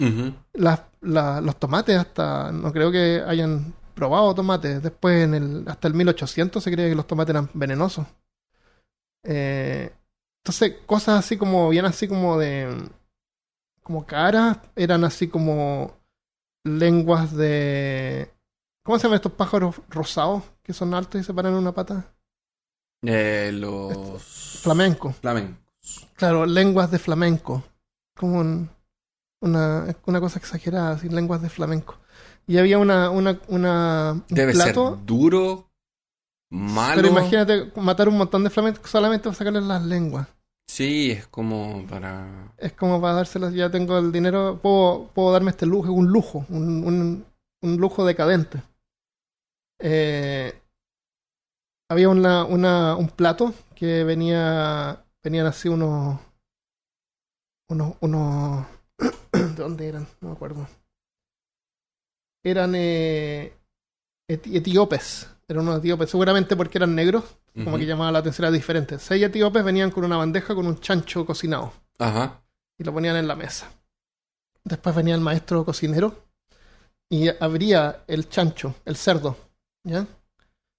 [0.00, 0.34] Ujú.
[0.54, 4.82] Las- la- los tomates hasta, no creo que hayan probado tomates.
[4.82, 8.06] Después, en el, hasta el 1800 se creía que los tomates eran venenosos.
[9.24, 9.92] Eh,
[10.42, 12.88] entonces, cosas así como, bien así como de,
[13.82, 15.96] como caras, eran así como
[16.64, 18.30] lenguas de,
[18.84, 22.12] ¿cómo se llaman estos pájaros rosados que son altos y se paran en una pata?
[23.04, 25.12] Eh, los Flamenco.
[25.12, 26.08] flamencos.
[26.16, 27.64] Claro, lenguas de flamenco.
[28.16, 28.70] Como un-
[29.40, 31.98] una, una cosa exagerada, así, lenguas de flamenco.
[32.46, 35.71] Y había una, una, una un Debe plato, ser duro,
[36.52, 36.96] malo.
[37.02, 40.28] pero imagínate matar un montón de flamencos solamente para sacarles las lenguas.
[40.68, 42.52] Sí, es como para.
[42.56, 46.46] Es como para dárselas, ya tengo el dinero, puedo, puedo darme este lujo, un lujo,
[46.48, 47.26] un, un,
[47.62, 48.62] un lujo decadente.
[49.80, 50.54] Eh,
[51.90, 56.20] había una, una, un plato que venía, venían así unos,
[57.68, 58.66] unos, unos,
[59.32, 60.06] ¿de dónde eran?
[60.20, 60.66] No me acuerdo.
[62.44, 63.52] Eran eh,
[64.28, 67.24] eti- etíopes, eran unos etíopes, seguramente porque eran negros,
[67.64, 68.98] como que llamaba la atención, era diferente.
[68.98, 72.40] Seis etíopes venían con una bandeja con un chancho cocinado Ajá.
[72.78, 73.70] y lo ponían en la mesa.
[74.64, 76.24] Después venía el maestro cocinero
[77.08, 79.36] y abría el chancho, el cerdo,
[79.84, 80.06] ¿ya?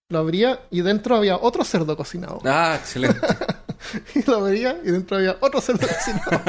[0.10, 2.42] Lo abría y dentro había otro cerdo cocinado.
[2.46, 3.20] Ah, excelente.
[4.16, 6.42] Y lo abría y dentro había otro cerdo cocinado.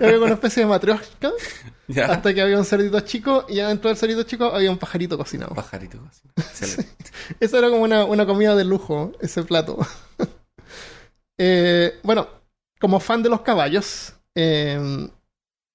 [0.00, 1.30] Y había una especie de matrioshka
[1.88, 2.06] ya.
[2.12, 5.54] hasta que había un cerdito chico y adentro del cerdito chico había un pajarito cocinado.
[5.54, 5.98] Pajarito.
[6.08, 6.22] así.
[6.36, 7.10] Excelente.
[7.40, 9.78] Eso era como una, una comida de lujo, ese plato.
[11.38, 12.26] Eh, bueno,
[12.80, 15.08] como fan de los caballos, eh,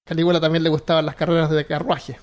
[0.04, 2.18] Calígula también le gustaban las carreras de carruaje.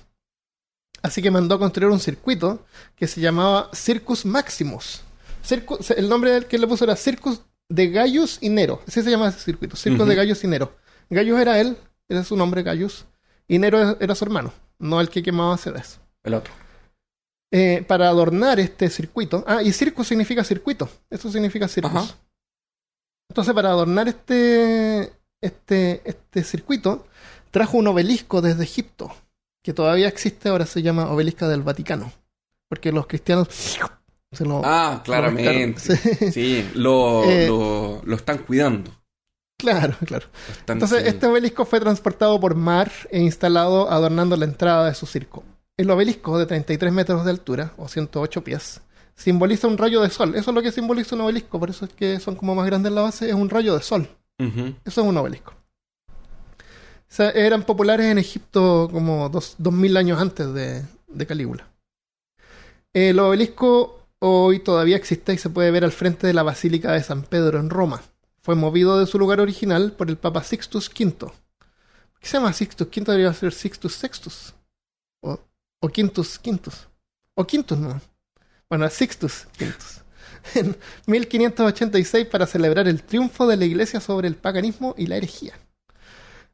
[1.02, 5.00] Así que mandó a construir un circuito que se llamaba Circus Maximus.
[5.42, 7.40] Circus- el nombre del que le puso era Circus
[7.70, 8.82] de Gaius y Nero.
[8.86, 10.04] Así se llama ese circuito, Ujú.
[10.04, 10.76] de Gaius y Nero.
[11.08, 11.78] Gaius era él,
[12.08, 13.06] era su nombre Gaius,
[13.48, 15.98] y Nero era su hermano, no el que quemaba CDs.
[16.22, 16.52] El otro.
[17.52, 19.42] Eh, para adornar este circuito.
[19.46, 20.88] Ah, y circus significa circuito.
[21.08, 21.90] Eso significa circus.
[21.96, 22.14] Ajá.
[23.28, 27.06] Entonces, para adornar este, este, este circuito,
[27.50, 29.10] trajo un obelisco desde Egipto.
[29.62, 32.12] que todavía existe, ahora se llama Obelisco del Vaticano.
[32.68, 33.48] Porque los cristianos
[34.32, 34.60] se lo.
[34.64, 35.72] Ah, claramente.
[35.72, 35.78] lo.
[35.96, 36.30] Sí.
[36.32, 38.90] Sí, lo, Eh, lo, lo están cuidando.
[39.58, 40.26] Claro, claro.
[40.48, 45.04] Están- Entonces, este obelisco fue transportado por mar e instalado adornando la entrada de su
[45.06, 45.42] circo.
[45.76, 48.80] El obelisco, de 33 metros de altura, o 108 pies,
[49.14, 50.34] simboliza un rayo de sol.
[50.34, 52.88] Eso es lo que simboliza un obelisco, por eso es que son como más grandes
[52.90, 54.08] en la base, es un rayo de sol.
[54.38, 55.52] Eso es un obelisco.
[56.08, 61.66] O sea, eran populares en Egipto como dos, 2000 años antes de, de Calígula.
[62.94, 67.02] El obelisco hoy todavía existe y se puede ver al frente de la Basílica de
[67.02, 68.02] San Pedro en Roma.
[68.42, 71.12] Fue movido de su lugar original por el Papa Sixtus V.
[71.12, 71.32] ¿Por
[72.20, 73.04] qué se llama Sixtus V?
[73.04, 74.54] Debería ser Sixtus Sextus.
[75.22, 75.38] O,
[75.80, 76.88] o Quintus Quintus.
[77.34, 78.00] O Quintus, no.
[78.68, 80.00] Bueno, Sixtus Quintus.
[80.54, 80.74] En
[81.06, 85.52] 1586 para celebrar el triunfo de la iglesia sobre el paganismo y la herejía.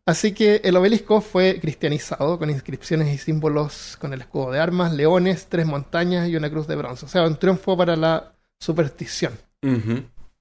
[0.06, 4.92] Así que el obelisco fue cristianizado con inscripciones y símbolos con el escudo de armas,
[4.92, 7.06] leones, tres montañas y una cruz de bronce.
[7.06, 9.32] O sea, un triunfo para la superstición.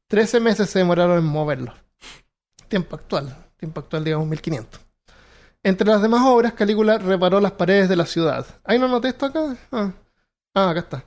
[0.07, 1.73] Trece meses se demoraron en moverlo.
[2.67, 4.79] Tiempo actual, tiempo actual digamos 1500.
[5.63, 8.45] Entre las demás obras, Calígula reparó las paredes de la ciudad.
[8.63, 9.57] ¿Ahí no noté esto acá?
[9.71, 9.91] Ah,
[10.53, 11.05] Ah, acá está.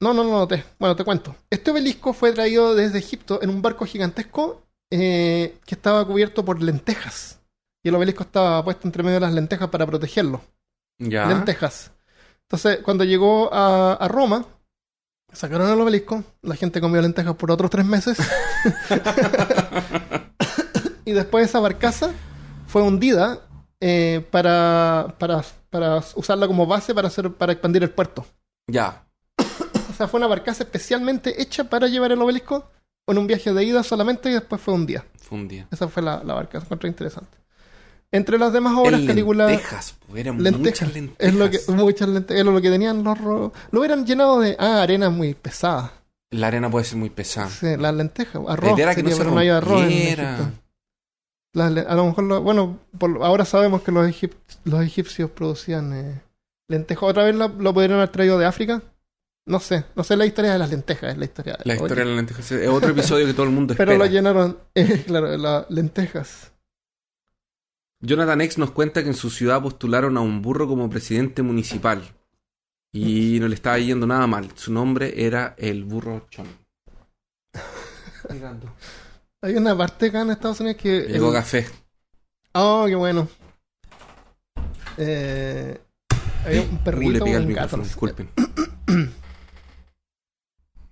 [0.00, 0.64] No, no lo noté.
[0.78, 1.36] Bueno, te cuento.
[1.48, 6.62] Este obelisco fue traído desde Egipto en un barco gigantesco eh, que estaba cubierto por
[6.62, 7.40] lentejas.
[7.84, 10.42] Y el obelisco estaba puesto entre medio de las lentejas para protegerlo
[10.98, 11.26] Ya.
[11.26, 11.92] lentejas.
[12.42, 14.44] Entonces, cuando llegó a, a Roma,
[15.32, 18.18] sacaron el obelisco, la gente comió lentejas por otros tres meses.
[21.04, 22.10] y después esa barcaza
[22.66, 23.40] fue hundida
[23.80, 28.26] eh, para, para, para usarla como base para, hacer, para expandir el puerto.
[28.66, 29.04] Ya.
[29.38, 32.70] O sea, fue una barcaza especialmente hecha para llevar el obelisco
[33.06, 35.04] en un viaje de ida solamente y después fue un día.
[35.20, 35.66] Fue un día.
[35.70, 37.36] Esa fue la, la barcaza, encontré interesante.
[38.12, 39.46] Entre las demás obras, En Calígula...
[39.48, 40.60] lentejas, eran lentejas.
[40.60, 41.28] muchas lentejas.
[41.28, 42.40] Es lo que, muchas lentejas.
[42.40, 45.92] Es lo que tenían los ro- Lo hubieran llenado de ah, arena muy pesada.
[46.30, 47.48] La arena puede ser muy pesada.
[47.48, 48.42] Sí, las lentejas.
[48.44, 48.72] La Arroz.
[48.74, 50.52] idea era que no se pero no hay arroz en.
[51.52, 54.34] Las a lo mejor, lo- bueno, por- ahora sabemos que los, egip-
[54.64, 56.20] los egipcios producían eh,
[56.68, 57.02] lentejas.
[57.04, 58.82] ¿Otra vez lo, lo pudieron haber traído de África?
[59.46, 59.84] No sé.
[59.94, 61.12] No sé la historia de las lentejas.
[61.12, 63.52] Es la historia de La historia de las lentejas es otro episodio que todo el
[63.52, 64.04] mundo Pero espera.
[64.06, 66.52] lo llenaron, eh, claro, las lentejas.
[68.00, 72.02] Jonathan X nos cuenta que en su ciudad postularon a un burro como presidente municipal.
[72.92, 74.50] Y no le estaba yendo nada mal.
[74.54, 76.46] Su nombre era el burro Chon.
[79.42, 81.02] Hay una parte acá en Estados Unidos que.
[81.02, 81.66] Llegó el- café.
[82.54, 83.28] Oh, qué bueno.
[84.96, 85.78] Eh,
[86.44, 87.76] había un Uh, perrito le o pica el un gato.
[87.76, 87.88] micrófono, no sé.
[87.90, 88.30] disculpen.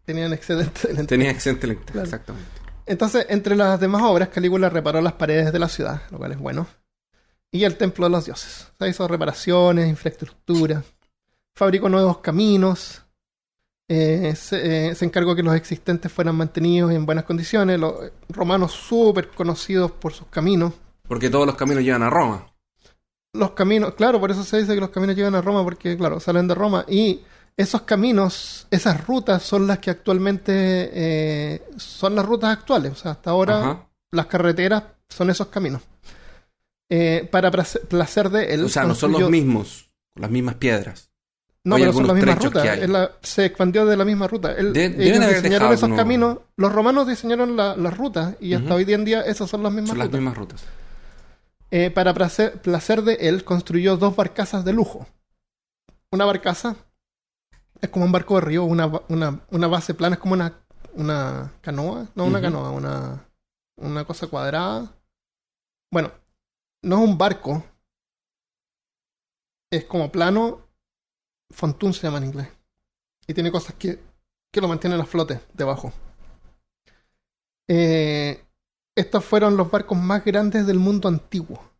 [0.04, 1.06] Tenían excedente de lentejas.
[1.08, 2.02] Tenía excelente Claro.
[2.04, 2.48] exactamente.
[2.86, 6.38] Entonces, entre las demás obras, Calígula reparó las paredes de la ciudad, lo cual es
[6.38, 6.66] bueno.
[7.50, 8.68] Y el templo de los dioses.
[8.74, 10.82] O sea, hizo reparaciones, infraestructura.
[11.54, 13.00] Fabricó nuevos caminos.
[13.88, 17.78] eh, se, eh, se encargó que los existentes fueran mantenidos en buenas condiciones.
[17.78, 17.94] Los
[18.28, 20.72] romanos súper conocidos por sus caminos.
[21.06, 22.46] Porque todos los caminos llevan a Roma.
[23.34, 26.18] los caminos, claro, por eso se dice que los caminos llegan a Roma, porque, claro,
[26.20, 26.84] salen de Roma.
[26.88, 27.22] Y
[27.56, 30.52] esos caminos, esas rutas son las que actualmente
[30.92, 32.92] eh, son las rutas actuales.
[32.92, 33.88] O sea, hasta ahora Ajá.
[34.12, 35.82] las carreteras son esos caminos.
[36.90, 38.64] Eh, para placer, de él.
[38.64, 41.10] O sea, no son los mismos, las mismas piedras.
[41.66, 42.88] No, hay pero son las mismas rutas.
[42.88, 44.52] la- se expandió de la misma ruta.
[44.52, 46.38] Él- De- ellos diseñaron esos uno- caminos.
[46.56, 48.74] Los romanos diseñaron la- las rutas y hasta Ujú.
[48.74, 50.20] hoy día en día esas son las mismas Son las rutas.
[50.20, 50.64] mismas rutas.
[51.70, 55.06] Eh, para placer, placer de él, construyó dos barcazas de lujo.
[56.10, 56.76] Una barcaza
[57.84, 60.58] es como un barco de río, una, una, una base plana, es como una,
[60.94, 62.08] una canoa.
[62.14, 63.28] No, una canoa, una,
[63.76, 64.96] una cosa cuadrada.
[65.92, 66.10] Bueno,
[66.82, 67.62] no es un barco.
[69.70, 70.66] Es como plano.
[71.50, 72.48] Fontún se llama en inglés.
[73.26, 74.02] Y tiene cosas que,
[74.50, 75.92] que lo mantienen a flote debajo.
[77.68, 78.44] Eh,
[78.96, 81.73] estos fueron los barcos más grandes del mundo antiguo.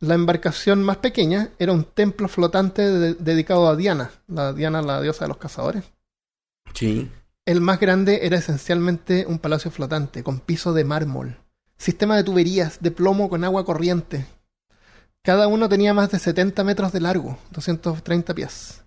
[0.00, 5.00] La embarcación más pequeña era un templo flotante de- dedicado a Diana, la Diana, la
[5.02, 5.84] diosa de los cazadores.
[6.74, 7.10] Sí.
[7.44, 11.36] El más grande era esencialmente un palacio flotante, con piso de mármol,
[11.76, 14.26] sistema de tuberías de plomo con agua corriente.
[15.22, 18.82] Cada uno tenía más de 70 metros de largo, 230 pies.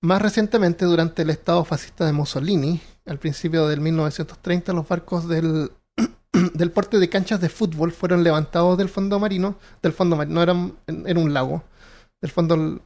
[0.00, 5.70] Más recientemente, durante el estado fascista de Mussolini, al principio del 1930, los barcos del,
[6.54, 10.42] del porte de canchas de fútbol fueron levantados del fondo marino, del fondo marino, no
[10.42, 11.64] eran, era un lago,
[12.20, 12.80] del fondo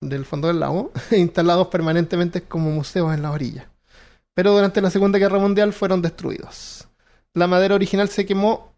[0.00, 3.70] del, fondo del lago, e instalados permanentemente como museos en la orilla.
[4.34, 6.88] Pero durante la Segunda Guerra Mundial fueron destruidos.
[7.34, 8.74] La madera original se quemó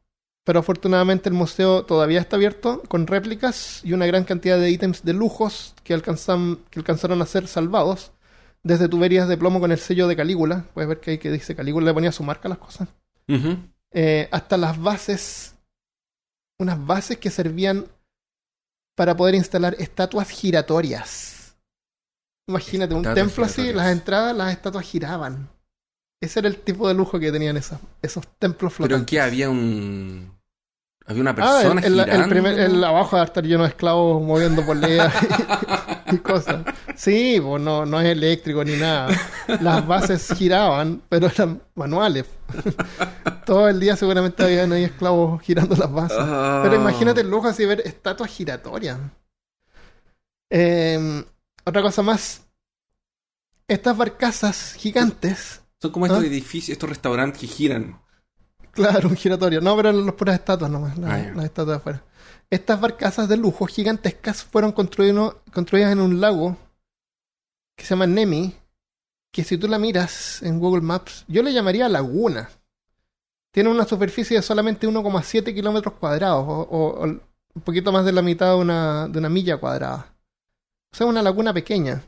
[0.46, 5.04] pero afortunadamente el museo todavía está abierto con réplicas y una gran cantidad de ítems
[5.04, 8.12] de lujos que, alcanzan, que alcanzaron a ser salvados.
[8.62, 11.56] Desde tuberías de plomo con el sello de Calígula, puedes ver que ahí que dice
[11.56, 12.88] Calígula le ponía su marca a las cosas.
[13.96, 15.54] Eh, hasta las bases,
[16.60, 17.86] unas bases que servían
[18.94, 21.56] para poder instalar estatuas giratorias.
[22.46, 25.48] Imagínate, un templo así, las entradas, las estatuas giraban.
[26.22, 29.06] Ese era el tipo de lujo que tenían esas, esos templos Pero flotantes.
[29.10, 30.35] que había un.
[31.08, 32.28] Había una Ah, persona el, el- el girando.
[32.28, 35.14] primer, el abajo a estar lleno de esclavos moviendo poleas
[36.10, 36.64] y, y cosas.
[36.96, 39.08] Sí, pues no, no es eléctrico ni nada.
[39.60, 42.26] Las bases giraban, pero eran manuales.
[43.44, 46.18] Todo el día seguramente habían ahí esclavos girando las bases.
[46.20, 46.60] Ah.
[46.64, 48.98] Pero imagínate el lujo así de ver estatuas giratorias.
[50.50, 51.24] Eh,
[51.64, 52.42] otra cosa más.
[53.68, 55.62] Estas barcazas gigantes.
[55.80, 56.26] Son como estos ¿Ah?
[56.26, 58.00] edificios, estos restaurantes que giran.
[58.76, 59.60] Claro, un giratorio.
[59.60, 62.04] No, pero las puras estatuas nomás, las, Ah, las estatuas de afuera.
[62.50, 66.56] Estas barcazas de lujo gigantescas fueron construidas en un lago
[67.76, 68.54] que se llama Nemi,
[69.32, 72.48] que si tú la miras en Google Maps, yo le llamaría laguna.
[73.52, 77.04] Tiene una superficie de solamente 1,7 kilómetros cuadrados, o
[77.56, 80.14] un poquito más de la mitad de una, de una milla cuadrada.
[80.92, 82.02] O sea, una laguna pequeña.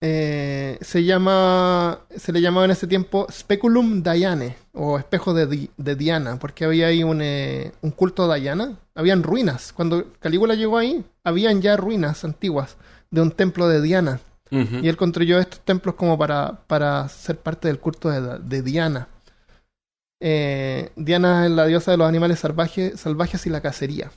[0.00, 5.70] Eh, se llama se le llamaba en ese tiempo Speculum Diane o espejo de, Di-
[5.78, 8.78] de Diana porque había ahí un, eh, un culto a Diana.
[8.94, 9.72] Habían ruinas.
[9.72, 12.76] Cuando Calígula llegó ahí habían ya ruinas antiguas
[13.10, 14.20] de un templo de Diana.
[14.50, 19.08] Y él construyó estos templos como para, para ser parte del culto de, de Diana.
[20.20, 24.12] Eh, Diana es la diosa de los animales salvajes y la cacería.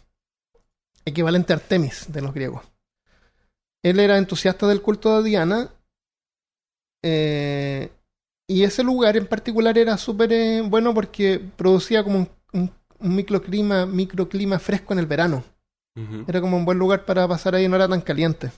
[1.05, 2.61] Equivalente a Artemis de los griegos
[3.83, 5.69] él era entusiasta del culto de Diana.
[7.03, 7.91] eh,
[8.49, 13.15] y ese lugar en particular era súper eh, bueno porque producía como un, un- un
[13.15, 15.43] microclima, microclima fresco en el verano.
[16.27, 18.51] Era como un buen lugar para pasar ahí, no era tan caliente.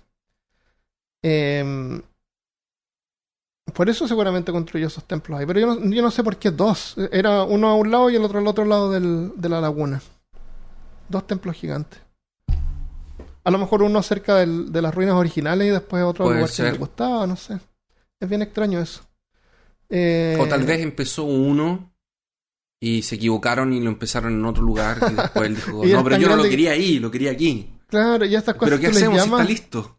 [1.24, 2.02] Em,
[3.74, 5.46] por eso seguramente construyó esos templos ahí.
[5.46, 6.96] Pero yo no, yo no sé por qué dos.
[7.12, 10.02] Era uno a un lado y el otro al otro lado del- de la laguna.
[11.08, 12.00] Dos templos gigantes.
[13.44, 16.50] A lo mejor uno cerca del- de las ruinas originales y después otro Puede lugar
[16.50, 16.74] que ser.
[16.74, 17.60] le gustaba, no sé.
[18.20, 19.02] Es bien extraño eso.
[19.90, 21.94] Eh, O tal vez empezó uno
[22.82, 26.18] y se equivocaron y lo empezaron en otro lugar y después él dijo, no, pero
[26.18, 27.74] yo no lo que- quería ahí, lo quería aquí.
[27.88, 29.98] Claro, y estas cosas Pero ¿qué tú les hacemos si está listo?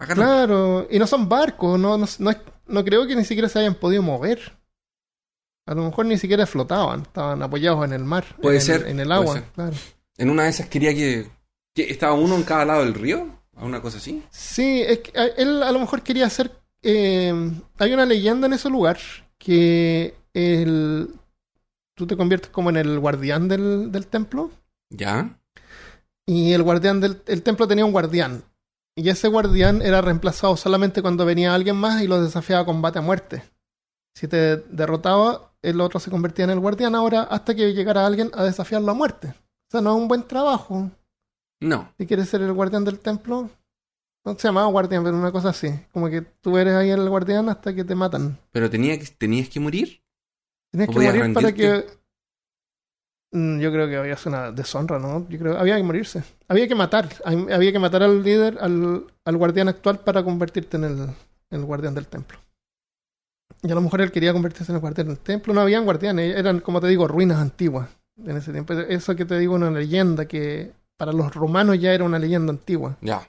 [0.00, 0.22] Acá no.
[0.22, 2.30] Claro, y no son barcos, no, no, no,
[2.66, 4.58] no creo que ni siquiera se hayan podido mover.
[5.68, 8.24] A lo mejor ni siquiera flotaban, estaban apoyados en el mar.
[8.42, 9.76] Puede en, ser, En el agua, claro.
[10.16, 11.30] En una de esas quería que,
[11.74, 13.26] que estaba uno en cada lado del río,
[13.56, 14.22] a una cosa así.
[14.30, 16.50] Sí, es que él a lo mejor quería hacer...
[16.82, 17.32] eh,
[17.78, 18.98] hay una leyenda en ese lugar
[19.38, 21.08] que el,
[21.94, 24.50] tú te conviertes como en el guardián del, del templo
[24.90, 25.38] Ya.
[26.26, 28.42] y el guardián del el templo tenía un guardián.
[28.96, 32.98] Y ese guardián era reemplazado solamente cuando venía alguien más y lo desafiaba a combate
[32.98, 33.42] a muerte.
[34.14, 38.30] Si te derrotaba, el otro se convertía en el guardián ahora hasta que llegara alguien
[38.34, 39.28] a desafiarlo a muerte.
[39.28, 40.90] O sea, no es un buen trabajo.
[41.60, 41.92] No.
[41.98, 43.50] Si quieres ser el guardián del templo,
[44.24, 45.68] no se llamaba guardián, pero una cosa así.
[45.92, 48.38] Como que tú eres ahí el guardián hasta que te matan.
[48.52, 50.02] Pero tenía que, tenías que morir.
[50.70, 51.86] Tenías ¿O que morir para que.
[53.32, 55.28] Mm, Yo creo que había sido una deshonra, ¿no?
[55.28, 56.22] Yo creo había que morirse.
[56.48, 57.08] Había que matar.
[57.24, 61.64] Había que matar al líder, al, al guardián actual para convertirte en el, en el
[61.64, 62.38] guardián del templo.
[63.62, 65.52] Y a lo mejor él quería convertirse en el guardián del templo.
[65.52, 67.88] No habían guardianes, eran, como te digo, ruinas antiguas
[68.24, 68.72] en ese tiempo.
[68.72, 72.98] Eso que te digo, una leyenda que para los romanos ya era una leyenda antigua.
[73.00, 73.26] Ya.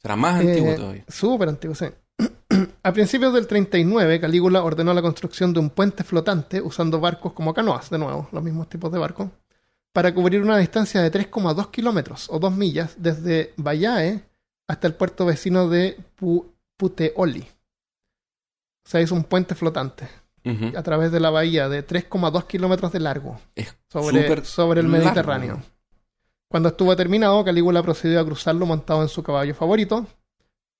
[0.00, 1.04] Será más Eh, antiguo todavía.
[1.06, 1.84] Súper antiguo, sí.
[2.82, 7.52] A principios del 39, Calígula ordenó la construcción de un puente flotante usando barcos como
[7.52, 9.28] canoas, de nuevo, los mismos tipos de barcos,
[9.92, 14.22] para cubrir una distancia de 3,2 kilómetros o 2 millas desde Bayae
[14.66, 16.46] hasta el puerto vecino de Pu-
[16.78, 17.42] Puteoli.
[18.86, 20.08] O sea, hizo un puente flotante
[20.74, 24.26] a través de la bahía de 3,2 kilómetros de largo Es sobre,
[24.80, 24.86] el
[25.52, 25.62] largo.
[26.48, 30.06] Cuando estuvo terminado, Calígula procedió a cruzarlo montado en su caballo favorito,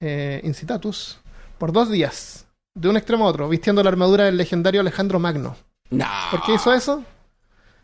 [0.01, 1.19] eh, Incitatus,
[1.59, 5.57] por dos días, de un extremo a otro, vistiendo la armadura del legendario Alejandro Magno.
[5.91, 6.07] No.
[6.31, 7.05] ¿Por qué hizo eso?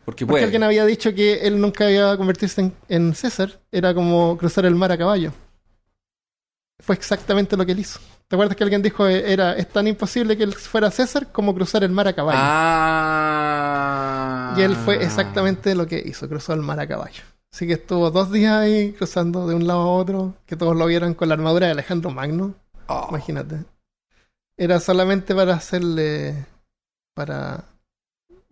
[0.05, 3.93] Porque Porque alguien había dicho que él nunca iba a convertirse en, en César, era
[3.93, 5.31] como cruzar el mar a caballo.
[6.79, 7.99] Fue exactamente lo que él hizo.
[8.27, 11.53] ¿Te acuerdas que alguien dijo eh, era es tan imposible que él fuera César como
[11.53, 12.39] cruzar el mar a caballo?
[12.41, 13.35] Ah.
[14.57, 17.23] Y él fue exactamente lo que hizo, cruzó el mar a caballo.
[17.53, 20.85] Así que estuvo dos días ahí cruzando de un lado a otro, que todos lo
[20.85, 22.55] vieron con la armadura de Alejandro Magno,
[22.87, 23.07] Oh.
[23.09, 23.63] imagínate.
[24.57, 26.45] Era solamente para hacerle,
[27.13, 27.63] para,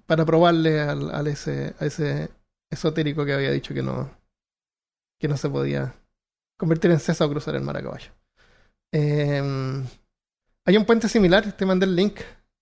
[0.05, 2.29] para probarle al, al ese, a ese
[2.69, 4.09] esotérico que había dicho que no,
[5.19, 5.93] que no se podía
[6.57, 8.11] convertir en César o cruzar el mar a caballo.
[8.93, 9.83] Eh,
[10.65, 12.19] hay un puente similar, te mandé el link,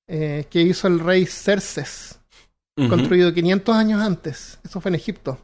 [0.08, 2.20] eh, que hizo el rey Cerces,
[2.76, 4.60] construido 500 años antes.
[4.64, 5.38] Eso fue en Egipto.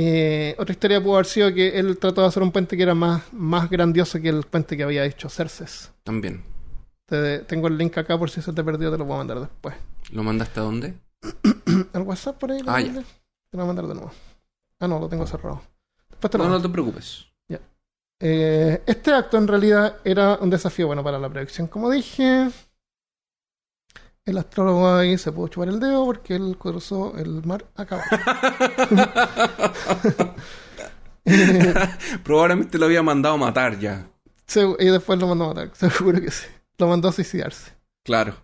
[0.00, 2.94] Eh, otra historia pudo haber sido que él trató de hacer un puente que era
[2.94, 5.90] más, más grandioso que el puente que había hecho Cerces.
[6.04, 6.44] También.
[7.06, 9.40] Te- tengo el link acá por si se te perdió, te lo voy a mandar
[9.40, 9.74] después.
[10.12, 10.94] ¿Lo mandaste a dónde?
[11.92, 12.60] ¿Al WhatsApp por ahí?
[12.66, 13.00] Ah, mandé?
[13.00, 14.12] Te lo voy a mandar de nuevo.
[14.78, 15.62] Ah, no, lo tengo cerrado.
[16.10, 16.58] Después te lo No, mando.
[16.68, 17.24] no te preocupes.
[18.20, 21.68] Eh, este acto en realidad era un desafío bueno para la predicción.
[21.68, 22.48] Como dije,
[24.30, 28.08] el astrólogo ahí se pudo chupar el dedo porque él cruzó el mar a caballo.
[32.24, 34.08] Probablemente lo había mandado a matar ya.
[34.46, 36.46] Se- y después lo mandó a matar, seguro que sí.
[36.78, 37.72] Lo mandó a suicidarse.
[38.04, 38.34] Claro.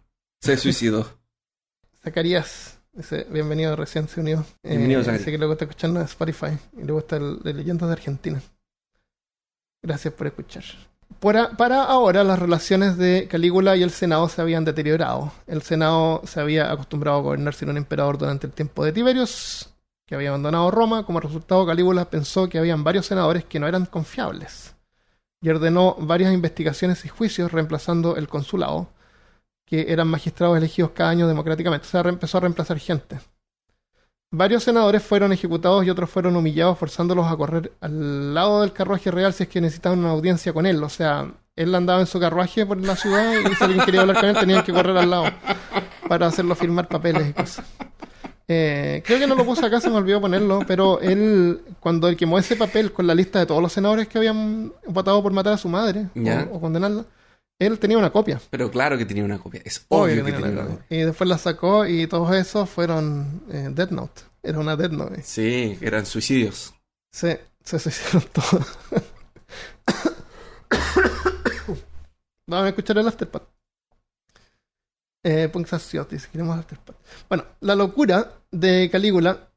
[0.40, 1.06] Se suicidó.
[2.02, 4.44] Zacarías dice, bienvenido, recién se unió.
[4.62, 5.30] Eh, Bienvenido, dice Zacarías.
[5.30, 8.42] que le gusta escucharnos en Spotify y le gusta el de Leyendas de Argentina.
[9.82, 10.64] Gracias por escuchar.
[11.20, 15.32] Para, ahora, las relaciones de Calígula y el Senado se habían deteriorado.
[15.46, 19.70] El Senado se había acostumbrado a gobernar sin un emperador durante el tiempo de Tiberios,
[20.06, 21.06] que había abandonado Roma.
[21.06, 24.74] Como resultado, Calígula pensó que habían varios senadores que no eran confiables
[25.44, 28.88] y ordenó varias investigaciones y juicios reemplazando el consulado,
[29.66, 31.86] que eran magistrados elegidos cada año democráticamente.
[31.86, 33.18] O sea, empezó a reemplazar gente.
[34.36, 39.10] Varios senadores fueron ejecutados y otros fueron humillados, forzándolos a correr al lado del carruaje
[39.12, 40.82] real si es que necesitaban una audiencia con él.
[40.82, 44.18] O sea, él andaba en su carruaje por la ciudad y si alguien quería hablar
[44.18, 45.26] con él tenían que correr al lado
[46.08, 47.64] para hacerlo firmar papeles y cosas.
[48.48, 52.16] Eh, creo que no lo puse acá, se me olvidó ponerlo, pero él, cuando él
[52.16, 55.52] quemó ese papel con la lista de todos los senadores que habían votado por matar
[55.54, 56.48] a su madre Ya.
[56.50, 57.04] o, o condenarla,
[57.58, 58.40] él tenía una copia.
[58.50, 59.62] Pero claro que tenía una copia.
[59.64, 60.86] Es Obvio obvio que que tenía una copia.
[60.90, 64.22] Y después la sacó y todos esos fueron eh, Death Note.
[64.42, 65.22] Era una Death Note.
[65.22, 66.74] Sí, eran suicidios.
[67.10, 68.66] Se, se suicidaron todos.
[72.46, 73.42] Vamos a escuchar el Afterpad.
[75.22, 76.94] Eh, Punxación, dice, queremos Afterpad.
[77.28, 79.48] Bueno, la locura de Calígula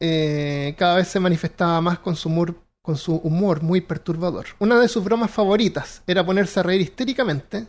[0.00, 2.54] eh, cada vez se manifestaba más con su, humor,
[2.86, 4.46] con su humor muy perturbador.
[4.60, 7.66] Una de sus bromas favoritas era ponerse a reír histéricamente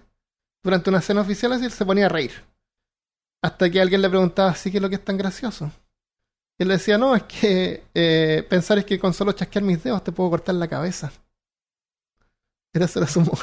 [0.63, 2.33] durante una escena oficial, así él se ponía a reír.
[3.41, 5.71] Hasta que alguien le preguntaba, ¿sí que es lo que es tan gracioso?
[6.59, 10.03] Y él decía, no, es que eh, pensar es que con solo chasquear mis dedos
[10.03, 11.11] te puedo cortar la cabeza.
[12.71, 13.39] Era ese era su humor.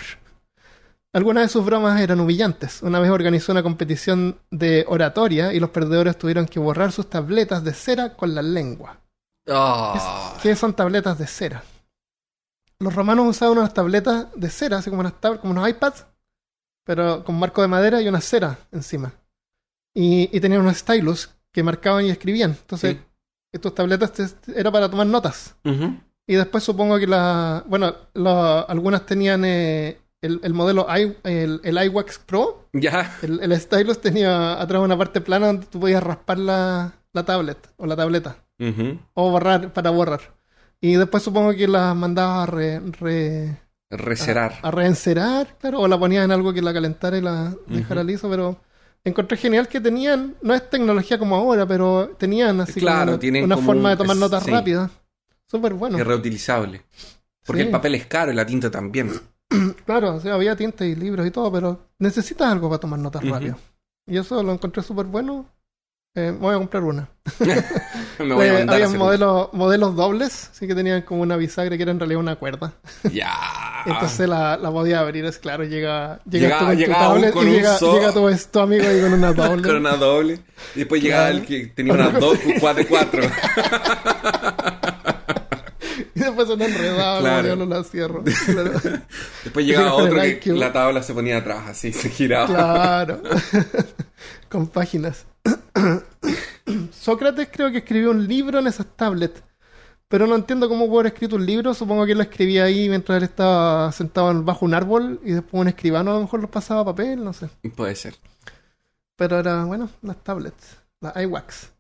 [1.13, 2.85] Algunas de sus bromas eran humillantes.
[2.85, 7.65] Una vez organizó una competición de oratoria y los perdedores tuvieron que borrar sus tabletas
[7.65, 9.01] de cera con la lengua.
[9.49, 10.34] Ah.
[10.45, 11.63] ¿Qué son tabletas de cera?
[12.79, 16.05] Los romanos usaban unas tabletas de cera, así como, unas tab- como unos iPads,
[16.85, 19.11] pero con marco de madera y una cera encima.
[19.95, 22.51] Y, y tenían unos stylus que marcaban y escribían.
[22.51, 23.03] Entonces, Sí.
[23.53, 25.57] estas tabletas te- era para tomar notas.
[26.27, 31.61] Y después supongo que la, bueno, la- algunas tenían eh, el, el modelo i, el,
[31.65, 32.69] el iWax Pro.
[32.75, 33.17] Ya.
[33.23, 37.73] El, el stylus tenía atrás una parte plana donde tú podías raspar la, la tablet
[37.79, 38.37] o la tableta.
[39.15, 40.34] O borrar, para borrar.
[40.85, 43.57] Y después supongo que las mandaba a, re, re-
[43.91, 44.59] Recerar.
[44.63, 48.05] a, a reencerar, claro, o la ponía en algo que la calentara y la dejara
[48.05, 48.59] liso, pero
[49.03, 53.19] encontré genial que tenían, no es tecnología como ahora, pero tenían así como Claro, una,
[53.19, 54.51] tienen una como forma de tomar notas sí.
[54.51, 54.91] rápidas.
[55.47, 55.97] Súper bueno.
[55.97, 56.83] Es reutilizable.
[57.47, 57.67] Porque Sí.
[57.67, 59.11] el papel es caro y la tinta también.
[59.87, 63.23] Claro, o sea, había tinta y libros y todo, pero necesitas algo para tomar notas
[63.23, 63.33] Ujú.
[63.33, 63.57] rápido.
[64.07, 65.47] Y eso lo encontré súper bueno.
[66.15, 67.09] Eh, voy a comprar una.
[68.25, 71.37] Me voy a mandar a había hacer modelos, modelos dobles, así que tenían como una
[71.37, 72.73] bisagra que era en realidad una cuerda.
[73.13, 73.33] Ya.
[73.87, 77.51] Entonces la, la podía abrir, es claro, llega, llega Llega- llega tu tablet con y
[77.51, 79.63] un llega, so- llega tu, amigo ahí con una doble.
[79.63, 80.39] Con una doble.
[80.75, 83.23] Y después llegaba el que tenía una dos, cuatro cuatro.
[86.15, 87.49] Y después se enredaba, Claro.
[87.49, 88.23] yo no la cierro.
[88.47, 88.71] Claro.
[89.45, 90.47] Después llegaba otro que IQ.
[90.57, 92.47] la tabla se ponía atrás, así, se giraba.
[92.47, 93.23] Claro.
[94.49, 95.27] Con páginas.
[96.93, 99.43] Sócrates creo que escribió un libro en esas tablets.
[100.09, 101.75] Pero no entiendo cómo pudo haber escrito un libro.
[101.75, 105.33] Supongo que él lo escribía ahí mientras él estaba sentado en- bajo un árbol y
[105.33, 107.49] después un escribano a lo mejor lo pasaba a papel, no sé.
[107.75, 108.15] Puede ser.
[109.17, 110.77] Pero era, bueno, las tablets.
[111.01, 111.71] La iWax.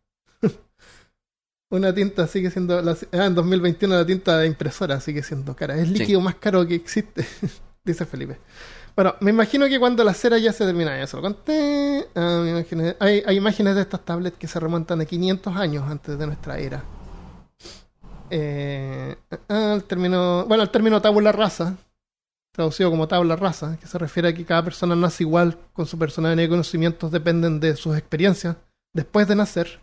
[1.70, 2.80] Una tinta sigue siendo.
[2.82, 5.74] La, ah, en 2021 la tinta de impresora sigue siendo cara.
[5.76, 5.98] Es el Sí.
[5.98, 7.24] líquido más caro que existe,
[7.84, 8.38] dice Felipe.
[8.96, 12.06] Bueno, me imagino que cuando la cera ya se termina, ya se lo conté.
[12.14, 12.44] Ah,
[13.00, 16.84] hay, imágenes de estas tablets que se remontan a 500 años antes de nuestra era.
[18.30, 19.16] Eh,
[19.48, 21.76] ah, el término, bueno, el término tabula rasa,
[22.52, 25.98] traducido como tabla rasa, que se refiere a que cada persona nace igual, con su
[25.98, 28.56] personalidad y conocimientos dependen de sus experiencias
[28.92, 29.80] después de nacer.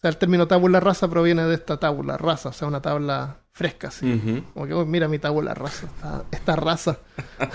[0.00, 3.90] sea, el término tabula rasa proviene de esta tabula rasa, o sea, una tabla fresca.
[4.54, 6.98] Como que, oh, mira mi tabula rasa, esta, esta raza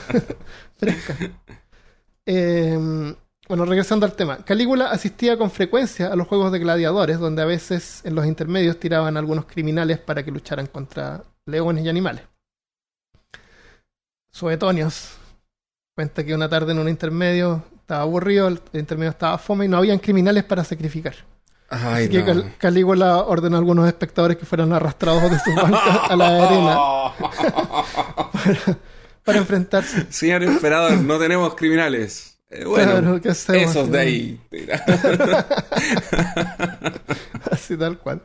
[0.78, 1.16] fresca.
[2.26, 3.16] Eh,
[3.48, 4.44] bueno, regresando al tema.
[4.44, 8.78] Calígula asistía con frecuencia a los juegos de gladiadores, donde a veces en los intermedios
[8.78, 12.24] tiraban a algunos criminales para que lucharan contra leones y animales.
[14.30, 15.18] Suetonios
[15.96, 19.78] cuenta que una tarde en un intermedio estaba aburrido, el intermedio estaba fome y no
[19.78, 21.16] habían criminales para sacrificar.
[21.70, 22.24] Ay, Así que.
[22.26, 26.78] Cal- Calígula ordenó a algunos espectadores que fueran arrastrados de sus bancas a la arena
[29.24, 30.06] para enfrentarse.
[30.12, 32.38] Señor emperador, no tenemos criminales.
[32.50, 33.72] Eh, bueno, Claro, ¿qué hacemos?
[33.72, 34.42] esos de ahí.
[37.52, 38.22] Así tal cual.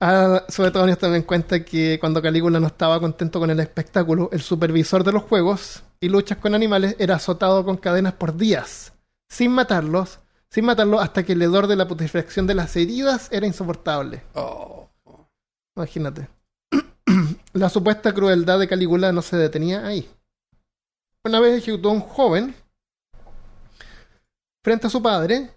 [0.00, 5.02] Ah, Suetonios también cuenta que cuando Calígula no estaba contento con el espectáculo, el supervisor
[5.04, 8.92] de los juegos y luchas con animales era azotado con cadenas por días,
[9.28, 10.20] sin matarlos,
[10.50, 14.22] sin matarlos hasta que el hedor de la putrefacción de las heridas era insoportable.
[14.34, 14.88] Oh.
[15.76, 16.28] Imagínate.
[17.52, 20.08] la supuesta crueldad de Calígula no se detenía ahí.
[21.24, 22.54] Una vez ejecutó a un joven
[24.64, 25.50] frente a su padre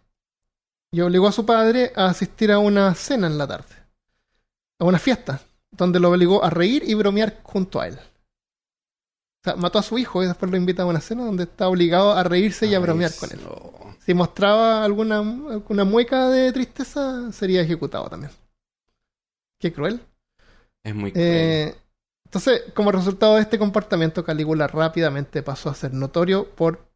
[0.91, 3.75] y obligó a su padre a asistir a una cena en la tarde,
[4.79, 5.41] a una fiesta,
[5.71, 7.95] donde lo obligó a reír y bromear junto a él.
[7.95, 11.67] O sea, mató a su hijo y después lo invita a una cena donde está
[11.67, 13.39] obligado a reírse y a bromear con él.
[14.11, 18.29] Si mostraba alguna, alguna mueca de tristeza, sería ejecutado también.
[19.57, 20.01] Qué cruel.
[20.83, 21.27] Es muy cruel.
[21.29, 21.75] Eh,
[22.25, 26.91] entonces, como resultado de este comportamiento, Calígula rápidamente pasó a ser notorio por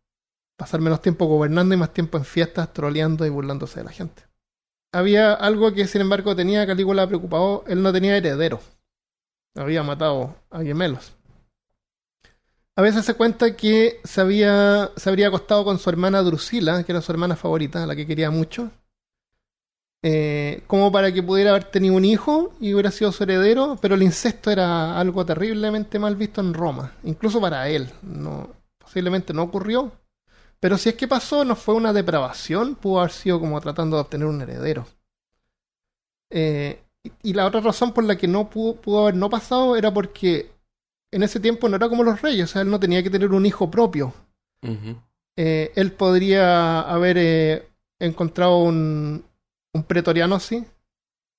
[0.58, 4.24] pasar menos tiempo gobernando y más tiempo en fiestas, troleando y burlándose de la gente.
[4.92, 7.64] Había algo que, sin embargo, tenía a Calígula preocupado.
[7.68, 8.60] Él no tenía heredero.
[9.56, 11.15] Había matado a gemelos.
[12.78, 14.22] A veces se cuenta que se,
[14.96, 18.32] se habría acostado con su hermana Drusila, que era su hermana favorita, la que quería
[18.32, 18.70] mucho,
[20.08, 23.96] eh, como para que pudiera haber tenido un hijo y hubiera sido su heredero, pero
[23.96, 27.90] el incesto era algo terriblemente mal visto en Roma, incluso para él.
[28.04, 29.92] No, posiblemente no ocurrió,
[30.60, 34.02] pero si es que pasó, no fue una depravación, pudo haber sido como tratando de
[34.02, 34.86] obtener un heredero.
[36.30, 36.84] Eh,
[37.24, 40.52] y, la otra razón por la que no pudo haber no pasado era porque
[41.16, 43.32] en ese tiempo no era como los reyes, o sea, él no tenía que tener
[43.32, 44.14] un hijo propio.
[45.38, 47.68] Eh, él podría haber eh,
[48.00, 49.24] encontrado un,
[49.74, 50.64] un pretoriano así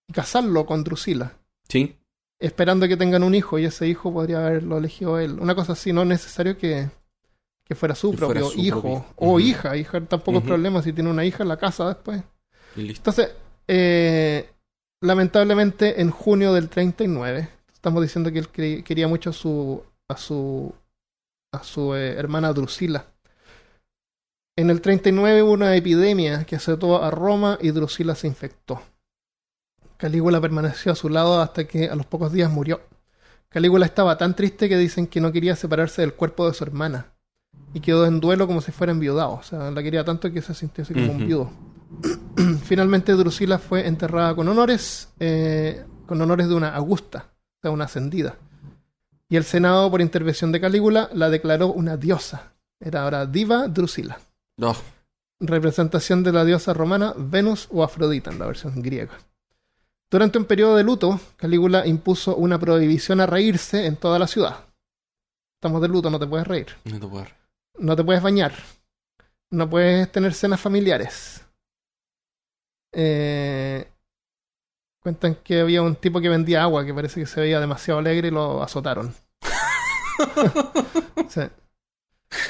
[0.08, 1.32] y casarlo con Drusila,
[1.68, 1.96] Sí.
[2.38, 5.38] esperando que tengan un hijo y ese hijo podría haberlo elegido él.
[5.40, 6.88] Una cosa así, no es necesario que,
[7.64, 9.04] que fuera su Que fuera propio su hijo propio.
[9.16, 9.76] o hija.
[9.76, 10.48] Hija tampoco es Ujú.
[10.48, 12.22] problema si tiene una hija en la casa después.
[12.76, 13.10] Y listo.
[13.10, 13.34] Entonces,
[13.66, 14.48] eh,
[15.00, 17.48] lamentablemente en junio del 39,
[17.86, 20.74] estamos diciendo que él quería mucho a su a su
[21.54, 23.06] a su eh, hermana Drusila.
[24.56, 28.82] En el 39 hubo una epidemia que azotó a Roma y Drusila se infectó.
[29.98, 32.80] Calígula permaneció a su lado hasta que a los pocos días murió.
[33.50, 37.12] Calígula estaba tan triste que dicen que no quería separarse del cuerpo de su hermana
[37.72, 39.34] y quedó en duelo como si fuera enviudado.
[39.34, 41.52] O sea, la quería tanto que se sintió así como un viudo.
[42.64, 47.35] Finalmente Drusila fue enterrada con honores, eh, con honores de una augusta,
[47.66, 48.36] sea, una ascendida.
[49.28, 52.52] Y el Senado, por intervención de Calígula, la declaró una diosa.
[52.78, 54.18] Era ahora diva Drusila,
[54.56, 54.76] No.
[55.40, 59.18] representación de la diosa romana Venus o Afrodita en la versión griega.
[60.10, 64.64] Durante un periodo de luto, Calígula impuso una prohibición a reírse en toda la ciudad.
[65.56, 66.68] Estamos de luto, no te puedes reír.
[66.84, 67.26] No te puedo.
[67.78, 68.52] No te puedes bañar.
[69.50, 71.44] No puedes tener cenas familiares.
[72.92, 73.88] Eh,
[75.06, 78.26] cuentan que había un tipo que vendía agua que parece que se veía demasiado alegre
[78.26, 79.14] y lo azotaron.
[81.28, 81.42] Sí.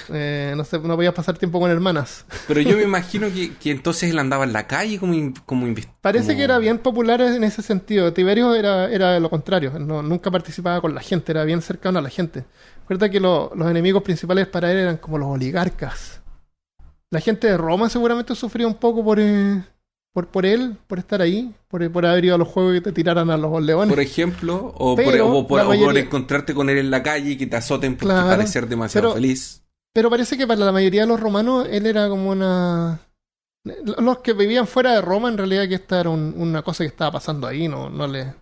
[0.08, 2.24] Eh, no sé, no podías pasar tiempo con hermanas.
[2.48, 5.66] Pero yo me imagino que, que entonces él andaba en la calle como, in- como
[6.00, 8.12] Parece como- que era bien popular en ese sentido.
[8.14, 9.78] Tiberio era, era lo contrario.
[9.78, 12.44] No- nunca participaba con la gente, era bien cercano a la gente.
[12.80, 16.22] Recuerda que lo- los enemigos principales para él eran como los oligarcas.
[17.10, 19.62] La gente de Roma seguramente sufría un poco por, eh,
[20.16, 22.90] por, por él, por estar ahí, por, por haber ido a los juegos y te
[22.90, 23.90] tiraran a los leones.
[23.94, 27.46] Por ejemplo, o, por, o por- o encontrarte con él en la calle y que
[27.46, 29.62] te azoten porque Claro, parecer demasiado pero- feliz.
[29.92, 32.98] Pero parece que para la mayoría de los romanos él era como una...
[33.98, 36.88] Los que vivían fuera de Roma, en realidad que esta era un- una cosa que
[36.88, 38.24] estaba pasando ahí, no, no le...
[38.24, 38.34] No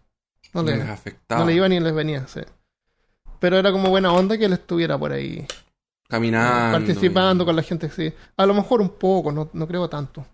[0.52, 1.40] No le, les afectaba.
[1.40, 2.38] No le iba ni les venía, sí.
[3.40, 5.44] Pero era como buena onda que él estuviera por ahí
[6.08, 6.78] Caminando.
[6.78, 8.12] participando y- con la gente, sí.
[8.36, 10.24] A lo mejor un poco, no, no creo tanto.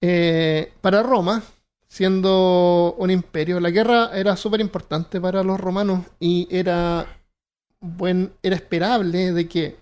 [0.00, 1.42] Eh, para Roma,
[1.88, 7.06] siendo un imperio, la guerra era súper importante para los romanos y era,
[7.80, 9.76] buen, era esperable de que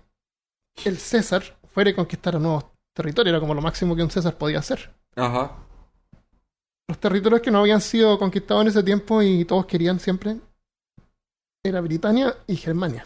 [0.83, 1.43] el César
[1.73, 3.33] fuera a conquistar nuevos territorios.
[3.33, 4.93] Era como lo máximo que un César podía hacer.
[5.15, 5.57] Ajá.
[6.87, 10.37] los territorios que no habían sido conquistados en ese tiempo y todos querían siempre
[11.63, 13.05] era Britania y Germania,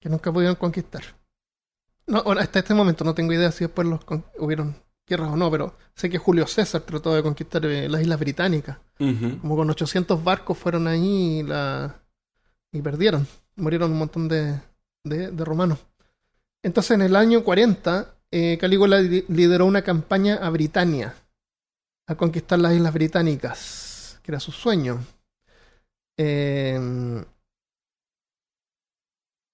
[0.00, 1.02] que nunca pudieron conquistar.
[2.06, 4.00] No, ahora, hasta este momento no tengo idea si después los
[4.38, 4.76] hubieron
[5.06, 8.78] guerras o no, pero sé que Julio César trató de conquistar eh, las islas británicas.
[9.40, 12.02] Como con 800 barcos fueron ahí y, la,
[12.72, 13.26] y perdieron.
[13.56, 14.60] Murieron un montón de,
[15.04, 15.78] de, de romanos.
[16.62, 21.14] Entonces, en el año 40, eh, Calígula li- lideró una campaña a Britania,
[22.08, 24.98] a conquistar las islas británicas, que era su sueño.
[26.18, 27.24] Eh,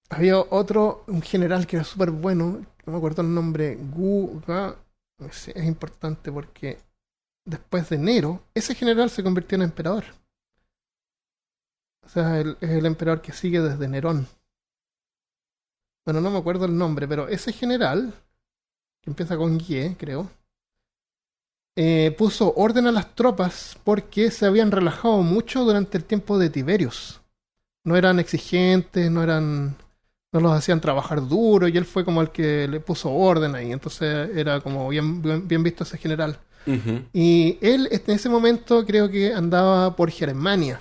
[0.09, 4.75] había otro, un general que era súper bueno, no me acuerdo el nombre, Gu, Ga-
[4.75, 4.82] no sé,
[5.19, 6.79] es importante porque
[7.45, 10.05] después de Nero, ese general se convirtió en emperador.
[12.03, 14.27] O sea, es el emperador que sigue desde Nerón.
[16.05, 18.13] Bueno, no me acuerdo el nombre, pero ese general,
[19.01, 20.29] que empieza con Ye, creo,
[21.75, 26.49] eh, puso orden a las tropas porque se habían relajado mucho durante el tiempo de
[26.49, 27.21] Tiberius.
[27.85, 29.75] No eran exigentes, no eran.
[30.33, 33.71] No los hacían trabajar duro, y él fue como el que le puso orden ahí.
[33.71, 36.37] Entonces era como bien, bien, bien visto ese general.
[37.13, 40.79] Y él en ese momento creo que andaba por Germania,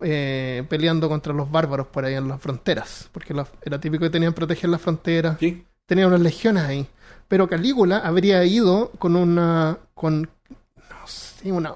[0.00, 4.10] eh, peleando contra los bárbaros por ahí en las fronteras, porque la- era típico que
[4.10, 5.64] tenían proteger las fronteras, Sí.
[5.86, 6.86] tenía unas legiones ahí.
[7.26, 11.74] Pero Calígula habría ido con una, con, no sé, una,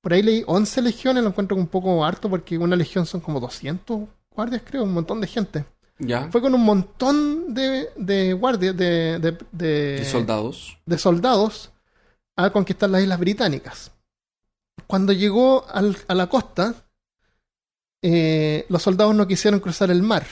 [0.00, 3.40] por ahí leí 11 legiones, lo encuentro un poco harto porque una legión son como
[3.40, 5.64] 200 guardias, creo, un montón de gente.
[5.98, 6.30] Ya.
[6.30, 9.18] Fue con un montón de, de guardias, de,
[9.50, 10.78] de, soldados.
[10.86, 11.70] de soldados
[12.36, 13.90] a conquistar las islas británicas.
[14.86, 16.74] Cuando llegó al- a la costa,
[18.02, 20.24] eh, los soldados no quisieron cruzar el mar.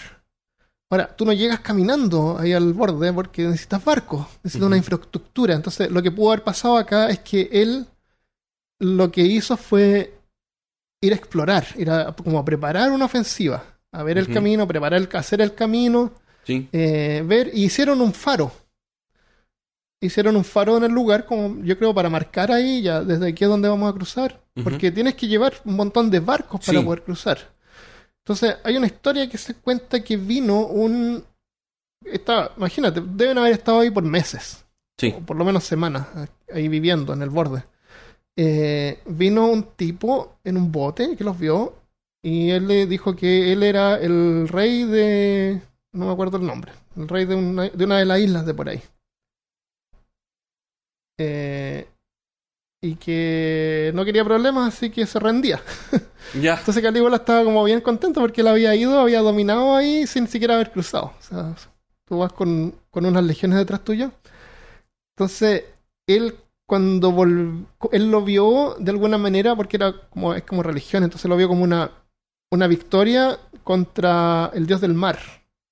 [0.88, 5.55] Ahora, tú no llegas caminando ahí al borde porque necesitas barcos, necesitas una infraestructura.
[5.55, 7.86] Entonces, lo que pudo haber pasado acá es que él
[8.78, 10.16] lo que hizo fue
[11.02, 13.64] ir a explorar, ir a como a preparar una ofensiva,
[13.98, 16.12] a ver el camino, preparar el, hacer el camino,
[16.44, 16.68] Sí.
[16.73, 18.52] eh, ver, y hicieron un faro.
[20.01, 23.44] Hicieron un faro en el lugar, como yo creo, para marcar ahí, ya desde aquí
[23.44, 24.40] es donde vamos a cruzar.
[24.62, 26.85] Porque tienes que llevar un montón de barcos para Sí.
[26.85, 27.39] poder cruzar.
[28.24, 31.24] Entonces, hay una historia que se cuenta que vino un.
[32.05, 34.64] Está, imagínate, deben haber estado ahí por meses,
[34.98, 35.14] Sí.
[35.16, 36.06] o por lo menos semanas,
[36.52, 37.64] ahí viviendo en el borde.
[38.36, 41.74] Eh, vino un tipo en un bote que los vio
[42.27, 45.62] y él le dijo que él era el rey de...
[45.93, 48.55] no me acuerdo el nombre, el rey de una de, una de las islas de
[48.55, 48.82] por ahí.
[51.19, 51.86] Eh,
[52.82, 55.61] y que no quería problemas, así que se rendía.
[56.35, 56.55] Ya.
[56.59, 60.57] Entonces Calígula estaba como bien contento porque él había ido, había dominado ahí sin siquiera
[60.57, 61.12] haber cruzado.
[61.19, 61.55] O sea,
[62.05, 64.11] tú vas con, con unas legiones detrás tuyo.
[65.15, 65.65] Entonces,
[66.07, 66.35] él
[66.66, 71.28] cuando vol- él lo vio de alguna manera, porque era como, es como religión, entonces
[71.28, 71.90] lo vio como una,
[72.56, 75.18] una victoria contra el dios del mar.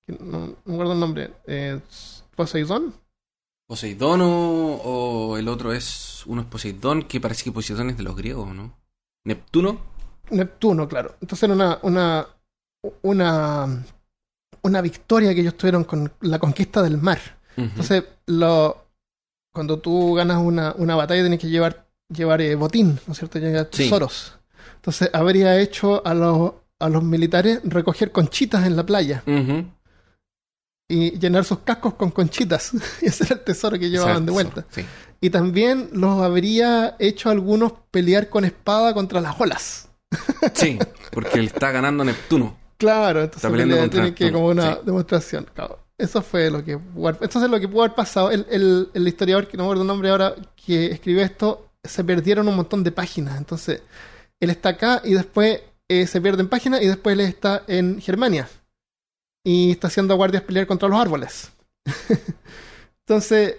[0.06, 1.32] No, no el nombre.
[1.46, 1.80] Eh,
[2.36, 2.94] Poseidón.
[3.66, 4.26] Poseidón o,
[4.84, 6.22] o el otro es.
[6.26, 8.74] Uno es Poseidón, que parece que Poseidón es de los griegos, ¿no?
[9.24, 9.80] Neptuno.
[10.30, 11.16] Neptuno, claro.
[11.20, 12.26] Entonces era una, una,
[13.02, 13.84] una,
[14.62, 17.18] una victoria que ellos tuvieron con la conquista del mar.
[17.56, 18.86] Entonces, lo,
[19.52, 23.38] cuando tú ganas una, una batalla tienes que llevar, llevar eh, botín, ¿no es cierto?
[23.38, 23.84] Llevar Sí.
[23.84, 24.38] tesoros.
[24.76, 29.22] Entonces, habría hecho a los, a los militares recoger conchitas en la playa
[30.88, 32.72] y llenar sus cascos con conchitas.
[33.00, 34.64] y ese era el tesoro que llevaban de vuelta.
[34.70, 34.84] Sí.
[35.20, 39.88] Y también los habría hecho a algunos pelear con espada contra las olas.
[40.52, 40.78] Sí,
[41.10, 42.56] porque él está ganando Neptuno.
[42.76, 44.80] Claro, entonces contra tiene que como una sí.
[44.84, 45.46] demostración.
[45.96, 48.30] Eso fue lo que pudo haber- entonces lo que pudo haber pasado.
[48.30, 52.04] El, el, el historiador, que no me acuerdo el nombre ahora, que escribió esto, se
[52.04, 53.38] perdieron un montón de páginas.
[53.38, 53.80] Entonces,
[54.38, 55.60] él está acá y después
[56.02, 58.48] eh, se pierden páginas y después él está en Germania.
[59.44, 61.52] Y está haciendo guardias pelear contra los árboles.
[63.00, 63.56] entonces,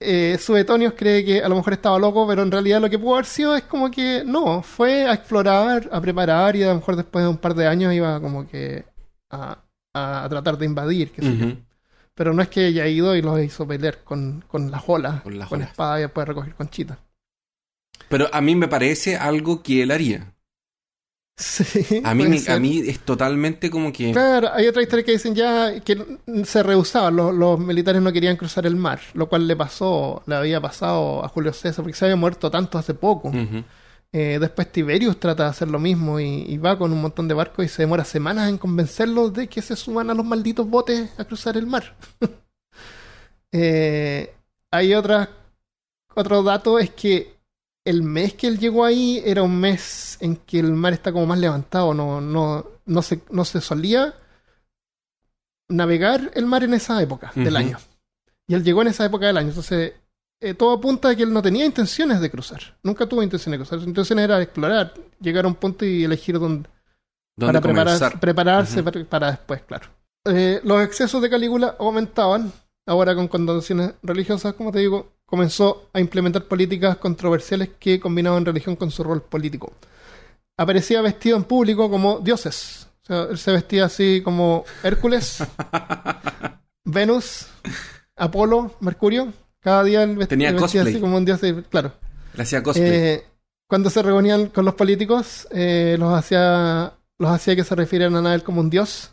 [0.00, 3.14] eh, Suetonius cree que a lo mejor estaba loco, pero en realidad lo que pudo
[3.14, 6.96] haber sido es como que no, fue a explorar, a preparar y a lo mejor
[6.96, 8.84] después de un par de años iba como que
[9.30, 9.58] a,
[9.94, 11.10] a- tratar de invadir.
[11.12, 11.46] qué sé yo.
[11.46, 11.56] Ujú.
[12.14, 15.32] Pero no es que haya ido y los hizo pelear con, con las olas, Con
[15.32, 15.68] con, las olas.
[15.70, 16.98] espada y después recoger conchitas.
[18.08, 20.32] Pero a mí me parece algo que él haría.
[21.38, 22.54] Sí, A mí, puede me- ser.
[22.54, 24.10] a mí es totalmente como que.
[24.12, 28.36] Claro, hay otra historia que dicen ya que se rehusaban, los, los militares no querían
[28.38, 32.06] cruzar el mar, lo cual le pasó, le había pasado a Julio César, porque se
[32.06, 33.30] había muerto tanto hace poco.
[34.12, 37.34] Eh, después Tiberius trata de hacer lo mismo y, y va con un montón de
[37.34, 41.10] barcos y se demora semanas en convencerlos de que se suban a los malditos botes
[41.18, 41.94] a cruzar el mar.
[43.52, 44.34] Eh,
[44.70, 45.30] hay otra,
[46.14, 47.35] otro dato, es que
[47.86, 51.24] el mes que él llegó ahí era un mes en que el mar está como
[51.26, 54.14] más levantado, no, no, no, se, no se solía
[55.68, 57.78] navegar el mar en esa época del año.
[58.48, 59.94] Y él llegó en esa época del año, entonces
[60.40, 63.64] eh, todo apunta a que él no tenía intenciones de cruzar, nunca tuvo intenciones de
[63.64, 66.68] cruzar, su intención era explorar, llegar a un punto y elegir dónde,
[67.36, 69.88] ¿Dónde para preparar- prepararse para, para después, claro.
[70.26, 72.52] Eh, los excesos de Calígula aumentaban,
[72.86, 78.76] ahora con connotaciones religiosas, como te digo, comenzó a implementar políticas controversiales que combinaban religión
[78.76, 79.72] con su rol político.
[80.56, 82.88] Aparecía vestido en público como dioses.
[83.02, 85.44] O sea, él se vestía así como Hércules,
[86.84, 87.46] Venus,
[88.16, 89.32] Apolo, Mercurio.
[89.60, 91.92] Cada día él Tenía vestía así como un dios, y- claro.
[92.34, 92.88] Le hacía cosplay.
[92.88, 93.24] Eh,
[93.68, 98.34] cuando se reunían con los políticos, eh, los hacía los hacía que se refirieran a
[98.34, 99.12] él como un dios.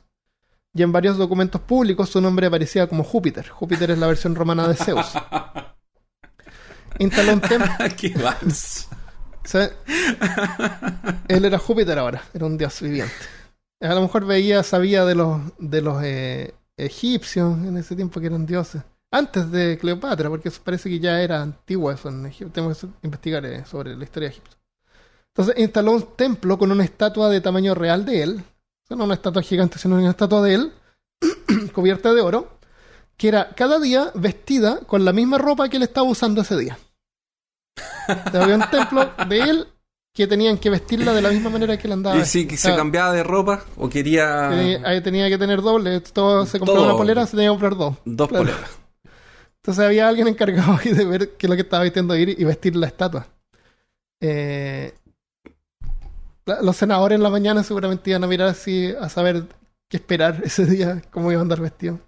[0.76, 3.48] Y en varios documentos públicos su nombre aparecía como Júpiter.
[3.49, 5.06] Júpiter es la versión romana de Zeus.
[6.99, 7.72] Instaló un templo.
[7.98, 8.88] ¡Qué vals!
[11.28, 13.14] Él era Júpiter ahora, era un dios viviente.
[13.82, 18.28] A lo mejor veía, sabía de los, de los eh, egipcios en ese tiempo que
[18.28, 18.82] eran dioses.
[19.11, 22.53] Antes de Cleopatra, porque eso parece que ya era antiguo eso en Egipto.
[22.53, 24.57] Tenemos que investigar eh, sobre la historia de Egipto.
[25.36, 28.38] Entonces instaló un templo con una estatua de tamaño real de él.
[28.40, 30.74] O sea, no una estatua gigante, sino una estatua de él,
[31.74, 32.52] cubierta de oro,
[33.18, 36.77] que era cada día vestida con la misma ropa que él estaba usando ese día.
[38.07, 39.68] Había un templo de él
[40.14, 42.18] que tenían que vestirla de la misma manera que él andaba.
[42.18, 44.49] Y si se cambiaba de ropa o quería
[45.03, 46.02] tenía, que tener doble.
[46.02, 46.90] Todo se compraba Todo.
[46.90, 47.95] una polera, se tenía que comprar dos.
[48.06, 48.45] dos claro.
[48.45, 48.69] poleras.
[49.64, 52.44] Entonces había alguien encargado ahí de ver qué es lo que estaba vistiendo ir y
[52.44, 53.26] vestir la estatua.
[54.22, 54.94] Eh,
[56.61, 59.45] los senadores en la mañana seguramente iban a mirar así a saber
[59.90, 61.99] qué esperar ese día, cómo iba a andar vestido.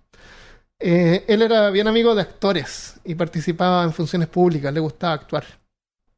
[0.80, 5.46] Eh, él era bien amigo de actores y participaba en funciones públicas, le gustaba actuar.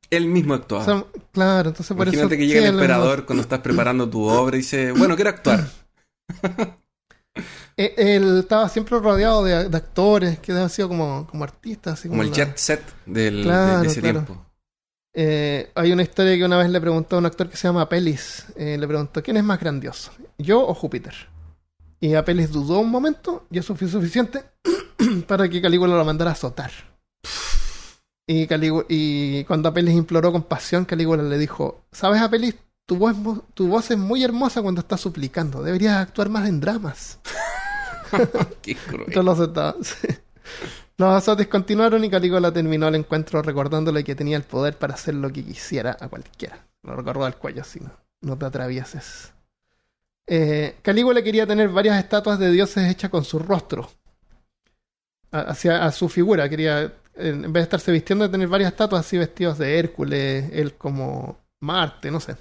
[0.09, 0.83] Él mismo actuaba.
[0.83, 2.15] O sea, claro, entonces por eso.
[2.15, 5.29] Imagínate que sí, llega el emperador cuando estás preparando tu obra y dice, bueno, quiero
[5.31, 5.67] actuar.
[7.79, 11.99] Eh, Él estaba siempre rodeado de, de actores que han sido como, como artistas.
[11.99, 14.23] Así Como el la- jet set del, de- Claro, de, ese claro.
[14.23, 14.45] tiempo.
[15.13, 17.81] Eh, hay una historia que una vez le preguntó a un actor que se llama
[17.83, 18.45] Apelis.
[18.55, 20.11] eh, le preguntó: ¿Quién es más grandioso?
[20.39, 21.13] ¿Yo o Júpiter?
[21.99, 24.43] Y Apelis dudó un momento y eso fue suficiente
[25.27, 26.71] para que Calígula lo mandara a azotar.
[28.27, 32.55] Y, Calígula- y cuando Apelis imploró compasión, Calígula le dijo: ¿Sabes, Apelis?
[32.85, 33.15] Tu voz,
[33.53, 35.61] tu voz es muy hermosa cuando estás suplicando.
[35.63, 37.19] Deberías actuar más en dramas.
[38.61, 39.05] Qué cruel.
[39.07, 40.07] Entonces lo aceptaba, sí.
[40.97, 45.13] Los azotes continuaron y Calígula terminó el encuentro recordándole que tenía el poder para hacer
[45.15, 46.65] lo que quisiera a cualquiera.
[46.83, 47.91] Lo recorró al cuello así, no,
[48.21, 49.33] no te atravieses.
[50.27, 53.89] Eh, Calígula quería tener varias estatuas de dioses hechas con su rostro.
[55.31, 56.47] Hacia a su figura.
[56.49, 60.49] Quería, en en vez de estarse vistiendo, de tener varias estatuas así vestidos de Hércules,
[60.53, 62.35] él como Marte, no sé.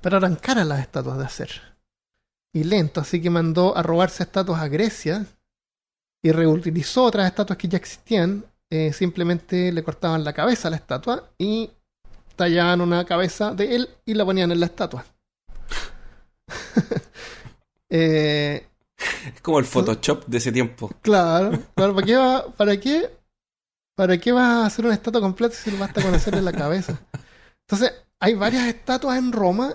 [0.00, 1.74] Pero eran caras las estatuas de hacer
[2.54, 5.26] y lento, así que mandó a robarse estatuas a Grecia
[6.22, 8.44] y reutilizó otras estatuas que ya existían.
[8.70, 11.70] eh, simplemente le cortaban la cabeza a la estatua y
[12.34, 15.04] tallaban una cabeza de él y la ponían en la estatua.
[17.90, 18.66] Eh,
[19.34, 20.90] Es como el Photoshop de ese tiempo.
[21.02, 23.10] claro, claro, ¿para qué, va- para qué,
[23.96, 26.98] para qué vas a hacer una estatua completa si basta con hacerle la cabeza?
[27.62, 29.74] Entonces, hay varias estatuas en Roma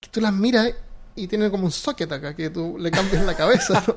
[0.00, 0.72] que tú las miras
[1.16, 3.82] y tienen como un socket acá que tú le cambias la cabeza.
[3.86, 3.94] ¿no?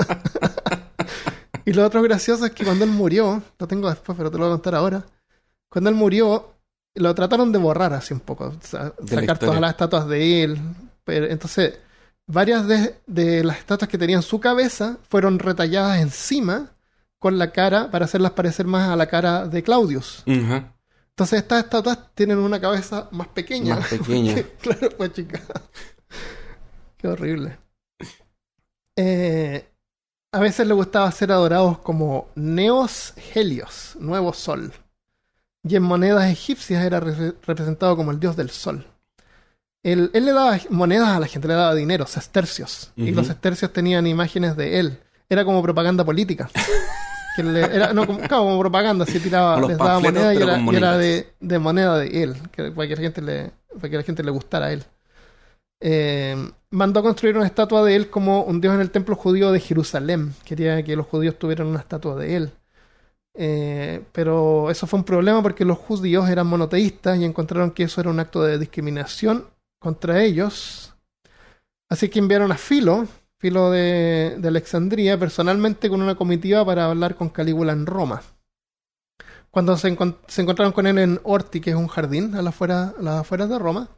[1.66, 4.46] y lo otro gracioso es que cuando él murió, lo tengo después, pero te lo
[4.46, 5.06] voy a contar ahora.
[5.70, 6.56] Cuando él murió,
[6.96, 10.60] lo trataron de borrar así un poco, o sea, sacar todas las estatuas de él.
[11.04, 11.80] Pero, entonces,
[12.32, 16.72] varias de, de las estatuas que tenían su cabeza fueron retalladas encima
[17.20, 20.24] con la cara para hacerlas parecer más a la cara de Claudius.
[20.26, 23.76] Entonces estas estatuas tienen una cabeza más pequeña.
[23.76, 24.34] Más pequeña.
[24.34, 25.42] Porque, claro, pues chica.
[26.98, 27.58] Qué horrible.
[28.96, 29.68] Eh,
[30.32, 34.72] a veces le gustaba ser adorados como Neos Helios, nuevo sol.
[35.64, 38.88] Y en monedas egipcias era re- representado como el dios del sol.
[39.84, 42.92] Él, él le daba monedas a la gente, le daba dinero, sestercios.
[42.96, 45.00] Y los sestercios tenían imágenes de él.
[45.30, 46.50] Era como propaganda política.
[47.34, 50.58] Que le- era, no, como, claro, como propaganda, así tiraba, les daba moneda y era,
[50.58, 50.66] y
[50.98, 54.22] de, de moneda de él, que, para, que la gente le, para que la gente
[54.22, 54.84] le gustara a él.
[55.80, 56.36] Eh,
[56.72, 59.62] mandó a construir una estatua de él como un dios en el templo judío de
[59.62, 60.34] Jerusalén.
[60.44, 62.52] Quería que los judíos tuvieran una estatua de él.
[63.34, 68.02] Eh, pero eso fue un problema porque los judíos eran monoteístas y encontraron que eso
[68.02, 69.46] era un acto de discriminación
[69.82, 70.94] contra ellos.
[71.90, 73.08] Así que enviaron a Filo,
[73.40, 78.22] Filo de, de personalmente con una comitiva para hablar con Calígula en Roma.
[79.50, 82.54] Cuando se, encon- se encontraron con él en Orti, que es un jardín a las
[82.54, 83.90] afueras, a las afueras de Roma,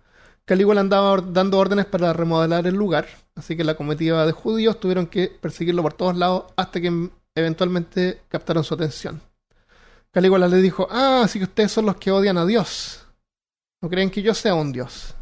[0.45, 5.07] Calígula andaba dando órdenes para remodelar el lugar, así que la comitiva de judíos tuvieron
[5.07, 9.21] que perseguirlo por todos lados hasta que eventualmente captaron su atención.
[10.11, 13.05] Calígula le dijo, ah, así que ustedes son los que odian a Dios.
[13.81, 15.15] No creen que yo sea un Dios.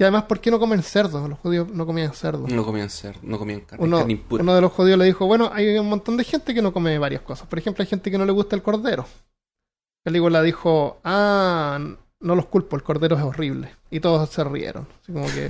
[0.00, 1.26] Y además, ¿por qué no comen cerdo?
[1.26, 2.46] Los judíos no comían cerdo.
[2.46, 4.42] No comían cerdo, no comían carne, Uno, carne impura.
[4.44, 6.96] uno de los judíos le dijo, bueno, hay un montón de gente que no come
[6.98, 7.48] varias cosas.
[7.48, 9.06] Por ejemplo, hay gente que no le gusta el cordero.
[10.04, 11.80] Calígula dijo, ah,
[12.20, 13.74] no los culpo, el cordero es horrible.
[13.90, 14.86] Y todos se rieron.
[15.02, 15.46] Así como que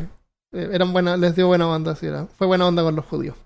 [0.53, 2.25] eh, eran buenas, les dio buena onda, así era.
[2.27, 3.37] fue buena onda con los judíos.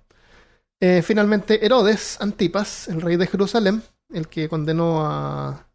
[0.81, 5.67] Eh, finalmente, Herodes Antipas, el rey de Jerusalén, el que condenó a...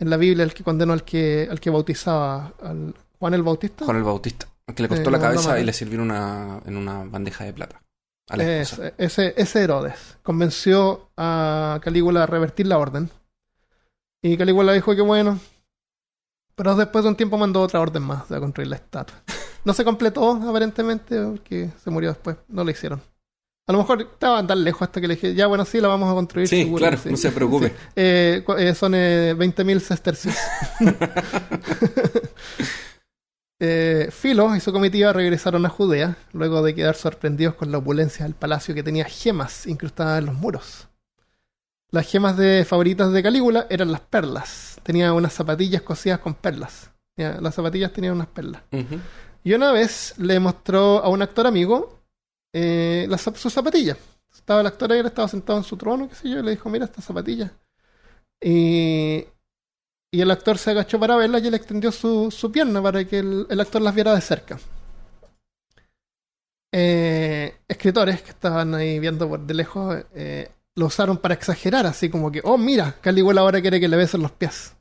[0.00, 3.84] En la Biblia, el que condenó al que, al que bautizaba, al Juan el Bautista.
[3.84, 4.46] Juan el Bautista.
[4.74, 7.82] Que le cortó Eh, la cabeza y le sirvieron una, en una bandeja de plata.
[8.28, 8.92] A la Es- esposa.
[8.98, 13.10] ese, ese Herodes convenció a Calígula a revertir la orden.
[14.22, 15.38] Y Calígula dijo que bueno.
[16.54, 19.16] Pero después de un tiempo mandó otra orden más de construir la estatua.
[19.64, 22.36] No se completó, aparentemente, porque se murió después.
[22.48, 23.00] No lo hicieron.
[23.66, 26.10] A lo mejor estaban tan lejos hasta que le dije, ya bueno, sí, la vamos
[26.10, 26.48] a construir.
[26.48, 27.10] Sí, seguro, claro, sí".
[27.10, 27.68] no se preocupe.
[27.68, 27.74] Sí.
[27.96, 30.34] Eh, eh, son eh, 20.000 sestercios.
[33.60, 38.24] Eh, Filo y su comitiva regresaron a Judea luego de quedar sorprendidos con la opulencia
[38.24, 40.88] del palacio que tenía gemas incrustadas en los muros.
[41.90, 44.78] Las gemas de favoritas de Calígula eran las perlas.
[44.82, 46.90] Tenía unas zapatillas cosidas con perlas.
[47.16, 48.62] Ya, Las zapatillas tenían unas perlas.
[48.70, 49.00] Ujú.
[49.42, 51.98] Y una vez le mostró a un actor amigo
[52.52, 53.96] eh, las sus zapatillas.
[54.32, 56.50] Estaba el actor ahí, él estaba sentado en su trono, qué sé yo, y le
[56.52, 57.50] dijo, mira estas zapatillas.
[58.40, 59.24] Y,
[60.10, 63.18] y el actor se agachó para verlas y él extendió su, su pierna para que
[63.18, 64.58] el, el actor las viera de cerca.
[66.72, 72.08] Eh, escritores que estaban ahí viendo por de lejos eh, lo usaron para exagerar, así
[72.08, 74.74] como que, oh, mira, Calígula ahora quiere que le besen los pies.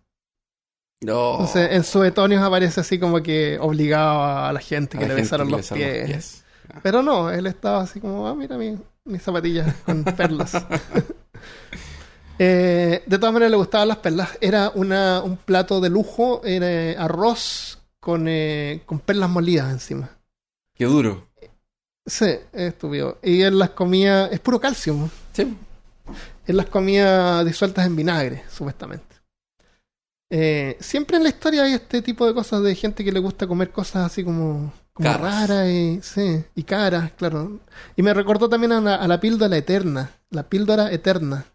[1.01, 1.33] No.
[1.33, 5.47] Entonces, en suetonios aparece así como que obligaba a la gente que le gente besaran
[5.47, 6.43] que los pies.
[6.83, 10.53] Pero no, él estaba así como, ah, mira mi, mis zapatillas con perlas.
[12.39, 14.37] Eh, de todas maneras le gustaban las perlas.
[14.41, 20.09] Era una, un plato de lujo, era eh, arroz con, eh, con perlas molidas encima.
[20.73, 21.27] Qué duro.
[22.05, 23.17] Sí, es estúpido.
[23.23, 24.93] Y él las comía, es puro calcio.
[24.93, 25.09] ¿no?
[25.33, 25.57] Sí.
[26.45, 29.17] Él las comía disueltas en vinagre, supuestamente.
[30.29, 33.47] Eh, siempre en la historia hay este tipo de cosas de gente que le gusta
[33.47, 37.59] comer cosas así como, como raras y, sí, y caras, claro.
[37.95, 41.45] Y me recordó también a la, a la píldora eterna, la píldora eterna.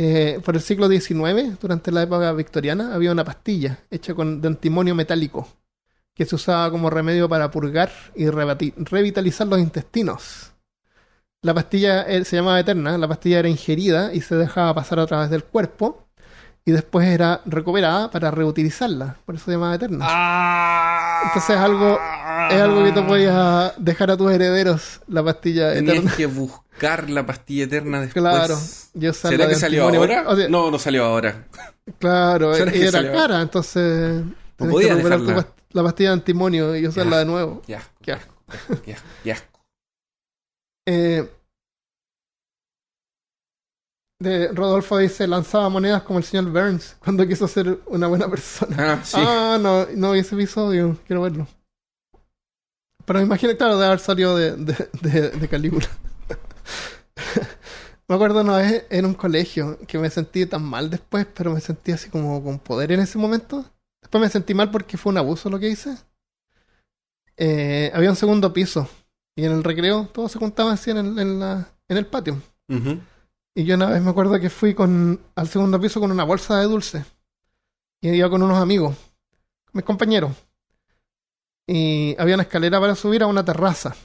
[0.00, 4.46] Eh, por el siglo XIX, durante la época victoriana, había una pastilla hecha con, de
[4.46, 5.48] antimonio metálico
[6.14, 10.52] que se usaba como remedio para purgar y revitalizar los intestinos.
[11.42, 15.06] La pastilla eh, se llamaba Eterna, la pastilla era ingerida y se dejaba pasar a
[15.06, 16.07] través del cuerpo
[16.68, 20.04] y después era recuperada para reutilizarla, por eso se llamaba Eterna.
[20.06, 21.22] Ah.
[21.28, 21.98] Entonces es algo-
[22.50, 25.92] Es algo que tú podías dejar a tus herederos, la pastilla Eterna.
[25.94, 28.22] Tenías que buscar la pastilla eterna después.
[28.22, 28.58] Claro,
[28.94, 30.24] yo ¿Será que salió ahora?
[30.26, 31.46] O sea, no, no salió ahora.
[31.98, 34.22] Claro, ¿Será y que era cara, entonces
[34.56, 37.18] tenías podías que recuperar past- la pastilla de antimonio y usarla Ya.
[37.20, 37.62] de nuevo.
[38.48, 38.82] Asco,
[39.24, 39.58] qué asco.
[40.86, 41.28] Eh,
[44.20, 48.94] de Rodolfo dice, lanzaba monedas como el señor Burns cuando quiso ser una buena persona.
[48.94, 49.16] Ah, sí.
[49.18, 51.46] Ah, no, no vi ese episodio, quiero verlo.
[53.04, 55.88] Pero me imagino, claro, de haber salido de, de, de, de Calígula.
[58.08, 61.60] me acuerdo una vez en un colegio que me sentí tan mal después, pero me
[61.60, 63.64] sentí así como con poder en ese momento.
[64.02, 65.96] Después me sentí mal porque fue un abuso lo que hice.
[67.36, 68.88] Eh, había un segundo piso
[69.36, 72.42] y en el recreo todos se juntaban así en el, en la, en el patio.
[73.54, 76.58] Y yo una vez me acuerdo que fui con, al segundo piso con una bolsa
[76.58, 77.04] de dulce.
[78.00, 78.96] Y iba con unos amigos,
[79.72, 80.32] mis compañeros.
[81.66, 83.96] Y había una escalera para subir a una terraza.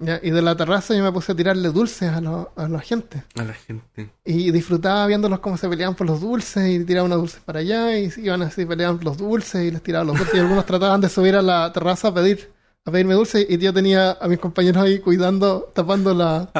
[0.00, 0.18] ¿ya?
[0.22, 3.22] Y de la terraza yo me puse a tirarle dulces a, a la gente.
[3.36, 4.10] A la gente.
[4.24, 7.96] Y disfrutaba viéndolos cómo se peleaban por los dulces y tiraban unos dulces para allá
[7.96, 10.34] y iban así, peleaban por los dulces y les tiraban los dulces.
[10.34, 12.52] Y algunos trataban de subir a la terraza a pedir
[12.86, 16.50] a pedirme dulces y yo tenía a mis compañeros ahí cuidando, tapando la,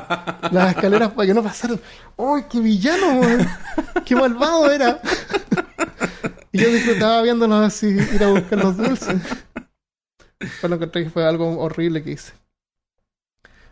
[0.52, 1.80] las escaleras para que no pasaran.
[2.16, 3.20] ¡Uy, qué villano!
[4.05, 5.01] ¡Qué malvado era!
[6.52, 9.16] y yo disfrutaba viéndolos así ir a buscar los dulces.
[10.38, 12.32] Pues lo encontré que fue algo horrible que hice.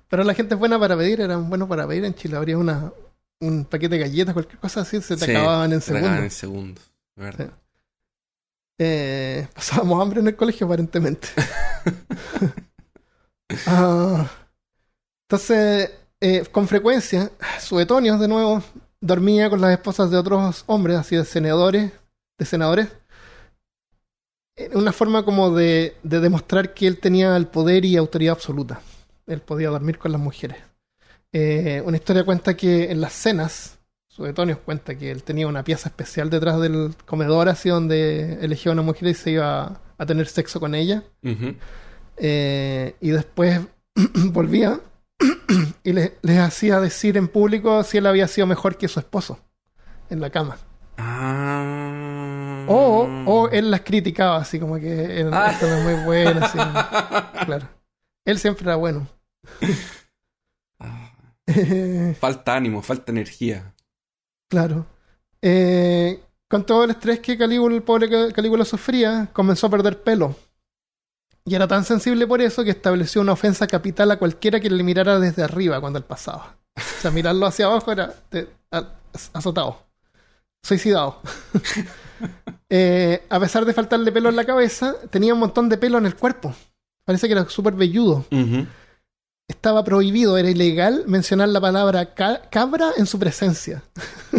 [0.09, 2.05] Pero la gente es buena para pedir, eran buenos para pedir.
[2.05, 2.93] En Chile habría una,
[3.41, 6.19] un paquete de galletas, cualquier cosa así, se te Sí, acababan en se segundos.
[6.21, 6.91] en segundos.
[7.15, 7.51] ¿Verdad?
[8.79, 11.29] Eh, pasábamos hambre en el colegio, aparentemente.
[13.67, 14.31] Ah,
[15.27, 15.91] entonces,
[16.21, 17.31] eh, con frecuencia,
[17.61, 18.63] suetonios de nuevo,
[19.01, 21.93] dormía con las esposas de otros hombres, así de senadores,
[22.39, 22.89] de senadores,
[24.57, 28.81] en una forma como de, de demostrar que él tenía el poder y autoridad absoluta.
[29.27, 30.59] Él podía dormir con las mujeres.
[31.33, 33.78] Eh, una historia cuenta que en las cenas,
[34.19, 38.75] Suetonius cuenta que él tenía una pieza especial detrás del comedor, así donde elegía a
[38.75, 41.05] una mujer y se iba a tener sexo con ella.
[42.17, 43.61] Eh, y después
[44.33, 44.81] volvía
[45.85, 49.39] y le- les hacía decir en público si él había sido mejor que su esposo
[50.11, 50.57] en la cama.
[50.97, 52.67] Ah.
[52.69, 55.53] O, o él las criticaba, así como que él, Ah.
[55.53, 56.41] esto no es muy bueno.
[56.45, 56.59] así.
[57.47, 57.69] Claro.
[58.27, 59.07] Él siempre era bueno.
[60.81, 61.11] Ah,
[62.21, 63.75] Falta ánimo, falta energía.
[64.49, 64.87] Claro.
[65.43, 70.03] Eh, con todo el estrés que Calígula, el pobre Ca- Calígula sufría, comenzó a perder
[70.03, 70.35] pelo.
[71.45, 74.83] Y era tan sensible por eso que estableció una ofensa capital a cualquiera que le
[74.83, 76.57] mirara desde arriba cuando él pasaba.
[76.77, 78.15] O sea, mirarlo hacia abajo era
[78.73, 78.85] a-
[79.35, 79.87] azotado,
[80.63, 81.21] suicidado.
[82.71, 86.05] Eh, a pesar de faltarle pelo en la cabeza, tenía un montón de pelo en
[86.07, 86.55] el cuerpo.
[87.05, 88.27] Parece que era súper velludo.
[89.49, 93.83] Estaba prohibido, era ilegal mencionar la palabra ca- cabra en su presencia.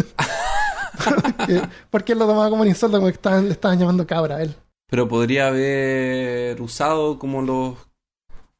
[1.04, 4.36] porque, porque él lo tomaba como un insulto, como que estaban- le estaban llamando cabra
[4.36, 4.54] a él.
[4.88, 7.76] Pero podría haber usado como los.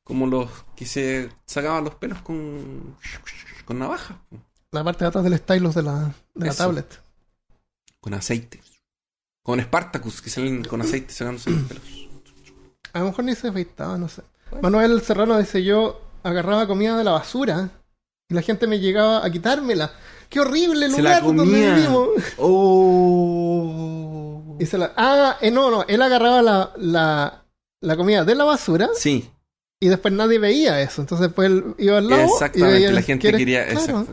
[0.05, 2.97] como los que se sacaban los pelos con.
[3.65, 4.21] con navaja.
[4.73, 7.01] La parte de atrás del stylus de la, de la tablet.
[8.01, 8.61] Con aceite.
[9.43, 11.83] Con Spartacus, que salen con aceite sacándose los pelos.
[12.93, 14.23] A lo mejor ni se afeitaba, no sé.
[14.63, 17.69] Manuel Serrano dice: Yo agarraba comida de la basura
[18.29, 19.91] y la gente me llegaba a quitármela.
[20.29, 22.09] ¡Qué horrible el lugar donde vivimos!
[23.21, 24.57] Oh.
[24.59, 27.45] Y se la- ah, eh, no, no, él agarraba la, la,
[27.81, 29.29] la comida de la basura Sí,
[29.81, 31.01] y después nadie veía eso.
[31.01, 32.75] Entonces después él iba al lado y exactamente.
[32.75, 33.67] veía La gente quería.
[33.69, 34.07] claro.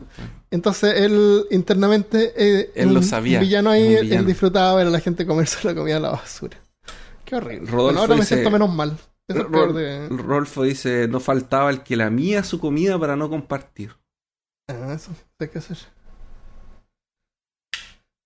[0.50, 4.22] Entonces él internamente, eh, Él lo un sabía, villano ahí, un él- villano.
[4.22, 6.58] él disfrutaba ver a la gente comerse la comida de la basura.
[7.26, 7.70] Qué horrible.
[7.70, 8.98] Rodolfo Bueno, ahora me siento menos mal.
[9.30, 10.08] Eso es Ro- peor de...
[10.10, 13.92] Rolfo dice: No faltaba el que lamía su comida para no compartir.
[14.70, 15.78] Ah, eso, hay que hacer.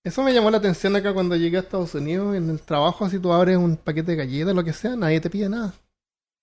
[0.04, 2.34] Eso me llamó la atención acá cuando llegué a Estados Unidos.
[2.36, 5.30] En el trabajo, si tú abres un paquete de galletas, lo que sea, nadie te
[5.30, 5.74] pide nada.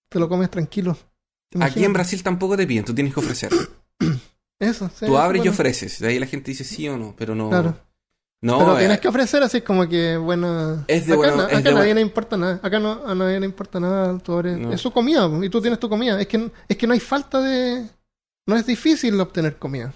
[0.10, 0.98] Te lo comes tranquilo.
[1.60, 1.94] Aquí en.
[1.94, 3.52] Brasil tampoco te piden, tú tienes que ofrecer.
[4.60, 6.00] Eso, sí, Tú abres y ofreces.
[6.00, 7.50] De ahí la gente dice sí o no, pero no.
[7.50, 7.78] Claro.
[8.42, 10.86] No, Pero eh, tienes que ofrecer así como que, bueno...
[10.88, 12.60] Es de acá bueno- na- es acá de a nadie le importa nada.
[12.64, 14.18] Acá no, a nadie le importa nada.
[14.20, 14.72] Tú No.
[14.72, 16.20] Es su comida y tú tienes tu comida.
[16.22, 17.86] Es que, es que no hay falta de...
[18.48, 19.94] No es difícil obtener comida.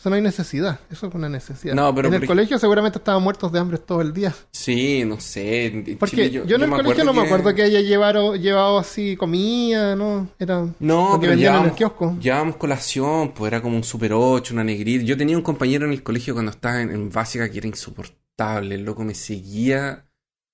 [0.00, 0.80] Entonces no hay necesidad.
[0.90, 1.74] Eso es una necesidad.
[1.74, 4.34] No, pero en el colegio seguramente estaban muertos de hambre todo el día.
[4.50, 5.96] Sí, no sé.
[5.98, 9.94] Porque Chile yo, en el colegio no me acuerdo que haya llevado, llevado así comida,
[9.96, 10.30] ¿no?
[10.38, 12.16] Era No, lo que vendían en el kiosco.
[12.18, 15.04] llevábamos colación, pues era como un Super 8, una negrita.
[15.04, 18.76] Yo tenía un compañero en el colegio cuando estaba en, en básica que era insoportable.
[18.76, 20.06] El loco me seguía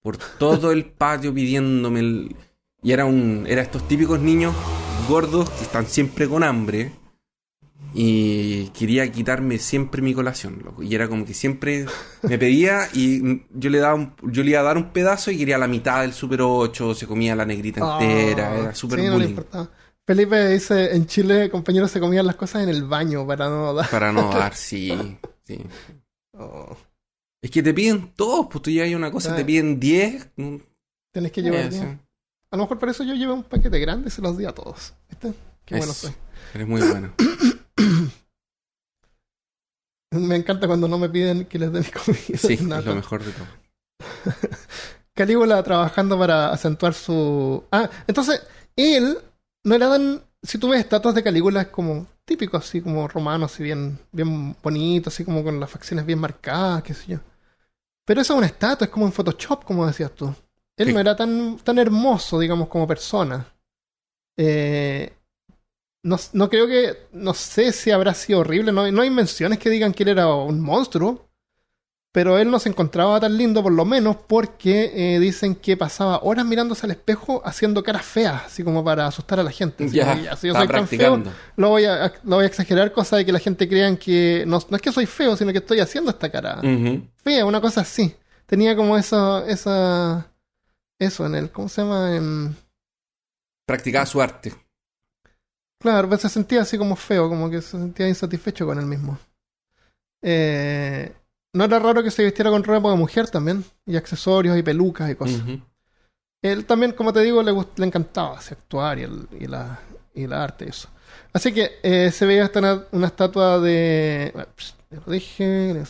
[0.02, 2.36] por todo el patio pidiéndome el...
[2.82, 3.44] Y era un...
[3.48, 4.52] Era estos típicos niños
[5.08, 6.90] gordos que están siempre con hambre.
[7.98, 10.82] Y quería quitarme siempre mi colación, loco.
[10.82, 11.86] Y era como que siempre
[12.22, 15.38] me pedía y yo le daba un- yo le iba a dar un pedazo y
[15.38, 19.08] quería la mitad del Super 8, se comía la negrita entera, Ah, era súper sí,
[19.08, 19.36] bullying.
[20.06, 23.88] Felipe dice, en Chile, compañeros se comían las cosas en el baño para no dar.
[23.90, 25.58] Para no dar, sí, sí.
[26.34, 26.76] Oh,
[27.42, 30.28] Es que te piden todos, pues tú ya hay una cosa, te piden 10.
[30.36, 30.56] mm,
[31.12, 31.82] tenés que llevar eh, bien.
[31.82, 32.06] sí.
[32.50, 34.52] A lo mejor por eso yo llevé un paquete grande y se los di a
[34.52, 34.92] todos.
[35.08, 35.32] ¿Viste?
[35.64, 36.12] Qué bueno soy.
[36.54, 37.12] Eres muy bueno.
[40.12, 42.38] Me encanta cuando no me piden que les dé mi comida.
[42.38, 43.46] Sí, es lo mejor de todo.
[45.14, 47.64] Calígula trabajando para acentuar su.
[47.72, 48.42] Ah, entonces,
[48.76, 49.18] él
[49.64, 50.22] no era tan.
[50.42, 54.54] Si tú ves estatuas de Calígula, es como típico, así como romano, así bien, bien
[54.62, 57.18] bonito, así como con las facciones bien marcadas, qué sé yo.
[58.04, 60.32] Pero eso es una estatua, es como en Photoshop, como decías tú.
[60.76, 60.92] Él Sí.
[60.92, 63.44] no era tan, tan hermoso, digamos, como persona.
[64.38, 65.15] Eh,
[66.06, 67.08] no, no creo que.
[67.12, 68.72] No sé si habrá sido horrible.
[68.72, 71.24] No, hay- no hay menciones que digan que él era un monstruo.
[72.12, 76.20] Pero él no se encontraba tan lindo, por lo menos, porque eh, dicen que pasaba
[76.22, 79.84] horas mirándose al espejo haciendo caras feas, así como para asustar a la gente.
[79.84, 81.16] Así Ya, como, "Ya, si yo soy tan feo,
[81.56, 84.58] lo voy, a, lo voy a exagerar, cosa de que la gente crean que no,
[84.70, 86.62] no es que soy feo, sino que estoy haciendo esta cara
[87.22, 88.14] fea, una cosa así.
[88.46, 90.26] Tenía como eso, esa,
[90.98, 92.16] eso en el, ¿cómo se llama?
[92.16, 92.56] En,
[93.66, 94.54] Practicaba su arte.
[95.86, 99.16] Claro, pues se sentía así como feo, como que se sentía insatisfecho con él mismo.
[100.20, 101.14] Eh,
[101.54, 105.08] no era raro que se vistiera con ropa de mujer también, y accesorios y pelucas
[105.08, 105.42] y cosas.
[106.42, 109.78] Él también, como te digo, le, le encantaba así, actuar y el, y, la,
[110.12, 110.88] y el arte y eso.
[111.32, 114.32] Así que eh, se veía hasta una, una estatua de...
[114.34, 115.84] bueno, pss, Ya lo dije.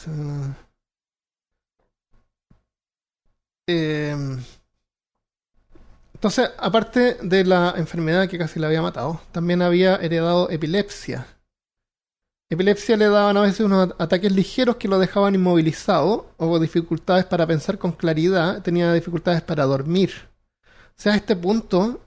[3.67, 4.37] Eh,
[6.17, 11.27] entonces, aparte de la enfermedad que casi la había matado, también había heredado epilepsia.
[12.49, 17.47] Epilepsia le daban a veces unos ataques ligeros que lo dejaban inmovilizado o dificultades para
[17.47, 20.11] pensar con claridad, tenía dificultades para dormir.
[20.89, 22.01] O sea, a este punto,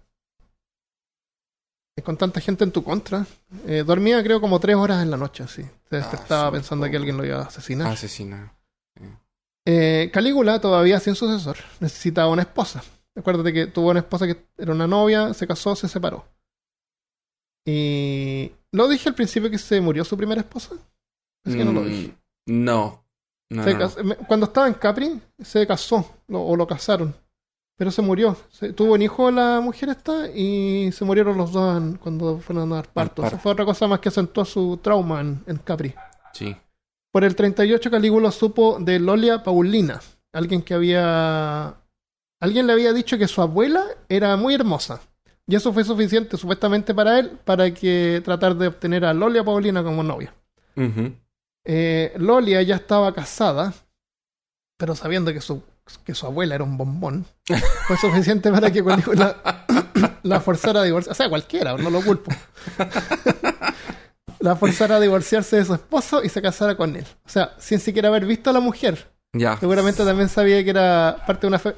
[2.04, 3.28] con tanta gente en tu contra,
[3.68, 5.62] eh, dormía creo como tres horas en la noche, así.
[5.88, 7.92] Se despertaba Ah, sí, pensando que alguien lo iba a asesinar.
[7.92, 8.56] Asesina.
[9.66, 12.82] Eh, Calígula, todavía sin sucesor, necesitaba una esposa.
[13.20, 16.26] Acuérdate que tuvo una esposa que era una novia, se casó, se separó.
[17.66, 18.52] Y.
[18.72, 20.76] ¿Lo dije al principio que se murió su primera esposa?
[21.46, 22.14] Es que no lo Mm, dije.
[22.48, 23.04] No.
[23.52, 27.16] No, no, Cuando estaba en Capri, se casó, lo- o lo casaron.
[27.78, 28.38] Pero se murió.
[28.52, 32.76] Se- tuvo un hijo la mujer esta y se murieron los dos cuando fueron a
[32.76, 33.22] dar parto.
[33.22, 33.36] parto.
[33.36, 35.96] Eso fue otra cosa más que acentuó su trauma en, en Capri.
[36.34, 36.56] Sí.
[37.12, 40.00] Por el 38 Calígula supo de Lolia Paulina,
[40.34, 41.76] alguien que había...
[42.40, 45.02] Alguien le había dicho que su abuela era muy hermosa.
[45.48, 49.84] Y eso fue suficiente supuestamente para él para que tratar de obtener a Lolia Paulina
[49.84, 50.34] como novia.
[51.66, 53.74] Eh, Lolia ya estaba casada,
[54.78, 55.62] pero sabiendo que su,
[56.06, 57.26] que su abuela era un bombón,
[57.88, 58.82] fue suficiente para que
[60.24, 61.12] la forzara a divorciarse.
[61.12, 62.32] O sea, cualquiera, no lo culpo.
[64.40, 67.06] la forzara a divorciarse de su esposo y se casara con él.
[67.26, 69.10] O sea, sin siquiera haber visto a la mujer.
[69.34, 69.58] Ya.
[69.58, 71.74] Seguramente también sabía que era parte de una fa-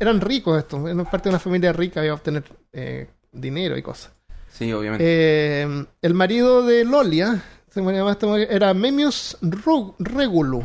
[0.00, 3.82] eran, ricos estos, eran parte de una familia rica, iba a obtener eh, dinero y
[3.82, 4.12] cosas.
[4.50, 5.04] Sí, obviamente.
[5.06, 10.64] Eh, el marido de Lolia se llamaba este era Memmius Ru- Regulu,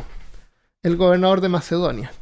[0.82, 2.12] el gobernador de Macedonia.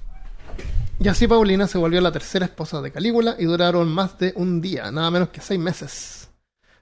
[0.99, 4.61] Y así Paulina se volvió la tercera esposa de Calígula y duraron más de un
[4.61, 6.29] día, nada menos que seis meses.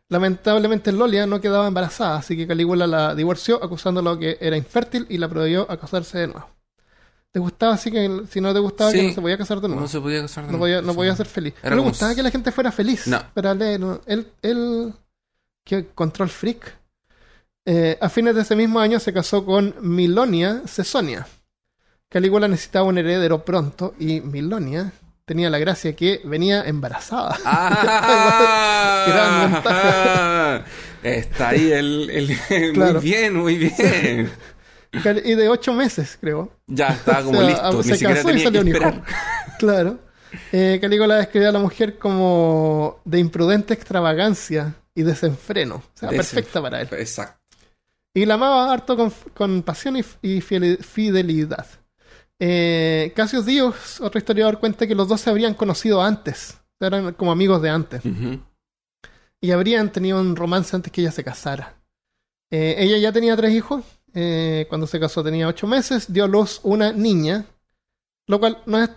[0.09, 5.19] Lamentablemente Lolia no quedaba embarazada, así que Calígula la divorció acusándola que era infértil y
[5.19, 6.49] la prohibió a casarse de nuevo.
[7.33, 9.81] ¿Te gustaba así que si no te gustaba que no se podía casar de nuevo?
[9.83, 10.63] no se podía casar de No nuevo.
[10.65, 10.97] podía, no Sí.
[10.97, 11.55] podía ser feliz.
[11.63, 13.07] Era no le gustaba que la gente fuera feliz.
[13.07, 13.23] No.
[13.35, 14.01] Pero él, no.
[14.07, 14.93] él, él-
[15.95, 16.77] control freak.
[17.65, 21.27] Eh, a fines de ese mismo año se casó con Milonia Cesonia.
[22.09, 24.91] Calígula necesitaba un heredero pronto y Milonia
[25.25, 27.39] tenía la gracia que venía embarazada.
[27.45, 29.05] ¡Ah!
[31.05, 31.15] Gran.
[31.15, 32.11] Está ahí el...
[32.11, 32.95] el- Claro.
[33.01, 34.31] Muy bien, muy bien.
[34.93, 36.51] Y de ocho meses, creo.
[36.67, 37.83] Ya, estaba como O sea, listo.
[37.83, 39.03] se Ni siquiera casó y salió que un hijo.
[39.59, 39.99] Claro.
[40.53, 45.77] Eh, Calígula describió a la mujer como de imprudente extravagancia y desenfreno.
[45.77, 46.89] O sea, Desen- perfecta para él.
[46.93, 47.39] Exacto.
[48.15, 51.67] Y la amaba harto con, con pasión y, y fidelidad.
[52.41, 56.59] Eh, Cassius Dios, otro historiador, cuenta que los dos se habrían conocido antes.
[56.81, 58.03] Eran como amigos de antes.
[59.41, 61.75] Y habrían tenido un romance antes que ella se casara.
[62.51, 63.85] Eh, ella ya tenía tres hijos.
[64.15, 66.13] Eh, cuando se casó tenía ocho meses.
[66.13, 67.47] Dio a luz una niña.
[68.27, 68.91] Lo cual no es,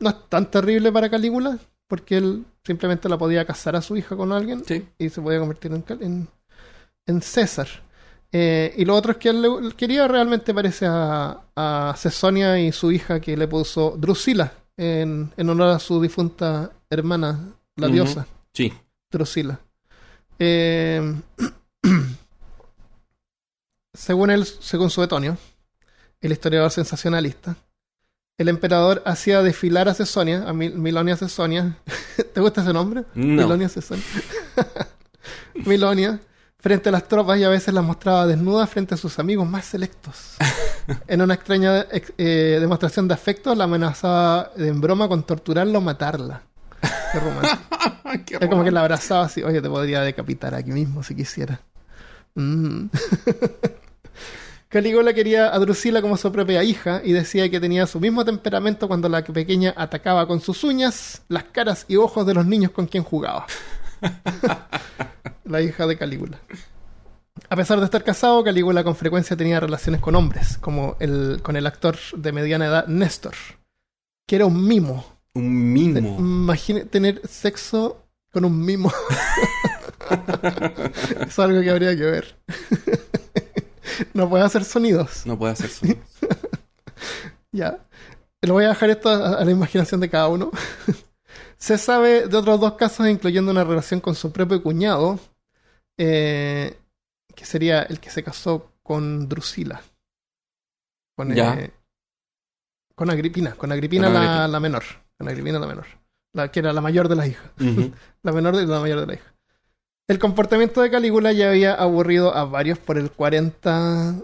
[0.00, 1.58] no es tan terrible para Calígula.
[1.86, 4.86] Porque él simplemente la podía casar a su hija con alguien Sí.
[4.98, 6.28] y se podía convertir en, en,
[7.06, 7.68] en César.
[8.32, 12.70] Eh, y lo otro es que él le- quería realmente parece a, a Cesonia y
[12.70, 18.24] su hija que le puso Drusila en, en honor a su difunta hermana, la diosa
[18.54, 18.72] Sí.
[19.10, 19.58] Drusila.
[20.38, 21.12] Eh,
[23.94, 25.36] según él, según Suetonio,
[26.20, 27.56] el historiador sensacionalista,
[28.38, 31.76] el emperador hacía desfilar a Cesonia, a Mil- Milonia Cesonia.
[32.34, 33.04] ¿Te gusta ese nombre?
[33.14, 33.42] No.
[33.42, 34.04] Milonia Cesonia.
[35.66, 36.20] Milonia,
[36.58, 39.64] frente a las tropas y a veces las mostraba desnudas frente a sus amigos más
[39.66, 40.36] selectos.
[41.06, 45.80] En una extraña ex- eh, demostración de afecto, la amenazaba en broma con torturarla o
[45.80, 46.42] matarla.
[47.12, 47.60] Qué romántico.
[48.26, 51.60] Qué Es como que la abrazaba así, oye, te podría decapitar aquí mismo si quisiera.
[52.34, 52.86] Mm.
[54.70, 58.86] Calígula quería a Drusila como su propia hija y decía que tenía su mismo temperamento
[58.86, 62.86] cuando la pequeña atacaba con sus uñas las caras y ojos de los niños con
[62.86, 63.48] quien jugaba.
[65.44, 66.38] la hija de Calígula.
[67.48, 71.56] A pesar de estar casado, Calígula con frecuencia tenía relaciones con hombres, como el, con
[71.56, 73.34] el actor de mediana edad Néstor,
[74.24, 75.04] que era un mimo.
[75.34, 75.98] Un mimo.
[75.98, 78.92] Imagine tener sexo con un mimo.
[81.26, 82.36] es algo que habría que ver.
[84.14, 85.24] no puede hacer sonidos.
[85.26, 86.00] No puede hacer sonido.
[87.52, 87.78] Ya.
[88.42, 90.50] Le voy a dejar esto a, a la imaginación de cada uno.
[91.58, 95.18] Se sabe de otros dos casos, incluyendo una relación con su propio cuñado,
[95.98, 96.78] eh,
[97.34, 99.82] que sería el que se casó con Drusila.
[101.16, 101.54] Con, Ya.
[101.54, 101.70] eh,
[102.94, 104.48] con Agripina, con Agripina, Con la, Agripina.
[104.48, 104.84] la menor.
[105.18, 105.86] Con Agripina la menor.
[106.32, 107.50] La que era la mayor de las hijas.
[108.22, 109.34] La menor de la mayor de la hija.
[110.10, 114.16] El comportamiento de Calígula ya había aburrido a varios por el 40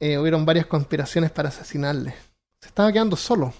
[0.00, 2.14] eh, hubieron varias conspiraciones para asesinarle.
[2.62, 3.52] Se estaba quedando solo.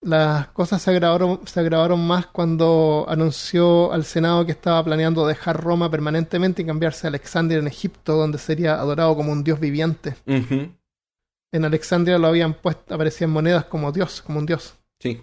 [0.00, 5.62] Las cosas se agravaron, se agravaron más cuando anunció al Senado que estaba planeando dejar
[5.62, 10.16] Roma permanentemente y cambiarse a Alexandria en Egipto, donde sería adorado como un dios viviente.
[10.26, 14.74] En Alexandria lo habían puesto, aparecían monedas como dios, como un dios.
[14.98, 15.22] Sí.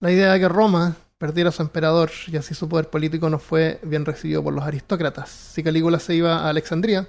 [0.00, 3.78] La idea de que Roma perdiera su emperador y así su poder político no fue
[3.84, 5.30] bien recibido por los aristócratas.
[5.30, 7.06] Si Calígula se iba a Alexandria,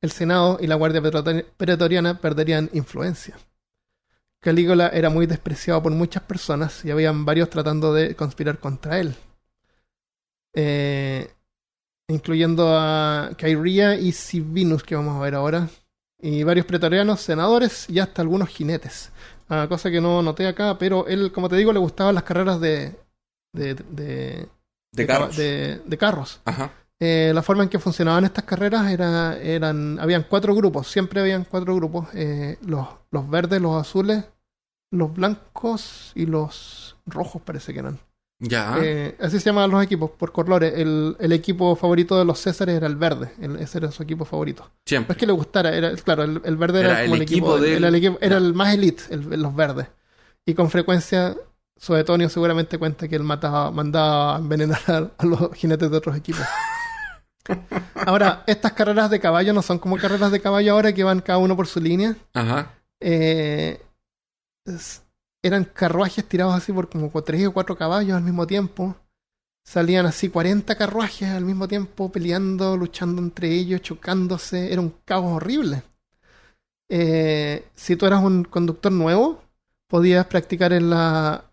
[0.00, 3.38] el Senado y la Guardia Pretor- Pretoriana perderían influencia.
[4.40, 9.14] Calígula era muy despreciado por muchas personas y habían varios tratando de conspirar contra él.
[10.54, 11.32] Eh,
[12.08, 15.68] incluyendo a Cairia y Sivinus, que vamos a ver ahora,
[16.18, 19.12] y varios pretorianos, senadores y hasta algunos jinetes.
[19.48, 22.60] Ah, cosa que no noté acá, pero él, como te digo, le gustaban las carreras
[22.60, 22.96] de,
[23.52, 24.48] de, de,
[24.92, 25.36] De carros.
[25.36, 26.40] de- carros.
[26.44, 26.72] Ajá.
[27.00, 31.44] Eh, la forma en que funcionaban estas carreras era, eran, habían cuatro grupos, siempre habían
[31.44, 34.24] cuatro grupos, eh, los, los verdes, los azules,
[34.92, 37.98] los blancos y los rojos parece que eran.
[38.38, 38.76] Ya.
[38.80, 40.74] Eh, así se llamaban los equipos, por colores.
[40.76, 44.24] El, el equipo favorito de los Césares era el verde, el- ese era su equipo
[44.24, 44.62] favorito.
[44.64, 45.12] No Siempre.
[45.14, 47.56] es que le gustara, era, claro, el, el verde era, Era el como el equipo
[47.58, 48.46] era el, equipo- era Ya.
[48.46, 49.86] el más elite, el- los verdes.
[50.46, 51.36] Y con frecuencia,
[51.82, 54.78] Suetonio seguramente cuenta que él mataba, mandaba a envenenar
[55.18, 56.42] a, los jinetes de otros equipos.
[58.06, 61.38] Ahora, estas carreras de caballo no son como carreras de caballo ahora que van cada
[61.40, 62.14] uno por su línea.
[62.34, 62.72] Ajá.
[63.00, 63.82] Eh,
[64.64, 65.02] es-
[65.42, 68.94] eran carruajes tirados así por como tres o cuatro caballos al mismo tiempo.
[69.66, 74.72] Salían así 40 carruajes al mismo tiempo, peleando, luchando entre ellos, chocándose.
[74.72, 75.82] Era un caos horrible.
[76.88, 79.42] Eh, si tú eras un conductor nuevo,
[79.88, 81.48] podías practicar en la...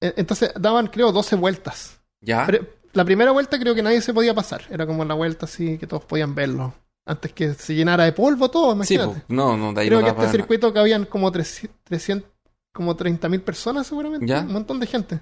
[0.00, 1.98] Entonces daban, creo, 12 vueltas.
[2.20, 2.46] Ya.
[2.46, 4.62] Pero la primera vuelta creo que nadie se podía pasar.
[4.70, 6.74] Era como la vuelta así que todos podían verlo.
[7.06, 9.20] Antes que se llenara de polvo todo, sí, imagínate.
[9.20, 9.34] po.
[9.34, 10.32] No, no, de ahí Creo no que este nada.
[10.32, 12.30] circuito cabían como 300, 300
[12.72, 14.26] como 30.000 personas seguramente.
[14.26, 14.40] Ya.
[14.40, 15.20] Un montón de gente.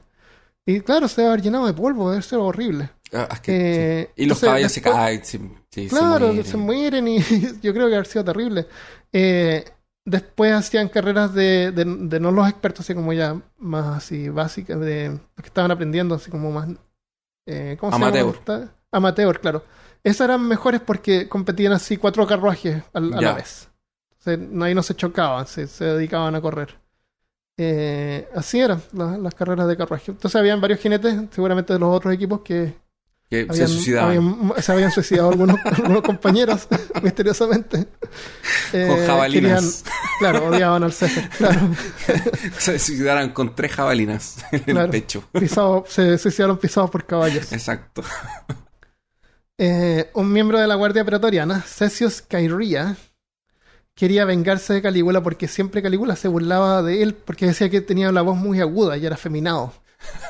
[0.67, 2.91] Y claro, se debe haber llenado de polvo, debe ser horrible.
[3.13, 4.23] Ah, es que- Eh, sí.
[4.25, 5.25] Y los caballos se caen.
[5.25, 5.41] sí,
[5.71, 7.07] sí, Claro, se se mueren.
[7.07, 7.19] y
[7.63, 8.67] yo creo que haber sido terrible.
[9.13, 9.65] Eh,
[10.07, 14.81] después hacían carreras de, de, de no los expertos, así como ya más así básicas,
[14.81, 16.69] de los que estaban aprendiendo, así como más...
[17.47, 18.71] Eh, ¿Cómo se llama?
[18.93, 19.41] Amateur.
[19.41, 19.63] Claro.
[20.03, 23.21] Esas eran mejores porque competían así cuatro carruajes a, Ya.
[23.21, 23.69] la vez.
[24.25, 26.75] Entonces, ahí no se chocaban, se, se dedicaban a correr.
[27.59, 30.11] Eh, así eran la- las carreras de carruaje.
[30.13, 32.75] Entonces habían varios jinetes, seguramente de los otros equipos, que
[33.29, 34.09] Que se habían, suicidaban.
[34.17, 36.69] habían- se habían suicidado algunos, algunos compañeros,
[37.03, 37.89] misteriosamente.
[38.73, 39.83] Eh, Con jabalinas.
[39.83, 41.29] querían- claro, odiaban al César.
[41.39, 41.61] Claro,
[42.59, 45.25] se suicidaran con tres jabalinas en el pecho.
[45.33, 47.53] pisado, se suicidaron pisados por caballos.
[47.53, 48.03] Exacto.
[49.59, 52.97] Eh, un miembro de la Guardia Pretoriana, Cesius Cairia,
[53.95, 58.13] quería vengarse de Calígula porque siempre Calígula se burlaba de él porque decía que tenía
[58.13, 59.73] la voz muy aguda y era afeminado.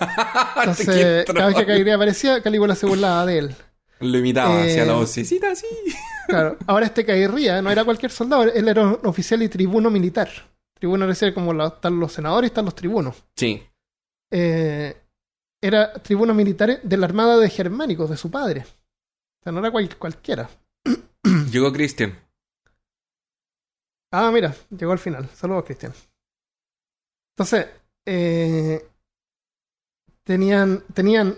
[0.56, 1.66] Entonces, cada vez que.
[1.66, 3.56] Cairia aparecía, Calígula se burlaba de él.
[4.00, 5.66] Lo imitaba Eh, hacia la vocecita así.
[6.28, 10.28] Claro, ahora este Cairía no era cualquier soldado, él era un oficial y tribuno militar.
[10.78, 13.16] Tribuno decir, como la- están los senadores y están los tribunos.
[13.36, 13.62] Sí.
[14.30, 14.94] Eh,
[15.62, 18.60] era tribuno militar de la armada de Germánicos, de su padre.
[19.40, 20.50] O sea, no era cual- cualquiera.
[21.50, 22.18] Llegó Christian.
[24.12, 25.28] Ah, mira, llegó al final.
[25.34, 25.92] Saludos, Cristian.
[27.34, 27.66] Entonces,
[28.06, 28.86] eh,
[30.26, 31.36] tenían, tenían,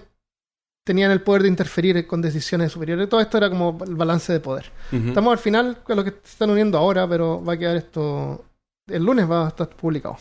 [0.85, 3.09] tenían el poder de interferir con decisiones superiores.
[3.09, 4.73] Todo esto era como el balance de poder.
[4.91, 8.45] Estamos al final con lo que se están uniendo ahora, pero va a quedar esto.
[8.87, 10.17] El lunes va a estar publicado.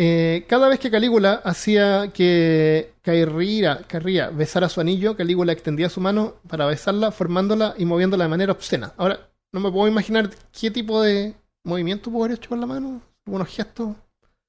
[0.00, 6.34] Eh, cada vez que Calígula hacía que Carría besara su anillo, Calígula extendía su mano
[6.46, 8.92] para besarla, formándola y moviéndola de manera obscena.
[8.96, 9.18] Ahora,
[9.52, 11.34] no me puedo imaginar qué tipo de
[11.64, 13.96] movimiento pudo haber hecho con la mano, algunos gestos.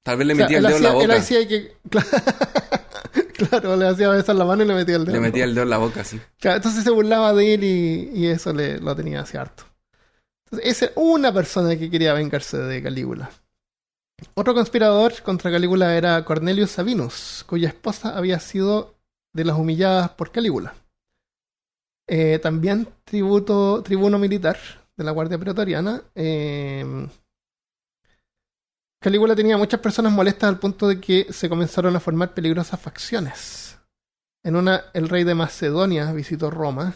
[0.04, 1.16] Tal vez le O sea, metía el él dedo en la él boca.
[1.16, 1.76] hacía que.
[3.34, 5.14] Claro, le hacía besar la mano y le metía el dedo.
[5.14, 5.48] Le en la metía boca.
[5.48, 6.20] el dedo en la boca, sí.
[6.38, 9.64] Claro, entonces se burlaba de él y, y eso le, lo tenía hacia harto.
[10.46, 13.30] Entonces, esa es una persona que quería vengarse de Calígula.
[14.34, 18.94] Otro conspirador contra Calígula era Cornelius Sabinus, cuya esposa había sido
[19.32, 20.74] de las humilladas por Calígula.
[22.08, 24.58] Eh, también tributo, tribuno militar
[24.96, 26.02] de la Guardia Pretoriana.
[26.14, 27.08] eh,
[29.00, 33.78] Calígula tenía muchas personas molestas al punto de que se comenzaron a formar peligrosas facciones.
[34.42, 36.92] En una, el rey de Macedonia visitó Roma,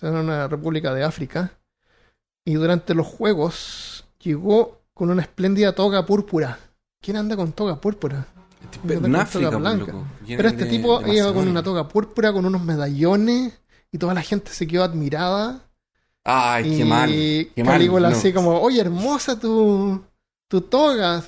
[0.00, 1.52] era una república de África,
[2.44, 6.58] y durante los juegos llegó con una espléndida toga púrpura.
[7.00, 8.26] ¿Quién anda con toga púrpura?
[8.86, 9.94] Tengo En toga África, pues, blanca.
[10.26, 13.52] Pero este de- tipo de iba con una toga púrpura, con unos medallones,
[13.90, 15.60] y toda la gente se quedó admirada.
[16.24, 17.10] Ay, qué y mal.
[17.10, 17.74] Qué mal.
[17.74, 18.16] Calígula no.
[18.16, 20.02] así como, oye, hermosa tu,
[20.52, 21.22] tu toga.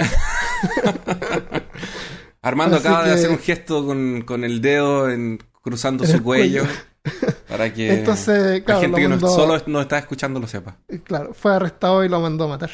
[2.42, 6.16] Armando Así acaba de hacer un gesto con, con el dedo en, cruzando En su
[6.16, 6.64] el cuello.
[6.64, 6.80] cuello.
[7.48, 10.76] Para que Entonces, claro, la gente que no- solo nos está escuchando lo sepa.
[11.04, 12.70] Claro, fue arrestado y lo mandó a matar.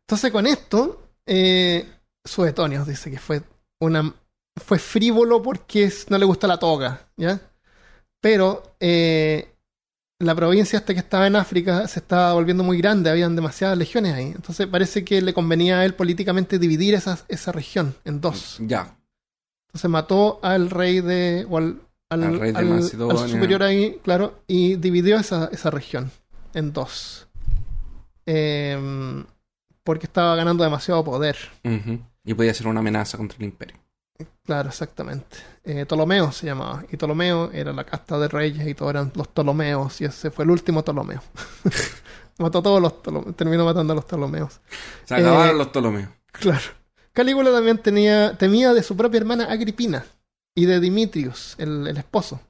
[0.00, 1.86] Entonces, con esto, eh,
[2.24, 3.42] Suetonio dice que fue
[3.80, 4.14] una
[4.64, 7.38] fue frívolo porque no le gusta la toga, ¿ya?
[8.22, 9.54] Pero eh,
[10.18, 14.14] la provincia hasta que estaba en África se estaba volviendo muy grande, habían demasiadas legiones
[14.14, 14.32] ahí.
[14.34, 18.56] Entonces parece que le convenía a él políticamente dividir esa, esa región en dos.
[18.60, 18.96] Ya.
[19.68, 21.46] Entonces mató al rey de.
[21.50, 23.22] o al, al, Al rey de al- Macedonia.
[23.24, 26.10] al superior ahí, claro, y dividió esa, esa región
[26.54, 27.28] en dos.
[28.24, 29.24] Em,
[29.84, 31.36] porque estaba ganando demasiado poder.
[32.24, 33.76] Y podía ser una amenaza contra el imperio.
[34.44, 35.36] Claro, exactamente.
[35.66, 36.84] Eh, Ptolomeo se llamaba.
[36.90, 40.00] Y Ptolomeo era la casta de reyes y todos eran los Ptolomeos.
[40.00, 41.22] Y ese fue el último Ptolomeo.
[42.38, 43.36] Mató a todos los Ptolomeos.
[43.36, 44.60] Terminó matando a los Ptolomeos.
[45.04, 46.10] Se acabaron Eh, los Ptolomeos.
[46.32, 46.64] Claro.
[47.12, 50.04] Calígula también tenía, temía de su propia hermana Agripina
[50.54, 52.40] y de Dimitrios, el, el esposo.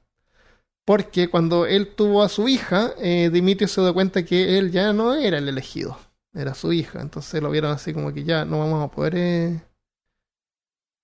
[0.85, 4.93] Porque cuando él tuvo a su hija, eh, Dimitrios se dio cuenta que él ya
[4.93, 5.97] no era el elegido,
[6.33, 7.01] era su hija.
[7.01, 9.61] Entonces lo vieron así como que ya no vamos a poder, eh,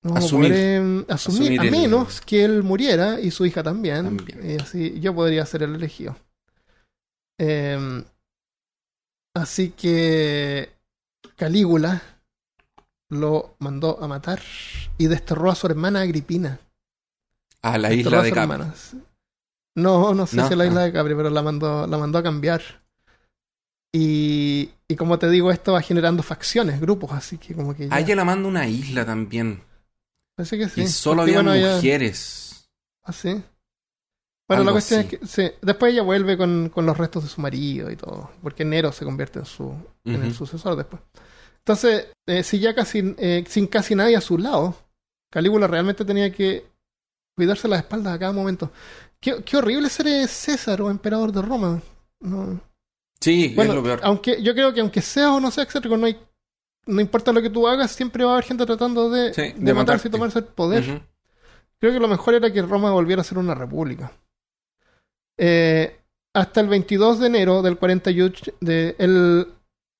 [0.03, 0.51] no Asumir.
[0.51, 4.05] a poder eh, asumir, Asumir a el- menos que él muriera y su hija también.
[4.17, 4.51] También.
[4.51, 6.15] Y así yo podría ser el elegido.
[7.39, 8.03] Em,
[9.35, 10.69] así que
[11.35, 12.01] Calígula
[13.09, 14.41] lo mandó a matar
[14.97, 16.59] y desterró a su hermana Agripina.
[17.61, 18.63] A la Desterró isla a de Capri.
[19.75, 20.85] No, no sé No, si a la isla ah.
[20.85, 22.61] de Capri, pero la mandó, la mandó a cambiar.
[23.95, 27.95] Y, y como te digo, esto va generando facciones, grupos, así que como que ya.
[27.95, 29.61] A ella la manda una isla también.
[30.35, 30.81] Parece que sí.
[30.81, 32.67] y solo porque, había bueno, mujeres.
[33.03, 33.41] Ah, sí.
[34.47, 35.15] Bueno, la cuestión así.
[35.15, 38.31] es que sí, después ella vuelve con, con los restos de su marido y todo,
[38.41, 39.73] porque Nero se convierte en su
[40.05, 41.01] en el sucesor después.
[41.59, 44.75] Entonces, eh, si ya casi, eh, sin casi nadie a su lado,
[45.31, 46.65] Calígula realmente tenía que
[47.35, 48.71] cuidarse las espaldas a cada momento.
[49.19, 51.81] Qué, qué horrible ser eh, César o emperador de Roma.
[52.19, 52.59] No.
[53.21, 53.99] Sí, Bueno, es lo peor.
[54.03, 56.19] aunque yo creo que aunque seas o no seas excéntrico, no hay
[56.85, 59.53] no importa lo que tú hagas, siempre va a haber gente tratando de, Sí, de,
[59.53, 60.83] de matarse y tomarse el poder.
[61.79, 64.11] Creo que lo mejor era que Roma volviera a ser una república.
[65.37, 65.99] Eh,
[66.33, 69.47] hasta el 22 de enero del 41, de, el,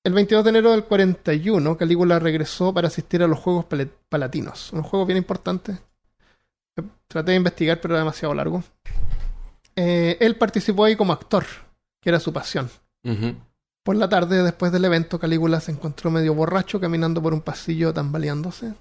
[0.04, 4.72] el 22 de enero del 41, Calígula regresó para asistir a los Juegos Pal- Palatinos,
[4.72, 5.78] unos juegos bien importantes.
[7.06, 8.64] Traté de investigar, pero era demasiado largo.
[9.76, 11.44] Eh, él participó ahí como actor,
[12.00, 12.68] que era su pasión.
[13.84, 17.92] Por la tarde, después del evento, Calígula se encontró medio borracho caminando por un pasillo
[17.94, 18.74] tambaleándose.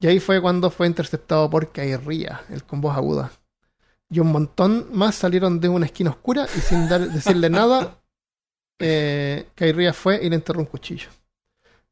[0.00, 3.30] Y ahí fue cuando fue interceptado por Cairría, el con voz aguda.
[4.10, 7.98] Y un montón más salieron de una esquina oscura y sin dar- decirle nada,
[8.80, 11.08] eh, Cairría fue y le enterró un cuchillo.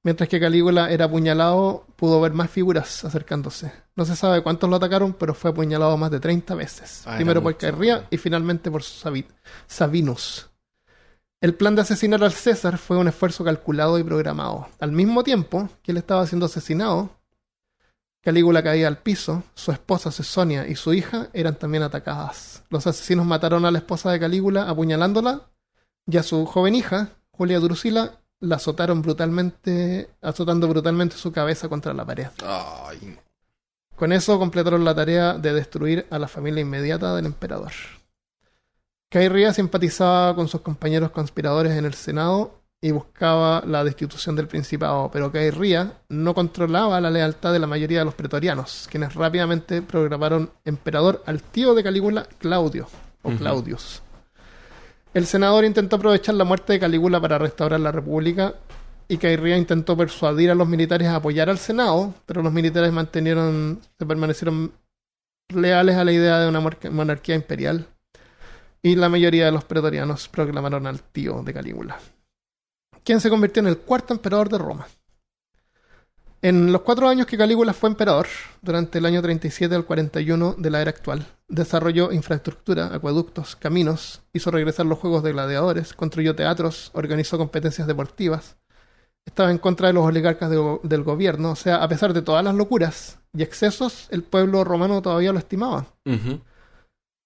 [0.03, 3.73] Mientras que Calígula era apuñalado, pudo ver más figuras acercándose.
[3.97, 7.03] No se sabe cuántos lo atacaron, pero fue apuñalado más de 30 veces.
[7.07, 7.57] Ah, Primero por.
[7.57, 9.27] Cairría y finalmente por Sabi-
[9.67, 10.49] Sabinus.
[11.41, 14.69] El plan de asesinar al César fue un esfuerzo calculado y programado.
[14.81, 17.11] Al mismo tiempo que él estaba siendo asesinado,
[18.23, 22.65] Calígula caía al piso, su esposa Cesonia y su hija eran también atacadas.
[22.71, 25.43] Los asesinos mataron a la esposa de Calígula apuñalándola
[26.07, 31.95] y a su joven hija, Julia Drusila, la azotaron brutalmente, azotando brutalmente su cabeza contra
[31.95, 32.29] la pared.
[32.45, 33.17] Ay.
[33.95, 37.73] Con eso completaron la tarea de destruir a la familia inmediata del emperador.
[39.17, 45.11] Cairría simpatizaba con sus compañeros conspiradores en el Senado y buscaba la destitución del principado,
[45.11, 50.51] pero Cairría no controlaba la lealtad de la mayoría de los pretorianos, quienes rápidamente programaron
[50.67, 52.89] emperador al tío de Calígula, Claudio,
[53.23, 53.31] o.
[53.31, 54.03] Claudius.
[55.15, 58.53] El senador intentó aprovechar la muerte de Calígula para restaurar la república
[59.09, 63.81] y Cairría intentó persuadir a los militares a apoyar al Senado, pero los militares mantenieron,
[63.99, 64.73] se permanecieron
[65.55, 66.61] leales a la idea de una
[66.91, 67.87] monarquía imperial
[68.87, 71.99] y la mayoría de los pretorianos proclamaron al tío de Calígula,
[73.03, 74.87] quien se convirtió en el cuarto emperador de Roma.
[76.41, 78.29] En los cuatro años que Calígula fue emperador,
[78.63, 84.53] durante el año 37 al 41 de la era actual, desarrolló infraestructura, acueductos, caminos, hizo
[84.53, 88.57] regresar los juegos de gladiadores, construyó teatros, organizó competencias deportivas,
[89.25, 92.55] estaba en contra de los oligarcas del gobierno, o sea, a pesar de todas las
[92.55, 95.87] locuras y excesos, el pueblo romano todavía lo estimaba.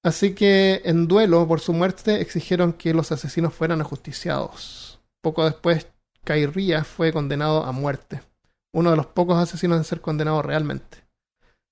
[0.03, 5.01] Así que, en duelo por su muerte, exigieron que los asesinos fueran ajusticiados.
[5.21, 5.87] Poco después,
[6.25, 8.23] Cairría fue condenado a muerte,
[8.73, 10.99] uno de los pocos asesinos en ser condenado realmente.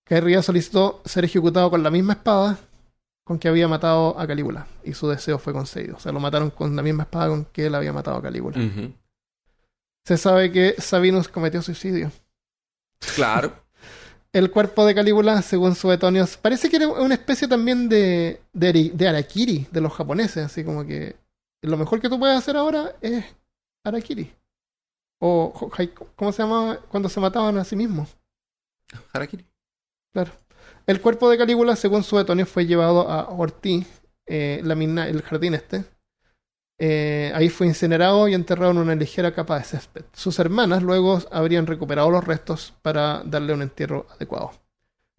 [0.05, 2.59] Cairría solicitó ser ejecutado con la misma espada
[3.25, 5.97] con que había matado a Calígula y su deseo fue concedido.
[5.97, 8.59] O sea, lo mataron con la misma espada con que él había matado a Calígula.
[10.07, 12.11] Se sabe que Sabinus cometió suicidio.
[13.15, 13.53] Claro.
[14.39, 19.09] El cuerpo de Calígula, según Suetonios, parece que era una especie también de, de, de
[19.09, 20.45] Arakiri de los japoneses.
[20.47, 21.17] Así como que
[21.63, 23.25] lo mejor que tú puedes hacer ahora es
[23.85, 24.33] Arakiri.
[25.21, 25.53] O,
[26.15, 28.17] ¿cómo se llamaba cuando se mataban a sí mismos?
[29.13, 29.45] Harakiri.
[30.13, 30.31] Claro.
[30.87, 33.89] El cuerpo de Calígula, según Suetonio, fue llevado a Ortiz,
[34.27, 35.85] eh, la mina- el jardín este.
[36.79, 40.05] Eh, ahí fue incinerado y enterrado en una ligera capa de césped.
[40.13, 44.53] Sus hermanas luego habrían recuperado los restos para darle un entierro adecuado.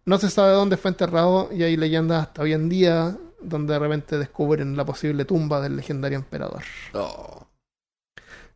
[0.05, 3.79] No se sabe dónde fue enterrado y hay leyendas hasta hoy en día donde de
[3.79, 6.63] repente descubren la posible tumba del legendario emperador.
[6.93, 7.45] Oh.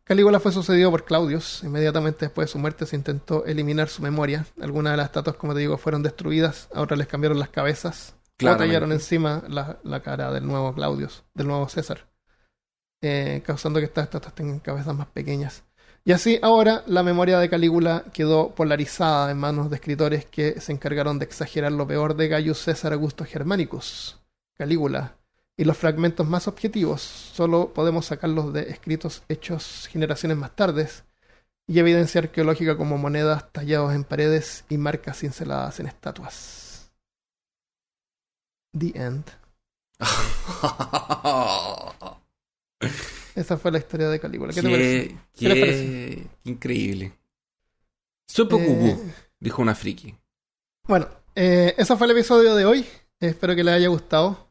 [0.02, 1.62] Calígula fue sucedido por Claudius.
[1.62, 4.46] Inmediatamente después de su muerte se intentó eliminar su memoria.
[4.60, 6.68] Algunas de las estatuas, como te digo, fueron destruidas.
[6.74, 8.14] A otras les cambiaron las cabezas.
[8.14, 8.68] O Claramente.
[8.68, 12.06] tallaron encima la, la cara del nuevo Claudius, del nuevo César.
[13.06, 15.62] Eh, causando que estas estatuas tengan cabezas más pequeñas.
[16.06, 20.72] Y así ahora la memoria de Calígula quedó polarizada en manos de escritores que se
[20.72, 24.18] encargaron de exagerar lo peor de Gaius César Augusto Germanicus,
[24.54, 25.18] Calígula,
[25.54, 31.04] y los fragmentos más objetivos solo podemos sacarlos de escritos hechos generaciones más tardes
[31.66, 36.90] y evidencia arqueológica como monedas talladas en paredes y marcas cinceladas en estatuas.
[38.72, 39.26] The End.
[43.34, 44.52] Esa fue la historia de Calígula.
[44.52, 45.08] ¿Qué te parece?
[45.08, 46.26] qué, ¿Qué les parece?
[46.44, 47.12] increíble.
[48.26, 48.96] Supo Eh,
[49.40, 50.14] dijo una friki.
[50.86, 52.84] bueno, eh, ese fue el episodio de hoy.
[53.20, 54.50] Espero que les haya gustado.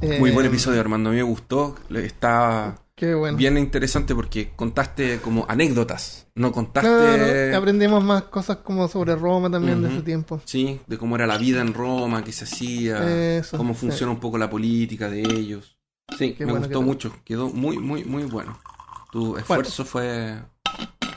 [0.00, 1.10] Eh, Muy buen episodio, Armando.
[1.10, 1.76] A mí me gustó.
[1.94, 3.36] Está Qué bueno.
[3.36, 6.26] bien interesante porque contaste como anécdotas.
[6.34, 6.88] No contaste.
[6.88, 10.40] Claro, aprendimos más cosas como sobre Roma también de ese tiempo.
[10.44, 13.80] Sí, de cómo era la vida en Roma, qué se hacía, Eso, cómo sí.
[13.80, 15.73] funciona un poco la política de ellos.
[16.18, 17.12] Sí, Qué me bueno gustó mucho.
[17.24, 18.58] Quedó muy, muy, muy bueno.
[19.10, 20.36] Tu esfuerzo fue.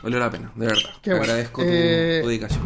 [0.04, 0.82] Valió la pena, de verdad.
[1.02, 1.24] Qué Te bueno.
[1.26, 2.62] agradezco tu- Eh, tu, dedicación.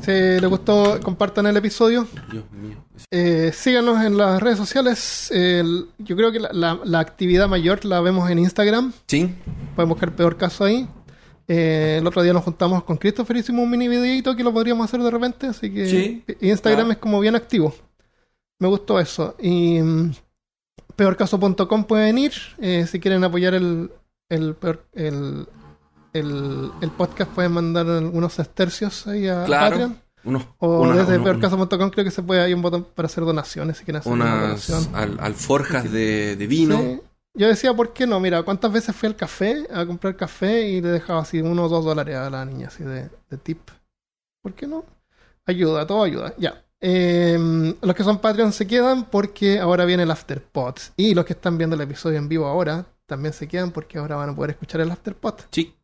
[0.00, 2.06] Si les gustó, compartan el episodio.
[2.30, 2.76] Dios mío.
[3.10, 5.30] Eh, síganos en las redes sociales.
[5.32, 8.92] El- yo creo que la, la- la actividad mayor la vemos en Instagram.
[9.06, 9.34] Sí,
[9.74, 10.88] Pueden buscar peor caso ahí.
[11.46, 14.84] Eh, el otro día nos juntamos con Christopher, hicimos un mini videito que lo podríamos
[14.84, 15.46] hacer de repente.
[15.46, 16.92] Así que Sí, Instagram claro.
[16.92, 17.74] es como bien activo.
[18.58, 19.36] Me gustó eso.
[19.40, 20.12] Y mm,
[20.98, 22.32] peorcaso.com pueden ir.
[22.58, 23.90] Eh, si quieren apoyar el,
[24.28, 25.46] el, peor- el,
[26.12, 29.70] el, el podcast, pueden mandar algunos tercios ahí a Claro.
[29.70, 30.02] Patreon.
[30.24, 30.42] unos.
[30.58, 33.78] O una- desde uno- peorcaso.com creo que se puede, hay un botón para hacer donaciones
[33.78, 34.94] si quieren hacer una unas donación.
[34.96, 36.78] al- alforjas de, de vino.
[36.78, 37.00] Sí.
[37.34, 38.18] Yo decía, ¿por qué no?
[38.18, 41.68] Mira, ¿cuántas veces fui al café a comprar café y le dejaba así uno o
[41.68, 43.60] dos dólares a la niña, así de, de tip?
[44.42, 44.84] ¿Por qué no?
[45.46, 46.34] Ayuda, todo ayuda.
[46.36, 46.64] Ya.
[46.80, 50.74] Eh, los que son Patreon se quedan porque ahora viene el Afterpod.
[50.96, 54.16] Y los que están viendo el episodio en vivo ahora también se quedan porque ahora
[54.16, 55.34] van a poder escuchar el Afterpod.
[55.50, 55.74] Sí,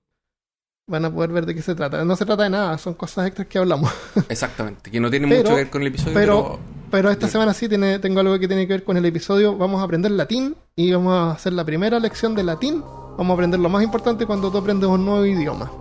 [0.87, 2.05] Van a poder ver de qué se trata.
[2.05, 3.91] No se trata de nada, son cosas extras que hablamos.
[4.29, 4.91] exactamente.
[4.91, 6.75] Que no tiene Pero- mucho que ver con el episodio, pero- pero.
[6.91, 9.57] Pero esta semana sí tiene, tengo algo que tiene que ver con el episodio.
[9.57, 12.83] Vamos a aprender latín y vamos a hacer la primera lección de latín.
[12.83, 15.73] Vamos a aprender lo más importante cuando tú aprendes un nuevo idioma.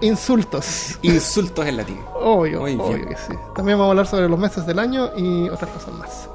[0.00, 0.98] Insultos.
[1.02, 2.00] Insultos en latín.
[2.14, 2.80] Obvio, Muy bien.
[2.80, 3.32] obvio que sí.
[3.54, 6.28] También vamos a hablar sobre los meses del año y otras cosas más.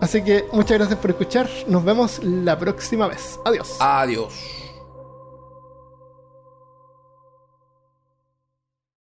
[0.00, 1.48] Así que muchas gracias por escuchar.
[1.66, 3.38] Nos vemos la próxima vez.
[3.44, 3.76] Adiós.
[3.80, 4.32] Adiós.